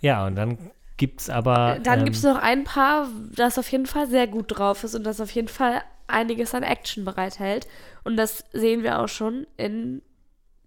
Ja, 0.00 0.26
und 0.26 0.36
dann 0.36 0.58
gibt's 0.96 1.30
aber. 1.30 1.78
Dann 1.82 2.00
ähm, 2.00 2.04
gibt 2.04 2.16
es 2.16 2.22
noch 2.22 2.36
ein 2.36 2.64
Paar, 2.64 3.08
das 3.34 3.58
auf 3.58 3.70
jeden 3.70 3.86
Fall 3.86 4.06
sehr 4.08 4.26
gut 4.26 4.46
drauf 4.48 4.84
ist 4.84 4.94
und 4.94 5.04
das 5.04 5.20
auf 5.20 5.30
jeden 5.30 5.48
Fall 5.48 5.82
einiges 6.06 6.54
an 6.54 6.62
Action 6.62 7.04
bereithält. 7.04 7.66
Und 8.04 8.16
das 8.16 8.44
sehen 8.52 8.82
wir 8.82 9.00
auch 9.00 9.08
schon 9.08 9.46
in 9.56 10.02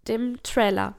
dem 0.07 0.41
Trailer. 0.43 0.95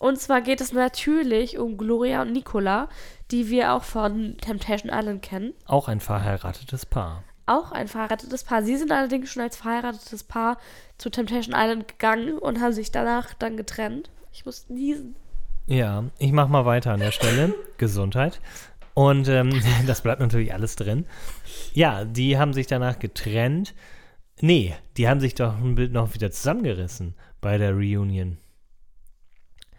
Und 0.00 0.20
zwar 0.20 0.40
geht 0.40 0.60
es 0.60 0.72
natürlich 0.72 1.58
um 1.58 1.76
Gloria 1.78 2.22
und 2.22 2.32
Nicola, 2.32 2.88
die 3.34 3.50
wir 3.50 3.72
auch 3.72 3.82
von 3.82 4.36
Temptation 4.36 4.92
Island 4.94 5.20
kennen. 5.22 5.54
auch 5.66 5.88
ein 5.88 5.98
verheiratetes 5.98 6.86
Paar. 6.86 7.24
Auch 7.46 7.72
ein 7.72 7.88
verheiratetes 7.88 8.44
Paar. 8.44 8.62
Sie 8.62 8.76
sind 8.76 8.92
allerdings 8.92 9.28
schon 9.28 9.42
als 9.42 9.56
verheiratetes 9.56 10.22
Paar 10.22 10.56
zu 10.98 11.10
Temptation 11.10 11.52
Island 11.56 11.88
gegangen 11.88 12.38
und 12.38 12.60
haben 12.60 12.72
sich 12.72 12.92
danach 12.92 13.34
dann 13.34 13.56
getrennt. 13.56 14.08
Ich 14.32 14.46
muss 14.46 14.68
niesen. 14.68 15.16
Ja, 15.66 16.04
ich 16.18 16.30
mach 16.30 16.46
mal 16.46 16.64
weiter 16.64 16.92
an 16.92 17.00
der 17.00 17.10
Stelle. 17.10 17.52
Gesundheit. 17.76 18.40
Und 18.94 19.26
ähm, 19.26 19.60
das 19.88 20.02
bleibt 20.02 20.20
natürlich 20.20 20.54
alles 20.54 20.76
drin. 20.76 21.04
Ja, 21.72 22.04
die 22.04 22.38
haben 22.38 22.52
sich 22.52 22.68
danach 22.68 23.00
getrennt. 23.00 23.74
Nee, 24.40 24.76
die 24.96 25.08
haben 25.08 25.18
sich 25.18 25.34
doch 25.34 25.56
ein 25.56 25.74
Bild 25.74 25.92
noch 25.92 26.14
wieder 26.14 26.30
zusammengerissen 26.30 27.16
bei 27.40 27.58
der 27.58 27.72
Reunion. 27.72 28.38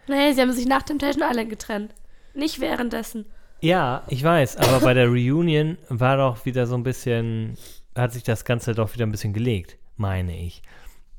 Nee, 0.08 0.34
sie 0.34 0.42
haben 0.42 0.52
sich 0.52 0.66
nach 0.66 0.82
Temptation 0.82 1.26
Island 1.26 1.48
getrennt. 1.48 1.94
Nicht 2.34 2.60
währenddessen. 2.60 3.24
Ja, 3.60 4.02
ich 4.08 4.22
weiß, 4.22 4.56
aber 4.58 4.80
bei 4.80 4.94
der 4.94 5.08
Reunion 5.08 5.78
war 5.88 6.16
doch 6.16 6.44
wieder 6.44 6.66
so 6.66 6.74
ein 6.76 6.82
bisschen, 6.82 7.56
hat 7.94 8.12
sich 8.12 8.22
das 8.22 8.44
Ganze 8.44 8.74
doch 8.74 8.92
wieder 8.94 9.06
ein 9.06 9.10
bisschen 9.10 9.32
gelegt, 9.32 9.78
meine 9.96 10.38
ich. 10.38 10.62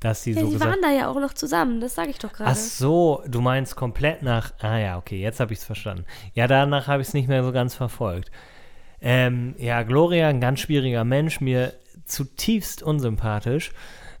Dass 0.00 0.22
die 0.22 0.30
Ja, 0.30 0.40
so 0.40 0.46
sie 0.46 0.52
gesagt 0.52 0.70
waren 0.70 0.82
da 0.82 0.92
ja 0.92 1.08
auch 1.08 1.20
noch 1.20 1.34
zusammen, 1.34 1.80
das 1.80 1.96
sage 1.96 2.10
ich 2.10 2.18
doch 2.18 2.32
gerade. 2.32 2.50
Ach 2.50 2.56
so, 2.56 3.22
du 3.26 3.40
meinst 3.40 3.74
komplett 3.74 4.22
nach. 4.22 4.52
Ah 4.60 4.78
ja, 4.78 4.96
okay, 4.96 5.20
jetzt 5.20 5.40
habe 5.40 5.52
ich 5.52 5.58
es 5.58 5.64
verstanden. 5.64 6.04
Ja, 6.34 6.46
danach 6.46 6.86
habe 6.86 7.02
ich 7.02 7.08
es 7.08 7.14
nicht 7.14 7.28
mehr 7.28 7.42
so 7.42 7.50
ganz 7.50 7.74
verfolgt. 7.74 8.30
Ähm, 9.00 9.56
ja, 9.58 9.82
Gloria, 9.82 10.28
ein 10.28 10.40
ganz 10.40 10.60
schwieriger 10.60 11.04
Mensch, 11.04 11.40
mir 11.40 11.72
zutiefst 12.04 12.82
unsympathisch. 12.82 13.72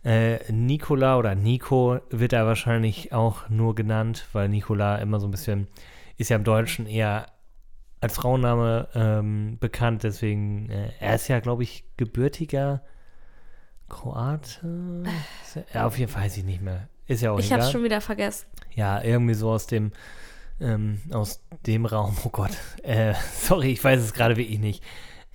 Äh, 0.04 0.52
Nicola 0.52 1.16
oder 1.18 1.34
Nico 1.36 2.00
wird 2.10 2.32
er 2.32 2.46
wahrscheinlich 2.46 3.12
auch 3.12 3.48
nur 3.48 3.74
genannt, 3.74 4.26
weil 4.32 4.48
Nicola 4.48 4.96
immer 4.96 5.20
so 5.20 5.28
ein 5.28 5.32
bisschen, 5.32 5.68
ist 6.16 6.30
ja 6.30 6.36
im 6.36 6.44
Deutschen 6.44 6.86
eher 6.86 7.26
als 8.00 8.14
Frauenname 8.14 8.88
ähm, 8.94 9.58
bekannt, 9.58 10.02
deswegen, 10.04 10.70
äh, 10.70 10.90
er 11.00 11.14
ist 11.14 11.28
ja, 11.28 11.40
glaube 11.40 11.62
ich, 11.62 11.84
gebürtiger 11.96 12.82
Kroate. 13.88 15.02
Ja, 15.72 15.86
auf 15.86 15.98
jeden 15.98 16.10
Fall 16.10 16.24
weiß 16.24 16.36
ich 16.36 16.44
nicht 16.44 16.60
mehr. 16.62 16.88
Ist 17.06 17.22
ja 17.22 17.32
auch 17.32 17.38
ich 17.38 17.46
egal. 17.46 17.60
hab's 17.60 17.72
schon 17.72 17.84
wieder 17.84 18.00
vergessen. 18.00 18.46
Ja, 18.74 19.02
irgendwie 19.02 19.34
so 19.34 19.50
aus 19.50 19.66
dem, 19.66 19.92
ähm, 20.60 21.00
aus 21.12 21.40
dem 21.66 21.86
Raum. 21.86 22.16
Oh 22.24 22.28
Gott. 22.28 22.50
Äh, 22.82 23.14
sorry, 23.34 23.72
ich 23.72 23.82
weiß 23.82 24.00
es 24.00 24.12
gerade 24.12 24.36
wirklich 24.36 24.58
nicht. 24.58 24.84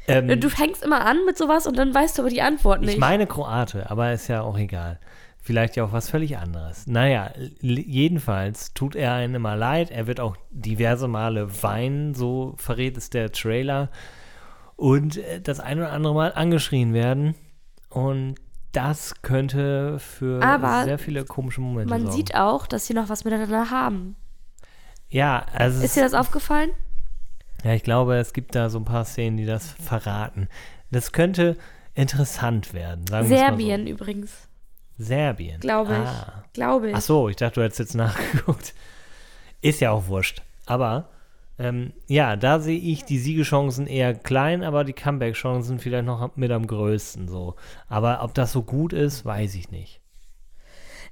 Ähm, 0.08 0.40
Du 0.40 0.50
fängst 0.50 0.84
immer 0.84 1.06
an 1.06 1.26
mit 1.26 1.38
sowas 1.38 1.66
und 1.66 1.78
dann 1.78 1.94
weißt 1.94 2.18
du 2.18 2.22
aber 2.24 2.30
die 2.30 2.42
Antwort 2.42 2.82
nicht. 2.82 2.94
ich 2.94 3.00
meine 3.00 3.26
Kroate, 3.26 3.90
aber 3.90 4.12
ist 4.14 4.28
ja 4.28 4.42
auch 4.42 4.58
egal. 4.58 5.00
Vielleicht 5.46 5.76
ja 5.76 5.84
auch 5.84 5.92
was 5.92 6.10
völlig 6.10 6.38
anderes. 6.38 6.88
Naja, 6.88 7.32
jedenfalls 7.60 8.74
tut 8.74 8.96
er 8.96 9.14
einem 9.14 9.36
immer 9.36 9.58
leid. 9.58 9.92
Er 9.92 10.08
wird 10.08 10.22
auch 10.22 10.38
diverse 10.52 11.10
Male 11.10 11.62
weinen, 11.62 12.14
so 12.14 12.54
verrät 12.58 12.96
es 12.96 13.10
der 13.10 13.30
Trailer. 13.32 13.90
Und 14.78 15.18
äh, 15.18 15.42
das 15.42 15.60
ein 15.60 15.80
oder 15.80 15.92
andere 15.92 16.14
Mal 16.14 16.34
angeschrien 16.34 16.94
werden. 16.94 17.36
Und 17.90 18.36
das 18.72 19.22
könnte 19.22 20.00
für 20.00 20.42
Aber 20.42 20.86
sehr 20.86 20.98
viele 20.98 21.26
komische 21.26 21.60
Momente 21.62 21.90
Man 21.90 22.04
sorgen. 22.04 22.16
sieht 22.16 22.36
auch, 22.36 22.66
dass 22.66 22.88
sie 22.88 22.94
noch 22.94 23.10
was 23.10 23.26
miteinander 23.26 23.70
haben. 23.70 24.16
ja, 25.10 25.46
also 25.54 25.84
Ist 25.84 25.96
dir 25.98 26.04
das 26.04 26.14
aufgefallen? 26.14 26.72
Ja, 27.66 27.74
ich 27.74 27.84
glaube, 27.84 28.16
es 28.16 28.32
gibt 28.34 28.56
da 28.56 28.70
so 28.70 28.80
ein 28.80 28.86
paar 28.86 29.06
Szenen, 29.06 29.36
die 29.38 29.46
das 29.46 29.72
verraten. 29.74 30.48
Das 30.90 31.12
könnte 31.12 31.58
interessant 31.96 32.74
werden. 32.74 33.06
Serbien 33.28 33.88
übrigens, 33.88 34.32
So. 34.32 34.48
Serbien. 34.98 35.60
glaube 35.60 35.94
ich. 35.94 36.08
Ah. 36.10 36.44
Glaube 36.54 36.90
ich. 36.90 36.96
Ach 36.96 37.02
so, 37.02 37.30
ich 37.30 37.36
dachte, 37.36 37.56
du 37.56 37.64
hättest 37.64 37.80
jetzt 37.80 37.96
nachgeguckt. 37.96 38.74
Ist 39.62 39.80
ja 39.82 39.92
auch 39.92 40.08
wurscht. 40.08 40.42
Aber 40.66 41.10
ähm, 41.60 41.94
ja, 42.08 42.36
da 42.36 42.60
sehe 42.60 42.80
ich 42.80 43.06
die 43.06 43.20
Siegechancen 43.20 43.88
eher 43.88 44.14
klein, 44.14 44.64
aber 44.64 44.84
die 44.84 44.94
Comeback-Chancen 44.94 45.80
vielleicht 45.80 46.06
noch 46.06 46.36
mit 46.36 46.52
am 46.52 46.68
größten 46.68 47.28
so. 47.28 47.56
Aber 47.88 48.24
ob 48.24 48.34
das 48.34 48.52
so 48.52 48.64
gut 48.64 48.94
ist, 48.94 49.26
weiß 49.26 49.56
ich 49.56 49.72
nicht. 49.72 50.00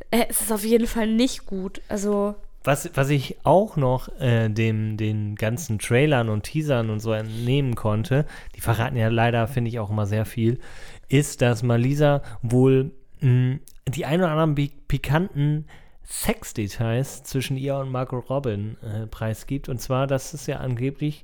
Äh, 0.10 0.26
es 0.30 0.41
ist 0.41 0.52
auf 0.52 0.65
jeden 0.65 0.88
Fall 0.88 1.08
nicht 1.08 1.46
gut. 1.46 1.82
Also, 1.88 2.36
Was, 2.63 2.89
was 2.96 3.10
ich 3.10 3.38
auch 3.44 3.78
noch 3.78 4.10
äh, 4.20 4.50
dem, 4.50 4.98
den 4.98 5.36
ganzen 5.36 5.80
Trailern 5.80 6.30
und 6.30 6.44
Teasern 6.44 6.89
und 6.89 7.00
so 7.00 7.12
entnehmen 7.13 7.76
konnte, 7.76 8.26
die 8.56 8.62
verraten 8.62 8.98
ja 8.98 9.08
leider, 9.10 9.48
finde 9.48 9.70
ich, 9.70 9.80
auch 9.80 9.89
immer 9.91 10.06
sehr 10.08 10.26
viel, 10.26 10.60
ist, 11.08 11.41
dass 11.41 11.62
Malisa 11.63 12.22
wohl 12.41 12.91
die 13.21 14.05
ein 14.05 14.19
oder 14.19 14.31
anderen 14.31 14.55
pi- 14.55 14.71
pikanten 14.88 15.65
Sexdetails 16.03 17.23
zwischen 17.23 17.55
ihr 17.57 17.75
und 17.75 17.89
Margot 17.91 18.29
Robin 18.29 18.77
äh, 18.81 19.07
preisgibt. 19.07 19.69
Und 19.69 19.79
zwar, 19.79 20.07
dass 20.07 20.34
es 20.34 20.47
ja 20.47 20.57
angeblich 20.57 21.24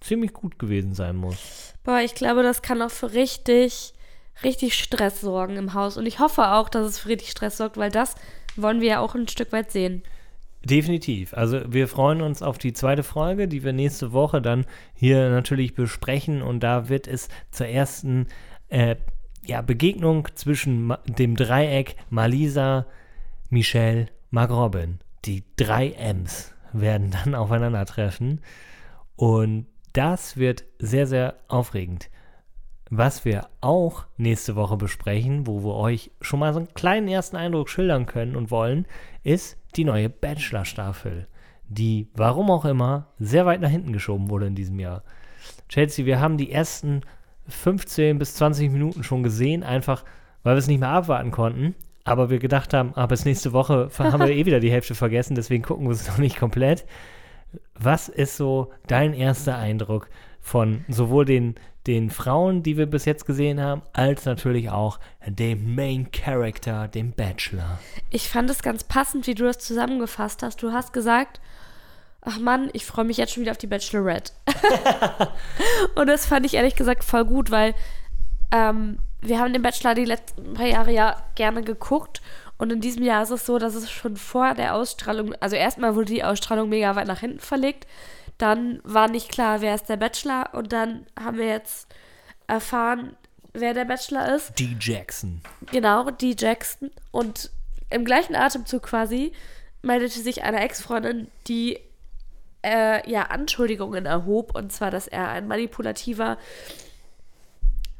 ziemlich 0.00 0.32
gut 0.32 0.58
gewesen 0.58 0.94
sein 0.94 1.16
muss. 1.16 1.74
boah, 1.84 2.00
ich 2.00 2.14
glaube, 2.14 2.42
das 2.42 2.62
kann 2.62 2.80
auch 2.82 2.90
für 2.90 3.12
richtig, 3.12 3.92
richtig 4.42 4.74
Stress 4.74 5.20
sorgen 5.20 5.56
im 5.56 5.74
Haus. 5.74 5.96
Und 5.96 6.06
ich 6.06 6.18
hoffe 6.20 6.52
auch, 6.52 6.68
dass 6.68 6.86
es 6.86 6.98
für 7.00 7.08
richtig 7.10 7.30
Stress 7.30 7.56
sorgt, 7.56 7.76
weil 7.76 7.90
das 7.90 8.14
wollen 8.56 8.80
wir 8.80 8.88
ja 8.88 9.00
auch 9.00 9.14
ein 9.14 9.28
Stück 9.28 9.52
weit 9.52 9.70
sehen. 9.70 10.02
Definitiv. 10.64 11.32
Also 11.34 11.60
wir 11.72 11.88
freuen 11.88 12.20
uns 12.20 12.42
auf 12.42 12.58
die 12.58 12.74
zweite 12.74 13.02
Folge, 13.02 13.48
die 13.48 13.64
wir 13.64 13.72
nächste 13.72 14.12
Woche 14.12 14.42
dann 14.42 14.66
hier 14.94 15.30
natürlich 15.30 15.74
besprechen. 15.74 16.42
Und 16.42 16.60
da 16.60 16.88
wird 16.90 17.06
es 17.08 17.28
zur 17.50 17.66
ersten 17.66 18.26
äh, 18.68 18.96
ja, 19.50 19.62
Begegnung 19.62 20.28
zwischen 20.36 20.94
dem 21.06 21.34
Dreieck 21.34 21.96
Malisa, 22.08 22.86
Michelle, 23.48 24.06
Mark 24.30 24.52
Robin. 24.52 25.00
Die 25.24 25.42
drei 25.56 25.90
M's 25.90 26.54
werden 26.72 27.10
dann 27.24 27.34
aufeinandertreffen. 27.34 28.42
Und 29.16 29.66
das 29.92 30.36
wird 30.36 30.62
sehr, 30.78 31.08
sehr 31.08 31.34
aufregend. 31.48 32.10
Was 32.90 33.24
wir 33.24 33.48
auch 33.60 34.06
nächste 34.16 34.54
Woche 34.54 34.76
besprechen, 34.76 35.48
wo 35.48 35.64
wir 35.64 35.74
euch 35.74 36.12
schon 36.20 36.38
mal 36.38 36.52
so 36.52 36.60
einen 36.60 36.74
kleinen 36.74 37.08
ersten 37.08 37.36
Eindruck 37.36 37.70
schildern 37.70 38.06
können 38.06 38.36
und 38.36 38.52
wollen, 38.52 38.86
ist 39.24 39.58
die 39.74 39.84
neue 39.84 40.08
Bachelor-Staffel, 40.08 41.26
die, 41.68 42.08
warum 42.14 42.52
auch 42.52 42.64
immer, 42.64 43.08
sehr 43.18 43.46
weit 43.46 43.60
nach 43.60 43.68
hinten 43.68 43.92
geschoben 43.92 44.30
wurde 44.30 44.46
in 44.46 44.54
diesem 44.54 44.78
Jahr. 44.78 45.02
Chelsea, 45.68 46.06
wir 46.06 46.20
haben 46.20 46.36
die 46.36 46.52
ersten 46.52 47.02
15 47.50 48.18
bis 48.18 48.34
20 48.34 48.70
Minuten 48.70 49.02
schon 49.02 49.22
gesehen, 49.22 49.62
einfach 49.62 50.04
weil 50.42 50.54
wir 50.54 50.58
es 50.58 50.68
nicht 50.68 50.80
mehr 50.80 50.90
abwarten 50.90 51.30
konnten. 51.30 51.74
Aber 52.04 52.30
wir 52.30 52.38
gedacht 52.38 52.72
haben, 52.72 52.92
ah, 52.94 53.06
bis 53.06 53.24
nächste 53.24 53.52
Woche 53.52 53.90
haben 53.98 54.20
wir 54.20 54.34
eh 54.34 54.46
wieder 54.46 54.60
die 54.60 54.70
Hälfte 54.70 54.94
vergessen, 54.94 55.34
deswegen 55.34 55.62
gucken 55.62 55.86
wir 55.86 55.92
es 55.92 56.08
noch 56.08 56.18
nicht 56.18 56.38
komplett. 56.38 56.86
Was 57.74 58.08
ist 58.08 58.36
so 58.36 58.70
dein 58.86 59.12
erster 59.12 59.56
Eindruck 59.56 60.08
von 60.40 60.84
sowohl 60.88 61.24
den, 61.24 61.56
den 61.86 62.10
Frauen, 62.10 62.62
die 62.62 62.76
wir 62.76 62.86
bis 62.86 63.04
jetzt 63.04 63.26
gesehen 63.26 63.60
haben, 63.60 63.82
als 63.92 64.24
natürlich 64.24 64.70
auch 64.70 64.98
dem 65.26 65.74
Main 65.74 66.10
Character, 66.10 66.88
dem 66.88 67.12
Bachelor? 67.12 67.78
Ich 68.10 68.28
fand 68.28 68.48
es 68.50 68.62
ganz 68.62 68.84
passend, 68.84 69.26
wie 69.26 69.34
du 69.34 69.44
das 69.44 69.58
zusammengefasst 69.58 70.42
hast. 70.42 70.62
Du 70.62 70.72
hast 70.72 70.92
gesagt, 70.92 71.40
ach 72.22 72.38
Mann, 72.38 72.70
ich 72.72 72.84
freue 72.84 73.04
mich 73.04 73.16
jetzt 73.16 73.32
schon 73.32 73.42
wieder 73.42 73.52
auf 73.52 73.58
die 73.58 73.66
Bachelorette. 73.66 74.32
und 75.94 76.06
das 76.06 76.26
fand 76.26 76.46
ich 76.46 76.54
ehrlich 76.54 76.76
gesagt 76.76 77.04
voll 77.04 77.24
gut, 77.24 77.50
weil 77.50 77.74
ähm, 78.52 78.98
wir 79.20 79.38
haben 79.38 79.52
den 79.52 79.62
Bachelor 79.62 79.94
die 79.94 80.04
letzten 80.04 80.54
paar 80.54 80.66
Jahre 80.66 80.92
ja 80.92 81.16
gerne 81.34 81.62
geguckt. 81.62 82.20
Und 82.58 82.72
in 82.72 82.80
diesem 82.80 83.02
Jahr 83.02 83.22
ist 83.22 83.30
es 83.30 83.46
so, 83.46 83.58
dass 83.58 83.74
es 83.74 83.90
schon 83.90 84.16
vor 84.16 84.54
der 84.54 84.74
Ausstrahlung, 84.74 85.34
also 85.40 85.56
erstmal 85.56 85.94
wurde 85.94 86.12
die 86.12 86.24
Ausstrahlung 86.24 86.68
mega 86.68 86.94
weit 86.94 87.06
nach 87.06 87.20
hinten 87.20 87.40
verlegt. 87.40 87.86
Dann 88.36 88.80
war 88.84 89.08
nicht 89.08 89.30
klar, 89.30 89.60
wer 89.60 89.74
ist 89.74 89.88
der 89.88 89.96
Bachelor. 89.96 90.50
Und 90.52 90.72
dann 90.72 91.06
haben 91.18 91.38
wir 91.38 91.46
jetzt 91.46 91.88
erfahren, 92.46 93.16
wer 93.52 93.74
der 93.74 93.86
Bachelor 93.86 94.34
ist. 94.34 94.58
D. 94.58 94.76
Jackson. 94.78 95.40
Genau, 95.70 96.10
D. 96.10 96.34
Jackson. 96.38 96.90
Und 97.10 97.50
im 97.88 98.04
gleichen 98.04 98.36
Atemzug 98.36 98.82
quasi 98.82 99.32
meldete 99.82 100.20
sich 100.20 100.42
eine 100.42 100.60
Ex-Freundin, 100.60 101.28
die 101.48 101.80
äh, 102.62 103.08
ja 103.10 103.22
Anschuldigungen 103.22 104.06
erhob. 104.06 104.54
Und 104.54 104.72
zwar, 104.72 104.90
dass 104.90 105.08
er 105.08 105.28
ein 105.28 105.48
manipulativer 105.48 106.38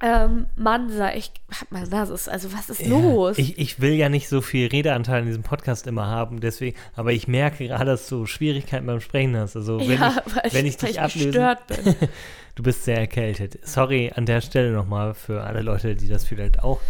ähm, 0.03 0.47
Mann 0.57 0.91
sei. 0.91 1.17
Ich 1.17 1.33
hab 1.51 1.71
mal 1.71 1.87
das 1.87 2.29
also 2.29 2.53
was 2.53 2.71
ist 2.71 2.81
Ja, 2.81 2.89
los? 2.89 3.37
Ich, 3.39 3.59
ich 3.59 3.81
will 3.81 3.93
ja 3.93 4.09
nicht 4.09 4.29
so 4.29 4.41
viel 4.41 4.69
Redeanteil 4.69 5.21
in 5.21 5.27
diesem 5.27 5.43
Podcast 5.43 5.87
immer 5.87 6.07
haben, 6.07 6.41
deswegen, 6.41 6.77
aber 6.97 7.13
ich 7.13 7.29
merke 7.29 7.67
gerade, 7.67 7.87
dass 7.87 8.09
du 8.09 8.25
Schwierigkeiten 8.27 8.87
beim 8.87 9.01
Sprechen 9.01 9.37
hast. 9.37 9.57
Also 9.57 9.79
wenn 9.79 10.01
ja, 10.01 10.23
ich, 10.27 10.35
weil 10.35 10.53
wenn 10.53 10.67
ich, 10.67 10.77
ich 10.77 10.83
weil 10.83 10.89
dich 10.89 10.97
ich 10.97 11.01
ablöse, 11.01 11.27
gestört 11.27 11.67
bin. 11.67 11.95
du 12.55 12.63
bist 12.63 12.85
sehr 12.85 12.99
erkältet. 12.99 13.59
Sorry 13.63 14.11
an 14.15 14.25
der 14.25 14.41
Stelle 14.41 14.73
nochmal 14.73 15.13
für 15.13 15.43
alle 15.43 15.61
Leute, 15.61 15.95
die 15.95 16.09
das 16.09 16.25
vielleicht 16.25 16.65
auch 16.65 16.81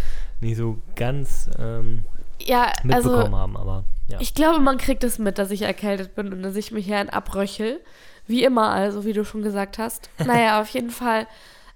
nicht 0.40 0.56
so 0.56 0.78
ganz 0.94 1.50
ähm, 1.58 2.04
Ja, 2.46 2.72
mitbekommen 2.82 2.94
also 2.94 3.38
haben, 3.38 3.56
aber 3.56 3.84
ja. 4.08 4.18
ich 4.20 4.34
glaube, 4.34 4.60
man 4.60 4.78
kriegt 4.78 5.04
es 5.04 5.18
mit, 5.18 5.38
dass 5.38 5.50
ich 5.50 5.62
erkältet 5.62 6.14
bin 6.14 6.32
und 6.32 6.42
dass 6.42 6.56
ich 6.56 6.72
mich 6.72 6.86
hier 6.86 6.98
ein 6.98 7.10
abröchel. 7.10 7.80
Wie 8.26 8.44
immer, 8.44 8.70
also 8.70 9.04
wie 9.04 9.12
du 9.12 9.24
schon 9.24 9.42
gesagt 9.42 9.78
hast. 9.78 10.10
Naja, 10.24 10.60
auf 10.60 10.68
jeden 10.70 10.90
Fall 10.90 11.26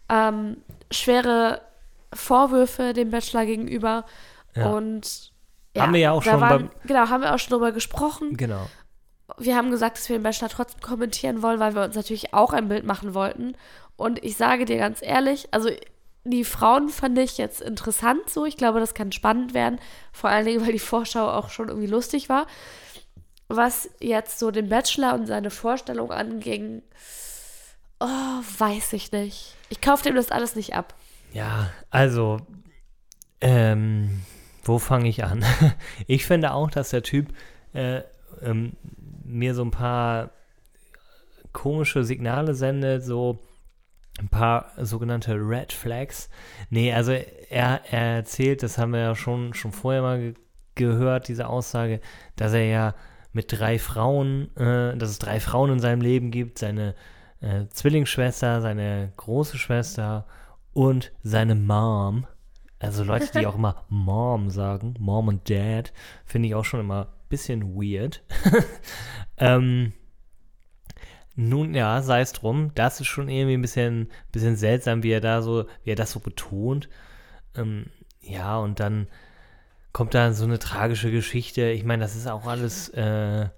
ähm, 0.09 0.59
schwere 0.91 1.61
Vorwürfe 2.12 2.93
dem 2.93 3.11
Bachelor 3.11 3.47
gegenüber. 3.47 4.05
Ja. 4.55 4.71
Und 4.71 5.33
Haben 5.77 5.93
wir 5.93 6.01
ja 6.01 6.12
auch 6.12 6.23
schon 6.23 6.41
waren, 6.41 6.71
Genau, 6.85 7.09
haben 7.09 7.23
wir 7.23 7.35
auch 7.35 7.39
schon 7.39 7.59
drüber 7.59 7.73
gesprochen. 7.73 8.37
genau. 8.37 8.69
wir 9.39 9.57
haben 9.57 9.71
gesagt, 9.71 9.99
dass 9.99 10.09
wir 10.09 10.17
den 10.17 10.23
Bachelor 10.23 10.49
trotzdem 10.49 10.81
kommentieren 10.81 11.43
wollen, 11.43 11.59
weil 11.59 11.75
wir 11.75 11.83
uns 11.83 11.97
natürlich 11.97 12.35
auch 12.35 12.53
ein 12.53 12.69
Bild 12.69 12.85
machen 12.85 13.15
wollten. 13.15 13.57
Und 13.97 14.23
ich 14.25 14.37
sage 14.37 14.65
dir 14.65 14.79
ganz 14.79 15.01
ehrlich, 15.03 15.49
also 15.53 15.71
die 16.25 16.45
Frauen 16.45 16.89
fand 16.89 17.18
ich 17.18 17.39
jetzt 17.39 17.61
interessant 17.61 18.31
so. 18.31 18.47
Ich 18.47 18.57
glaube, 18.57 18.81
das 18.81 18.95
kann 18.95 19.12
spannend 19.12 19.55
werden. 19.55 19.79
Vor 20.12 20.31
allen 20.31 20.47
Dingen, 20.47 20.64
weil 20.64 20.72
die 20.72 20.79
Vorschau 20.79 21.31
auch 21.31 21.51
schon 21.51 21.68
irgendwie 21.68 21.87
lustig 21.87 22.29
war. 22.29 22.47
Was 23.49 23.91
jetzt 24.01 24.39
so 24.39 24.51
den 24.51 24.70
Bachelor 24.70 25.14
und 25.14 25.27
seine 25.27 25.51
Vorstellung 25.51 26.11
anging, 26.11 26.83
oh, 28.01 28.07
weiß 28.59 28.95
ich 28.95 29.12
nicht. 29.12 29.55
Ich 29.68 29.83
kaufe 29.83 30.03
dem 30.03 30.14
das 30.14 30.31
alles 30.31 30.57
nicht 30.57 30.75
ab. 30.75 30.95
Ja, 31.33 31.70
also, 31.91 32.39
ähm, 33.41 34.22
wo 34.62 34.79
fange 34.79 35.09
ich 35.09 35.25
an? 35.25 35.45
ich 36.07 36.25
finde 36.25 36.55
auch, 36.55 36.70
dass 36.70 36.91
der 36.91 37.03
Typ 37.03 37.35
äh, 37.75 38.01
ähm, 38.43 38.72
mir 39.25 39.55
so 39.55 39.62
ein 39.62 39.70
paar 39.70 40.31
komische 41.53 42.03
Signale 42.05 42.55
sendet, 42.55 43.05
so 43.05 43.39
ein 44.19 44.29
paar 44.29 44.71
sogenannte 44.79 45.35
Red 45.35 45.73
Flags. 45.73 46.29
Nee, 46.71 46.93
also 46.93 47.12
er, 47.12 47.81
er 47.91 48.17
erzählt, 48.17 48.62
das 48.62 48.79
haben 48.79 48.93
wir 48.93 49.01
ja 49.01 49.15
schon, 49.15 49.55
schon 49.55 49.73
vorher 49.73 50.03
mal 50.03 50.19
ge 50.19 50.35
gehört, 50.77 51.29
diese 51.29 51.47
Aussage, 51.47 52.01
dass 52.35 52.53
er 52.53 52.65
ja 52.65 52.95
mit 53.33 53.47
drei 53.49 53.79
Frauen, 53.79 54.51
äh, 54.57 54.97
dass 54.97 55.11
es 55.11 55.21
drei 55.21 55.39
Frauen 55.39 55.71
in 55.71 55.79
seinem 55.79 56.01
Leben 56.01 56.33
gibt, 56.33 56.59
seine 56.59 56.97
äh, 57.41 57.67
Zwillingsschwester, 57.69 58.61
seine 58.61 59.12
große 59.17 59.57
Schwester 59.57 60.27
und 60.73 61.12
seine 61.23 61.55
Mom. 61.55 62.27
Also 62.81 63.05
Leute, 63.05 63.39
die 63.39 63.47
auch 63.47 63.55
immer 63.59 63.85
Mom 63.89 64.51
sagen, 64.51 64.95
Mom 64.99 65.29
und 65.29 65.49
Dad, 65.49 65.93
finde 66.25 66.49
ich 66.49 66.55
auch 66.57 66.65
schon 66.65 66.81
immer 66.81 67.03
ein 67.03 67.29
bisschen 67.29 67.75
weird. 67.77 68.25
ähm, 69.37 69.93
nun 71.37 71.74
ja, 71.74 72.01
sei 72.03 72.20
es 72.20 72.32
drum, 72.32 72.70
das 72.74 73.01
ist 73.01 73.09
schon 73.09 73.28
irgendwie 73.28 73.55
ein 73.55 73.62
bisschen, 73.62 74.09
bisschen 74.32 74.57
seltsam, 74.57 75.03
wie 75.03 75.11
er 75.11 75.20
da 75.20 75.43
so, 75.43 75.66
wie 75.82 75.91
er 75.91 75.97
das 75.97 76.12
so 76.12 76.20
betont. 76.20 76.89
Ähm, 77.57 77.87
ja, 78.20 78.59
und 78.59 78.80
dann 78.80 79.09
kommt 79.93 80.14
da 80.14 80.32
so 80.32 80.45
eine 80.45 80.59
tragische 80.59 81.11
Geschichte. 81.11 81.70
Ich 81.70 81.85
meine, 81.85 82.03
das 82.03 82.16
ist 82.16 82.26
auch 82.26 82.47
alles, 82.47 82.89
äh, 82.91 83.49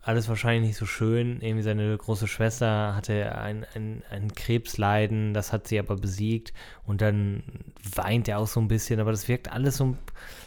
alles 0.00 0.28
wahrscheinlich 0.28 0.68
nicht 0.68 0.78
so 0.78 0.86
schön. 0.86 1.40
Irgendwie 1.40 1.62
seine 1.62 1.96
große 1.96 2.28
Schwester 2.28 2.94
hatte 2.94 3.36
ein, 3.36 3.66
ein, 3.74 4.02
ein 4.10 4.34
Krebsleiden, 4.34 5.34
das 5.34 5.52
hat 5.52 5.66
sie 5.66 5.78
aber 5.78 5.96
besiegt 5.96 6.52
und 6.84 7.00
dann 7.00 7.42
weint 7.94 8.28
er 8.28 8.38
auch 8.38 8.46
so 8.46 8.60
ein 8.60 8.68
bisschen, 8.68 9.00
aber 9.00 9.10
das 9.10 9.28
wirkt 9.28 9.50
alles 9.52 9.76
so, 9.76 9.96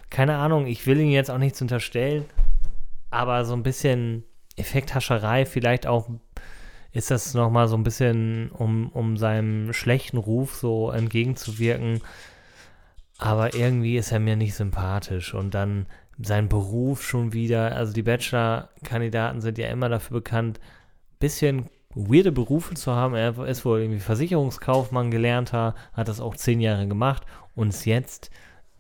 keine 0.10 0.38
Ahnung, 0.38 0.68
ich 0.68 0.88
will 0.88 1.00
ihn 1.00 1.12
jetzt 1.12 1.30
auch 1.30 1.38
nichts 1.38 1.62
unterstellen, 1.62 2.26
aber 3.12 3.44
so 3.44 3.54
ein 3.54 3.64
bisschen 3.64 4.24
Effekthascherei, 4.56 5.46
vielleicht 5.46 5.88
auch 5.88 6.10
ist 6.92 7.12
das 7.12 7.34
nochmal 7.34 7.68
so 7.68 7.76
ein 7.76 7.84
bisschen, 7.84 8.50
um, 8.52 8.90
um 8.90 9.18
seinem 9.18 9.74
schlechten 9.74 10.18
Ruf 10.18 10.56
so 10.56 10.92
entgegenzuwirken. 10.92 12.02
Aber 13.18 13.54
irgendwie 13.54 13.98
ist 13.98 14.12
er 14.12 14.20
mir 14.20 14.36
nicht 14.36 14.56
sympathisch. 14.56 15.34
Und 15.34 15.54
dann 15.54 15.86
sein 16.22 16.50
Beruf 16.50 17.04
schon 17.04 17.34
wieder. 17.34 17.76
Also 17.76 17.94
die 17.94 18.04
Bachelor-Kandidaten 18.04 19.42
sind 19.42 19.58
ja 19.58 19.68
immer 19.70 19.90
dafür 19.90 20.18
bekannt, 20.18 20.60
bisschen 21.20 21.70
weirde 21.94 22.32
Berufe 22.32 22.76
zu 22.76 22.92
haben. 22.92 23.16
Er 23.16 23.38
ist 23.46 23.66
wohl 23.66 23.82
irgendwie 23.82 24.00
Versicherungskaufmann 24.00 25.12
gelernter, 25.12 25.76
hat 25.94 26.08
das 26.08 26.20
auch 26.20 26.36
zehn 26.36 26.60
Jahre 26.60 26.88
gemacht 26.88 27.24
und 27.56 27.70
ist 27.70 27.86
jetzt, 27.86 28.30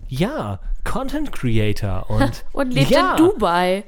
ja, 0.07 0.59
Content 0.83 1.31
Creator. 1.31 2.09
Und, 2.09 2.45
Und 2.53 2.73
lebt 2.73 2.91
ja, 2.91 3.11
in 3.11 3.17
Dubai. 3.17 3.83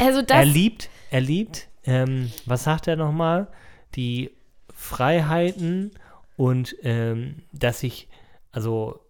Also 0.00 0.22
das. 0.22 0.38
er 0.38 0.44
liebt, 0.44 0.90
er 1.10 1.20
liebt, 1.20 1.68
ähm, 1.84 2.30
was 2.46 2.64
sagt 2.64 2.88
er 2.88 2.96
nochmal? 2.96 3.48
Die 3.94 4.30
Freiheiten 4.74 5.90
und 6.36 6.76
ähm, 6.82 7.42
dass 7.52 7.80
sich, 7.80 8.08
also 8.50 9.00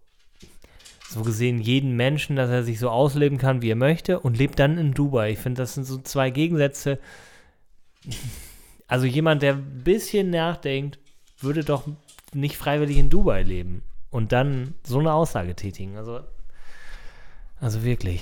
so 1.09 1.21
gesehen, 1.21 1.59
jeden 1.59 1.95
Menschen, 1.95 2.35
dass 2.35 2.49
er 2.49 2.63
sich 2.63 2.79
so 2.79 2.89
ausleben 2.89 3.37
kann, 3.37 3.61
wie 3.61 3.69
er 3.69 3.75
möchte 3.75 4.19
und 4.19 4.37
lebt 4.37 4.59
dann 4.59 4.77
in 4.77 4.93
Dubai. 4.93 5.31
Ich 5.31 5.39
finde, 5.39 5.61
das 5.61 5.75
sind 5.75 5.85
so 5.85 5.99
zwei 5.99 6.31
Gegensätze. 6.31 6.99
Also 8.87 9.05
jemand, 9.05 9.41
der 9.41 9.53
ein 9.53 9.83
bisschen 9.83 10.29
nachdenkt, 10.29 10.99
würde 11.39 11.63
doch 11.63 11.87
nicht 12.33 12.57
freiwillig 12.57 12.97
in 12.97 13.09
Dubai 13.09 13.43
leben 13.43 13.83
und 14.09 14.31
dann 14.31 14.75
so 14.83 14.99
eine 14.99 15.13
Aussage 15.13 15.55
tätigen. 15.55 15.97
Also, 15.97 16.21
also 17.59 17.83
wirklich. 17.83 18.21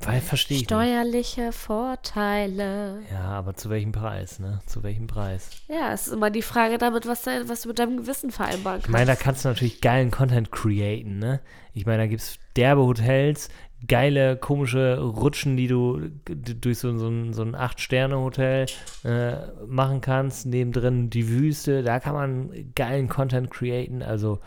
Weil 0.00 0.20
verstehe 0.20 0.56
ich 0.58 0.62
nicht. 0.62 0.70
Steuerliche 0.70 1.52
Vorteile. 1.52 3.00
Ja, 3.10 3.24
aber 3.24 3.54
zu 3.54 3.68
welchem 3.70 3.92
Preis, 3.92 4.38
ne? 4.38 4.60
Zu 4.66 4.82
welchem 4.82 5.06
Preis? 5.06 5.50
Ja, 5.68 5.92
es 5.92 6.06
ist 6.06 6.12
immer 6.12 6.30
die 6.30 6.42
Frage 6.42 6.78
damit, 6.78 7.06
was, 7.06 7.22
de- 7.22 7.48
was 7.48 7.62
du 7.62 7.68
mit 7.68 7.78
deinem 7.78 7.96
Gewissen 7.98 8.30
vereinbaren 8.30 8.78
Ich 8.78 8.84
kannst. 8.84 8.92
meine, 8.92 9.06
da 9.06 9.16
kannst 9.16 9.44
du 9.44 9.48
natürlich 9.48 9.80
geilen 9.80 10.10
Content 10.10 10.52
createn, 10.52 11.18
ne? 11.18 11.40
Ich 11.74 11.86
meine, 11.86 11.98
da 11.98 12.06
gibt 12.06 12.22
es 12.22 12.38
derbe 12.56 12.82
Hotels, 12.82 13.48
geile, 13.86 14.36
komische 14.36 14.98
Rutschen, 15.00 15.56
die 15.56 15.68
du 15.68 16.00
durch 16.26 16.78
so, 16.78 16.96
so 16.98 17.08
ein, 17.08 17.32
so 17.32 17.42
ein 17.42 17.54
Acht-Sterne-Hotel 17.54 18.66
äh, 19.04 19.32
machen 19.66 20.00
kannst. 20.00 20.46
Nebendrin 20.46 21.10
die 21.10 21.28
Wüste, 21.28 21.82
da 21.82 22.00
kann 22.00 22.14
man 22.14 22.72
geilen 22.74 23.08
Content 23.08 23.50
createn. 23.50 24.02
Also, 24.02 24.40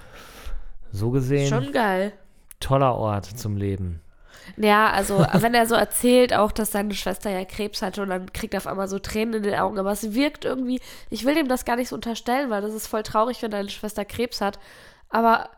so 0.91 1.11
gesehen, 1.11 1.47
Schon 1.47 1.71
geil. 1.71 2.11
toller 2.59 2.95
Ort 2.95 3.25
zum 3.25 3.55
Leben. 3.55 4.00
Ja, 4.57 4.89
also 4.91 5.25
wenn 5.33 5.53
er 5.53 5.65
so 5.67 5.75
erzählt 5.75 6.33
auch, 6.33 6.51
dass 6.51 6.71
seine 6.71 6.93
Schwester 6.93 7.29
ja 7.29 7.45
Krebs 7.45 7.81
hatte 7.81 8.01
und 8.01 8.09
dann 8.09 8.31
kriegt 8.33 8.53
er 8.53 8.59
auf 8.59 8.67
einmal 8.67 8.87
so 8.87 8.99
Tränen 8.99 9.35
in 9.35 9.43
den 9.43 9.55
Augen, 9.55 9.79
aber 9.79 9.91
es 9.91 10.13
wirkt 10.13 10.45
irgendwie, 10.45 10.79
ich 11.09 11.25
will 11.25 11.35
dem 11.35 11.47
das 11.47 11.65
gar 11.65 11.75
nicht 11.75 11.89
so 11.89 11.95
unterstellen, 11.95 12.49
weil 12.49 12.61
das 12.61 12.73
ist 12.73 12.87
voll 12.87 13.03
traurig, 13.03 13.41
wenn 13.41 13.51
deine 13.51 13.69
Schwester 13.69 14.05
Krebs 14.05 14.41
hat, 14.41 14.59
aber 15.09 15.49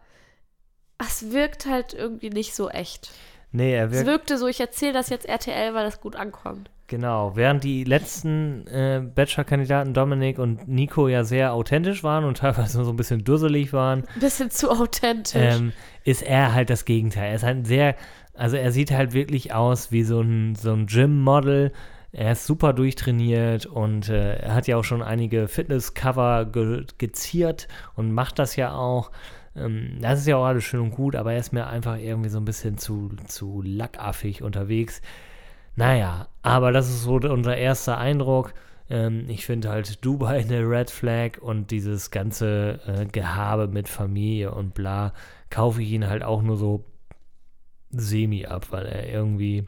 es 0.99 1.31
wirkt 1.31 1.65
halt 1.65 1.93
irgendwie 1.93 2.29
nicht 2.29 2.55
so 2.55 2.69
echt. 2.69 3.11
Nee, 3.51 3.73
er 3.75 3.85
Es 3.85 3.91
wirkt, 3.91 4.07
wirkte 4.07 4.37
so, 4.37 4.47
ich 4.47 4.59
erzähle 4.59 4.93
das 4.93 5.09
jetzt 5.09 5.27
RTL, 5.27 5.73
weil 5.73 5.85
das 5.85 6.01
gut 6.01 6.15
ankommt. 6.15 6.69
genau. 6.87 7.35
Während 7.35 7.63
die 7.63 7.83
letzten 7.83 8.65
äh, 8.67 9.01
Bachelor-Kandidaten 9.13 9.93
Dominik 9.93 10.39
und 10.39 10.67
Nico 10.67 11.07
ja 11.07 11.23
sehr 11.23 11.53
authentisch 11.53 12.03
waren 12.03 12.23
und 12.23 12.37
teilweise 12.39 12.83
so 12.83 12.89
ein 12.91 12.95
bisschen 12.95 13.23
dusselig 13.23 13.71
waren, 13.73 14.05
Ein 14.15 14.19
bisschen 14.19 14.49
zu 14.49 14.71
authentisch. 14.71 15.35
ähm, 15.35 15.71
ist 16.03 16.23
er 16.23 16.53
halt 16.53 16.69
das 16.71 16.85
Gegenteil. 16.85 17.29
Er 17.29 17.35
ist 17.35 17.43
halt 17.43 17.57
ein 17.57 17.65
sehr, 17.65 17.95
also 18.33 18.57
er 18.57 18.71
sieht 18.71 18.91
halt 18.91 19.13
wirklich 19.13 19.53
aus 19.53 19.91
wie 19.91 20.03
so 20.03 20.21
ein, 20.21 20.55
so 20.55 20.73
ein 20.73 20.87
Gym-Model. 20.87 21.71
Er 22.11 22.31
ist 22.33 22.45
super 22.45 22.73
durchtrainiert 22.73 23.65
und 23.65 24.09
äh, 24.09 24.35
er 24.37 24.53
hat 24.53 24.67
ja 24.67 24.77
auch 24.77 24.83
schon 24.83 25.01
einige 25.01 25.47
Fitness-Cover 25.47 26.45
ge 26.45 26.85
geziert 26.97 27.67
und 27.95 28.11
macht 28.11 28.39
das 28.39 28.55
ja 28.55 28.73
auch. 28.75 29.11
Ähm, 29.55 29.97
das 30.01 30.19
ist 30.19 30.27
ja 30.27 30.37
auch 30.37 30.45
alles 30.45 30.63
schön 30.63 30.81
und 30.81 30.91
gut, 30.91 31.15
aber 31.15 31.33
er 31.33 31.39
ist 31.39 31.53
mir 31.53 31.67
einfach 31.67 31.97
irgendwie 31.97 32.29
so 32.29 32.39
ein 32.39 32.45
bisschen 32.45 32.77
zu, 32.77 33.11
zu 33.27 33.61
lackaffig 33.63 34.43
unterwegs. 34.43 35.01
Naja, 35.75 36.27
aber 36.43 36.71
das 36.71 36.89
ist 36.89 37.03
so 37.03 37.15
unser 37.15 37.57
erster 37.57 37.97
Eindruck. 37.97 38.53
Ähm, 38.89 39.25
ich 39.27 39.45
finde 39.45 39.69
halt 39.69 40.03
Dubai 40.05 40.41
eine 40.41 40.69
Red 40.69 40.91
Flag 40.91 41.39
und 41.41 41.71
dieses 41.71 42.11
ganze 42.11 42.79
äh, 42.85 43.05
Gehabe 43.05 43.67
mit 43.67 43.89
Familie 43.89 44.51
und 44.51 44.73
bla, 44.75 45.13
kaufe 45.49 45.81
ich 45.81 45.91
ihn 45.91 46.07
halt 46.07 46.23
auch 46.23 46.41
nur 46.41 46.57
so 46.57 46.85
semi 47.93 48.45
ab, 48.45 48.67
weil 48.71 48.85
er 48.85 49.07
irgendwie. 49.09 49.67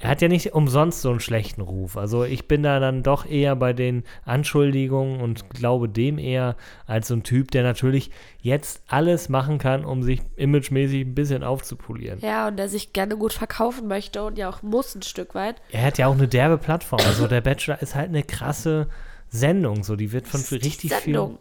Er 0.00 0.10
hat 0.10 0.20
ja 0.20 0.28
nicht 0.28 0.52
umsonst 0.52 1.00
so 1.00 1.10
einen 1.10 1.20
schlechten 1.20 1.62
Ruf. 1.62 1.96
Also 1.96 2.24
ich 2.24 2.46
bin 2.46 2.62
da 2.62 2.78
dann 2.78 3.02
doch 3.02 3.24
eher 3.24 3.56
bei 3.56 3.72
den 3.72 4.02
Anschuldigungen 4.24 5.20
und 5.20 5.48
glaube 5.50 5.88
dem 5.88 6.18
eher 6.18 6.56
als 6.86 7.08
so 7.08 7.14
ein 7.14 7.22
Typ, 7.22 7.50
der 7.52 7.62
natürlich 7.62 8.10
jetzt 8.42 8.82
alles 8.88 9.28
machen 9.30 9.56
kann, 9.58 9.84
um 9.84 10.02
sich 10.02 10.20
imagemäßig 10.36 11.06
ein 11.06 11.14
bisschen 11.14 11.42
aufzupolieren. 11.42 12.18
ja, 12.20 12.48
und 12.48 12.56
der 12.58 12.68
sich 12.68 12.92
gerne 12.92 13.16
gut 13.16 13.32
verkaufen 13.32 13.86
möchte 13.88 14.24
und 14.24 14.36
ja 14.36 14.50
auch 14.50 14.62
muss 14.62 14.94
ein 14.94 15.02
Stück 15.02 15.34
weit. 15.34 15.62
Er 15.70 15.84
hat 15.84 15.96
ja 15.96 16.08
auch 16.08 16.14
eine 16.14 16.28
derbe 16.28 16.58
Plattform. 16.58 17.00
Also 17.06 17.26
der 17.26 17.40
Bachelor 17.40 17.80
ist 17.80 17.94
halt 17.94 18.08
eine 18.08 18.24
krasse 18.24 18.88
Sendung. 19.30 19.84
So, 19.84 19.96
die 19.96 20.12
wird 20.12 20.26
von 20.28 20.42
Die 20.46 20.56
richtig 20.56 20.92
Sendung. 20.92 21.38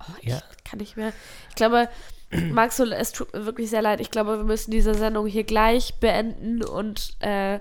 Oh, 0.00 0.12
ich 0.20 0.28
Ja. 0.28 0.42
kann 0.64 0.78
nicht 0.78 0.96
mehr. 0.96 1.12
Ich 1.48 1.56
glaube, 1.56 1.88
Max, 2.30 2.78
es 2.78 3.12
tut 3.12 3.32
mir 3.32 3.46
wirklich 3.46 3.70
sehr 3.70 3.82
leid. 3.82 4.00
Ich 4.00 4.10
glaube, 4.10 4.38
wir 4.38 4.44
müssen 4.44 4.70
diese 4.70 4.94
Sendung 4.94 5.26
hier 5.26 5.44
gleich 5.44 5.94
beenden 6.00 6.64
und 6.64 7.16
äh, 7.20 7.60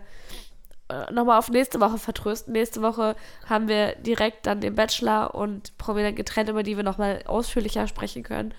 nochmal 1.11 1.39
auf 1.39 1.49
nächste 1.49 1.79
Woche 1.79 1.97
vertrösten. 1.97 2.53
Nächste 2.53 2.81
Woche 2.81 3.15
haben 3.47 3.67
wir 3.67 3.95
direkt 3.95 4.45
dann 4.45 4.61
den 4.61 4.75
Bachelor 4.75 5.35
und 5.35 5.77
prominent 5.77 6.15
getrennt, 6.15 6.49
über 6.49 6.63
die 6.63 6.77
wir 6.77 6.83
nochmal 6.83 7.21
ausführlicher 7.25 7.87
sprechen 7.87 8.23
können. 8.23 8.53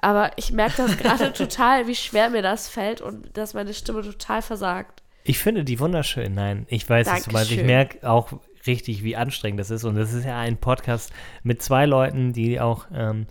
Aber 0.00 0.30
ich 0.36 0.52
merke 0.52 0.76
das 0.76 0.96
gerade 0.96 1.32
total, 1.34 1.86
wie 1.86 1.94
schwer 1.94 2.30
mir 2.30 2.42
das 2.42 2.68
fällt 2.68 3.00
und 3.00 3.36
dass 3.36 3.54
meine 3.54 3.74
Stimme 3.74 4.02
total 4.02 4.42
versagt. 4.42 5.02
Ich 5.24 5.38
finde 5.38 5.64
die 5.64 5.80
wunderschön. 5.80 6.34
Nein, 6.34 6.66
ich 6.68 6.88
weiß 6.88 7.06
es, 7.06 7.32
weil 7.32 7.44
ich 7.46 7.62
merke 7.62 8.08
auch 8.08 8.32
richtig, 8.66 9.02
wie 9.02 9.16
anstrengend 9.16 9.60
das 9.60 9.70
ist. 9.70 9.84
Und 9.84 9.96
das 9.96 10.12
ist 10.12 10.24
ja 10.24 10.38
ein 10.38 10.56
Podcast 10.56 11.12
mit 11.42 11.62
zwei 11.62 11.86
Leuten, 11.86 12.32
die 12.32 12.60
auch, 12.60 12.86
ähm, 12.94 13.26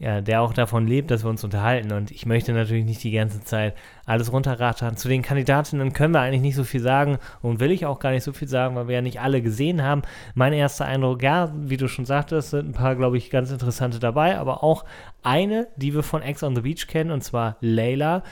ja, 0.00 0.22
der 0.22 0.40
auch 0.40 0.54
davon 0.54 0.86
lebt, 0.86 1.10
dass 1.10 1.24
wir 1.24 1.28
uns 1.28 1.44
unterhalten. 1.44 1.92
Und 1.92 2.10
ich 2.10 2.24
möchte 2.24 2.54
natürlich 2.54 2.86
nicht 2.86 3.04
die 3.04 3.10
ganze 3.10 3.44
Zeit 3.44 3.74
alles 4.06 4.32
runterrattern. 4.32 4.96
Zu 4.96 5.08
den 5.08 5.20
Kandidatinnen 5.20 5.92
können 5.92 6.14
wir 6.14 6.20
eigentlich 6.20 6.40
nicht 6.40 6.56
so 6.56 6.64
viel 6.64 6.80
sagen 6.80 7.18
und 7.42 7.60
will 7.60 7.70
ich 7.70 7.84
auch 7.84 7.98
gar 7.98 8.10
nicht 8.10 8.24
so 8.24 8.32
viel 8.32 8.48
sagen, 8.48 8.74
weil 8.76 8.88
wir 8.88 8.94
ja 8.94 9.02
nicht 9.02 9.20
alle 9.20 9.42
gesehen 9.42 9.82
haben. 9.82 10.00
Mein 10.34 10.54
erster 10.54 10.86
Eindruck, 10.86 11.22
ja, 11.22 11.52
wie 11.54 11.76
du 11.76 11.86
schon 11.86 12.06
sagtest, 12.06 12.50
sind 12.50 12.70
ein 12.70 12.72
paar, 12.72 12.96
glaube 12.96 13.18
ich, 13.18 13.28
ganz 13.28 13.50
interessante 13.50 13.98
dabei, 13.98 14.38
aber 14.38 14.64
auch 14.64 14.86
eine, 15.22 15.68
die 15.76 15.94
wir 15.94 16.02
von 16.02 16.22
Ex 16.22 16.42
on 16.42 16.56
the 16.56 16.62
Beach 16.62 16.86
kennen, 16.86 17.10
und 17.10 17.22
zwar 17.22 17.58
Layla. 17.60 18.22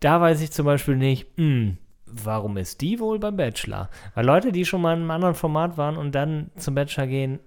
Da 0.00 0.18
weiß 0.18 0.40
ich 0.40 0.50
zum 0.50 0.64
Beispiel 0.64 0.96
nicht, 0.96 1.26
hm, 1.36 1.76
warum 2.06 2.56
ist 2.56 2.80
die 2.80 2.98
wohl 3.00 3.18
beim 3.18 3.36
Bachelor? 3.36 3.90
Weil 4.14 4.24
Leute, 4.24 4.50
die 4.50 4.64
schon 4.64 4.80
mal 4.80 4.94
in 4.94 5.00
einem 5.00 5.10
anderen 5.10 5.34
Format 5.34 5.76
waren 5.76 5.98
und 5.98 6.14
dann 6.14 6.50
zum 6.56 6.74
Bachelor 6.74 7.06
gehen, 7.06 7.38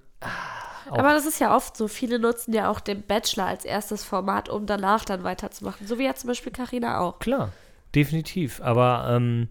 Auch. 0.90 0.98
Aber 0.98 1.14
das 1.14 1.26
ist 1.26 1.40
ja 1.40 1.56
oft 1.56 1.76
so. 1.76 1.88
Viele 1.88 2.20
nutzen 2.20 2.54
ja 2.54 2.70
auch 2.70 2.80
den 2.80 3.02
Bachelor 3.02 3.48
als 3.48 3.66
erstes 3.66 4.04
Format, 4.04 4.50
um 4.50 4.66
danach 4.66 5.06
dann 5.06 5.24
weiterzumachen. 5.24 5.88
So 5.88 5.98
wie 6.00 6.06
ja 6.06 6.16
zum 6.16 6.28
Beispiel 6.28 6.52
Carina 6.52 7.00
auch. 7.00 7.20
klar, 7.20 7.52
definitiv. 7.94 8.62
Aber 8.62 9.08
ähm, 9.10 9.50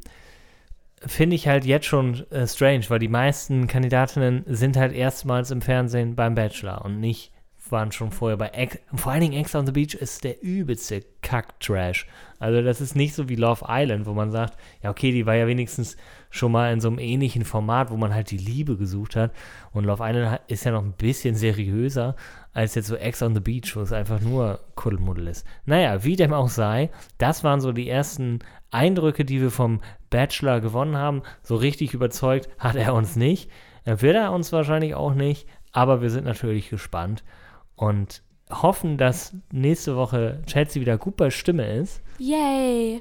finde 1.07 1.37
ich 1.37 1.49
halt 1.49 1.65
jetzt 1.65 1.87
schon 1.87 2.31
äh, 2.31 2.47
strange, 2.47 2.85
weil 2.89 2.99
die 2.99 3.09
meisten 3.09 3.67
Kandidatinnen 3.67 4.45
sind 4.47 4.77
halt 4.77 4.93
erstmals 4.93 5.51
im 5.51 5.63
Fernsehen 5.63 6.15
beim 6.15 6.35
Bachelor 6.35 6.85
und 6.85 7.01
nicht 7.01 7.34
waren 7.71 7.93
schon 7.93 8.11
vorher 8.11 8.37
bei 8.37 8.49
Ex 8.49 8.79
vor 8.95 9.13
allen 9.13 9.23
Dingen 9.23 9.41
Ex 9.41 9.55
on 9.55 9.67
the 9.67 9.73
Beach 9.73 9.95
ist 9.95 10.25
der 10.25 10.43
übelste 10.43 11.03
Kack-Trash. 11.23 12.07
Also 12.39 12.63
das 12.63 12.81
ist 12.81 12.95
nicht 12.95 13.15
so 13.15 13.29
wie 13.29 13.37
Love 13.37 13.65
Island, 13.69 14.07
wo 14.07 14.13
man 14.13 14.31
sagt, 14.31 14.59
ja 14.83 14.91
okay, 14.91 15.13
die 15.13 15.25
war 15.27 15.35
ja 15.35 15.47
wenigstens 15.47 15.97
schon 16.31 16.53
mal 16.53 16.73
in 16.73 16.81
so 16.81 16.89
einem 16.89 16.99
ähnlichen 16.99 17.45
Format, 17.45 17.91
wo 17.91 17.97
man 17.97 18.13
halt 18.13 18.31
die 18.31 18.39
Liebe 18.39 18.77
gesucht 18.77 19.17
hat. 19.17 19.33
Und 19.73 19.85
Love 19.85 20.03
Island 20.05 20.41
ist 20.49 20.65
ja 20.65 20.73
noch 20.73 20.83
ein 20.83 20.93
bisschen 20.93 21.35
seriöser 21.35 22.17
als 22.53 22.75
jetzt 22.75 22.89
so 22.89 22.97
Ex 22.97 23.23
on 23.23 23.35
the 23.35 23.41
Beach, 23.41 23.75
wo 23.75 23.81
es 23.81 23.93
einfach 23.93 24.21
nur 24.21 24.61
Kuddelmuddel 24.75 25.29
ist. 25.29 25.47
Naja, 25.65 26.05
wie 26.05 26.17
dem 26.17 26.33
auch 26.33 26.49
sei, 26.49 26.91
das 27.19 27.45
waren 27.45 27.61
so 27.61 27.73
die 27.73 27.89
ersten 27.89 28.41
Eindrücke, 28.71 29.25
die 29.25 29.41
wir 29.41 29.51
vom 29.51 29.81
Bachelor 30.11 30.61
gewonnen 30.61 30.97
haben. 30.97 31.23
So 31.43 31.57
richtig 31.57 31.95
überzeugt 31.95 32.49
hat 32.59 32.77
er 32.77 32.95
uns 32.95 33.17
nicht. 33.17 33.51
Äh, 33.85 34.01
Wird 34.01 34.17
er 34.17 34.33
uns 34.33 34.53
wahrscheinlich 34.53 34.95
auch 34.95 35.15
nicht, 35.15 35.49
aber 35.73 36.03
wir 36.03 36.11
sind 36.11 36.25
natürlich 36.25 36.71
gespannt 36.71 37.25
und 37.77 38.23
hoffen, 38.51 38.99
dass 38.99 39.33
nächste 39.51 39.97
Woche 39.97 40.43
Chelsea 40.47 40.81
wieder 40.81 40.99
gut 40.99 41.17
bei 41.17 41.31
Stimme 41.31 41.67
ist. 41.77 42.01
Yay! 42.19 43.01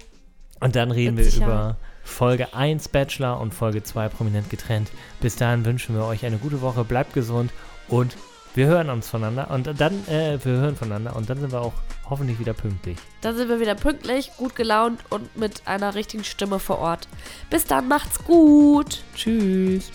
Und 0.59 0.75
dann 0.75 0.91
reden 0.91 1.15
Mit 1.15 1.25
wir 1.25 1.45
über 1.45 1.77
Folge 2.03 2.53
1 2.53 2.89
Bachelor 2.89 3.39
und 3.39 3.53
Folge 3.53 3.83
2 3.83 4.09
prominent 4.09 4.49
getrennt. 4.49 4.91
Bis 5.19 5.35
dahin 5.35 5.65
wünschen 5.65 5.95
wir 5.95 6.05
euch 6.05 6.25
eine 6.25 6.37
gute 6.37 6.61
Woche, 6.61 6.83
bleibt 6.83 7.13
gesund 7.13 7.51
und 7.87 8.15
wir 8.55 8.67
hören 8.67 8.89
uns 8.89 9.09
voneinander 9.09 9.49
und 9.51 9.67
dann, 9.79 10.07
äh, 10.07 10.37
wir 10.43 10.53
hören 10.53 10.75
voneinander 10.75 11.15
und 11.15 11.29
dann 11.29 11.39
sind 11.39 11.51
wir 11.51 11.61
auch 11.61 11.73
hoffentlich 12.09 12.39
wieder 12.39 12.53
pünktlich. 12.53 12.97
Dann 13.21 13.35
sind 13.35 13.49
wir 13.49 13.59
wieder 13.59 13.75
pünktlich, 13.75 14.31
gut 14.37 14.55
gelaunt 14.55 14.99
und 15.09 15.35
mit 15.35 15.63
einer 15.65 15.95
richtigen 15.95 16.23
Stimme 16.23 16.59
vor 16.59 16.77
Ort. 16.79 17.07
Bis 17.49 17.65
dann, 17.65 17.87
macht's 17.87 18.23
gut! 18.23 19.01
Tschüss. 19.15 19.91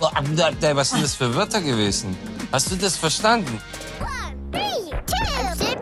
Was 0.00 0.90
sind 0.90 1.02
das 1.02 1.14
für 1.14 1.34
Wörter 1.34 1.60
gewesen? 1.60 2.16
Hast 2.52 2.70
du 2.70 2.76
das 2.76 2.96
verstanden? 2.96 3.60
One, 4.00 4.08
three, 4.52 4.90
two, 5.06 5.64
three. 5.64 5.73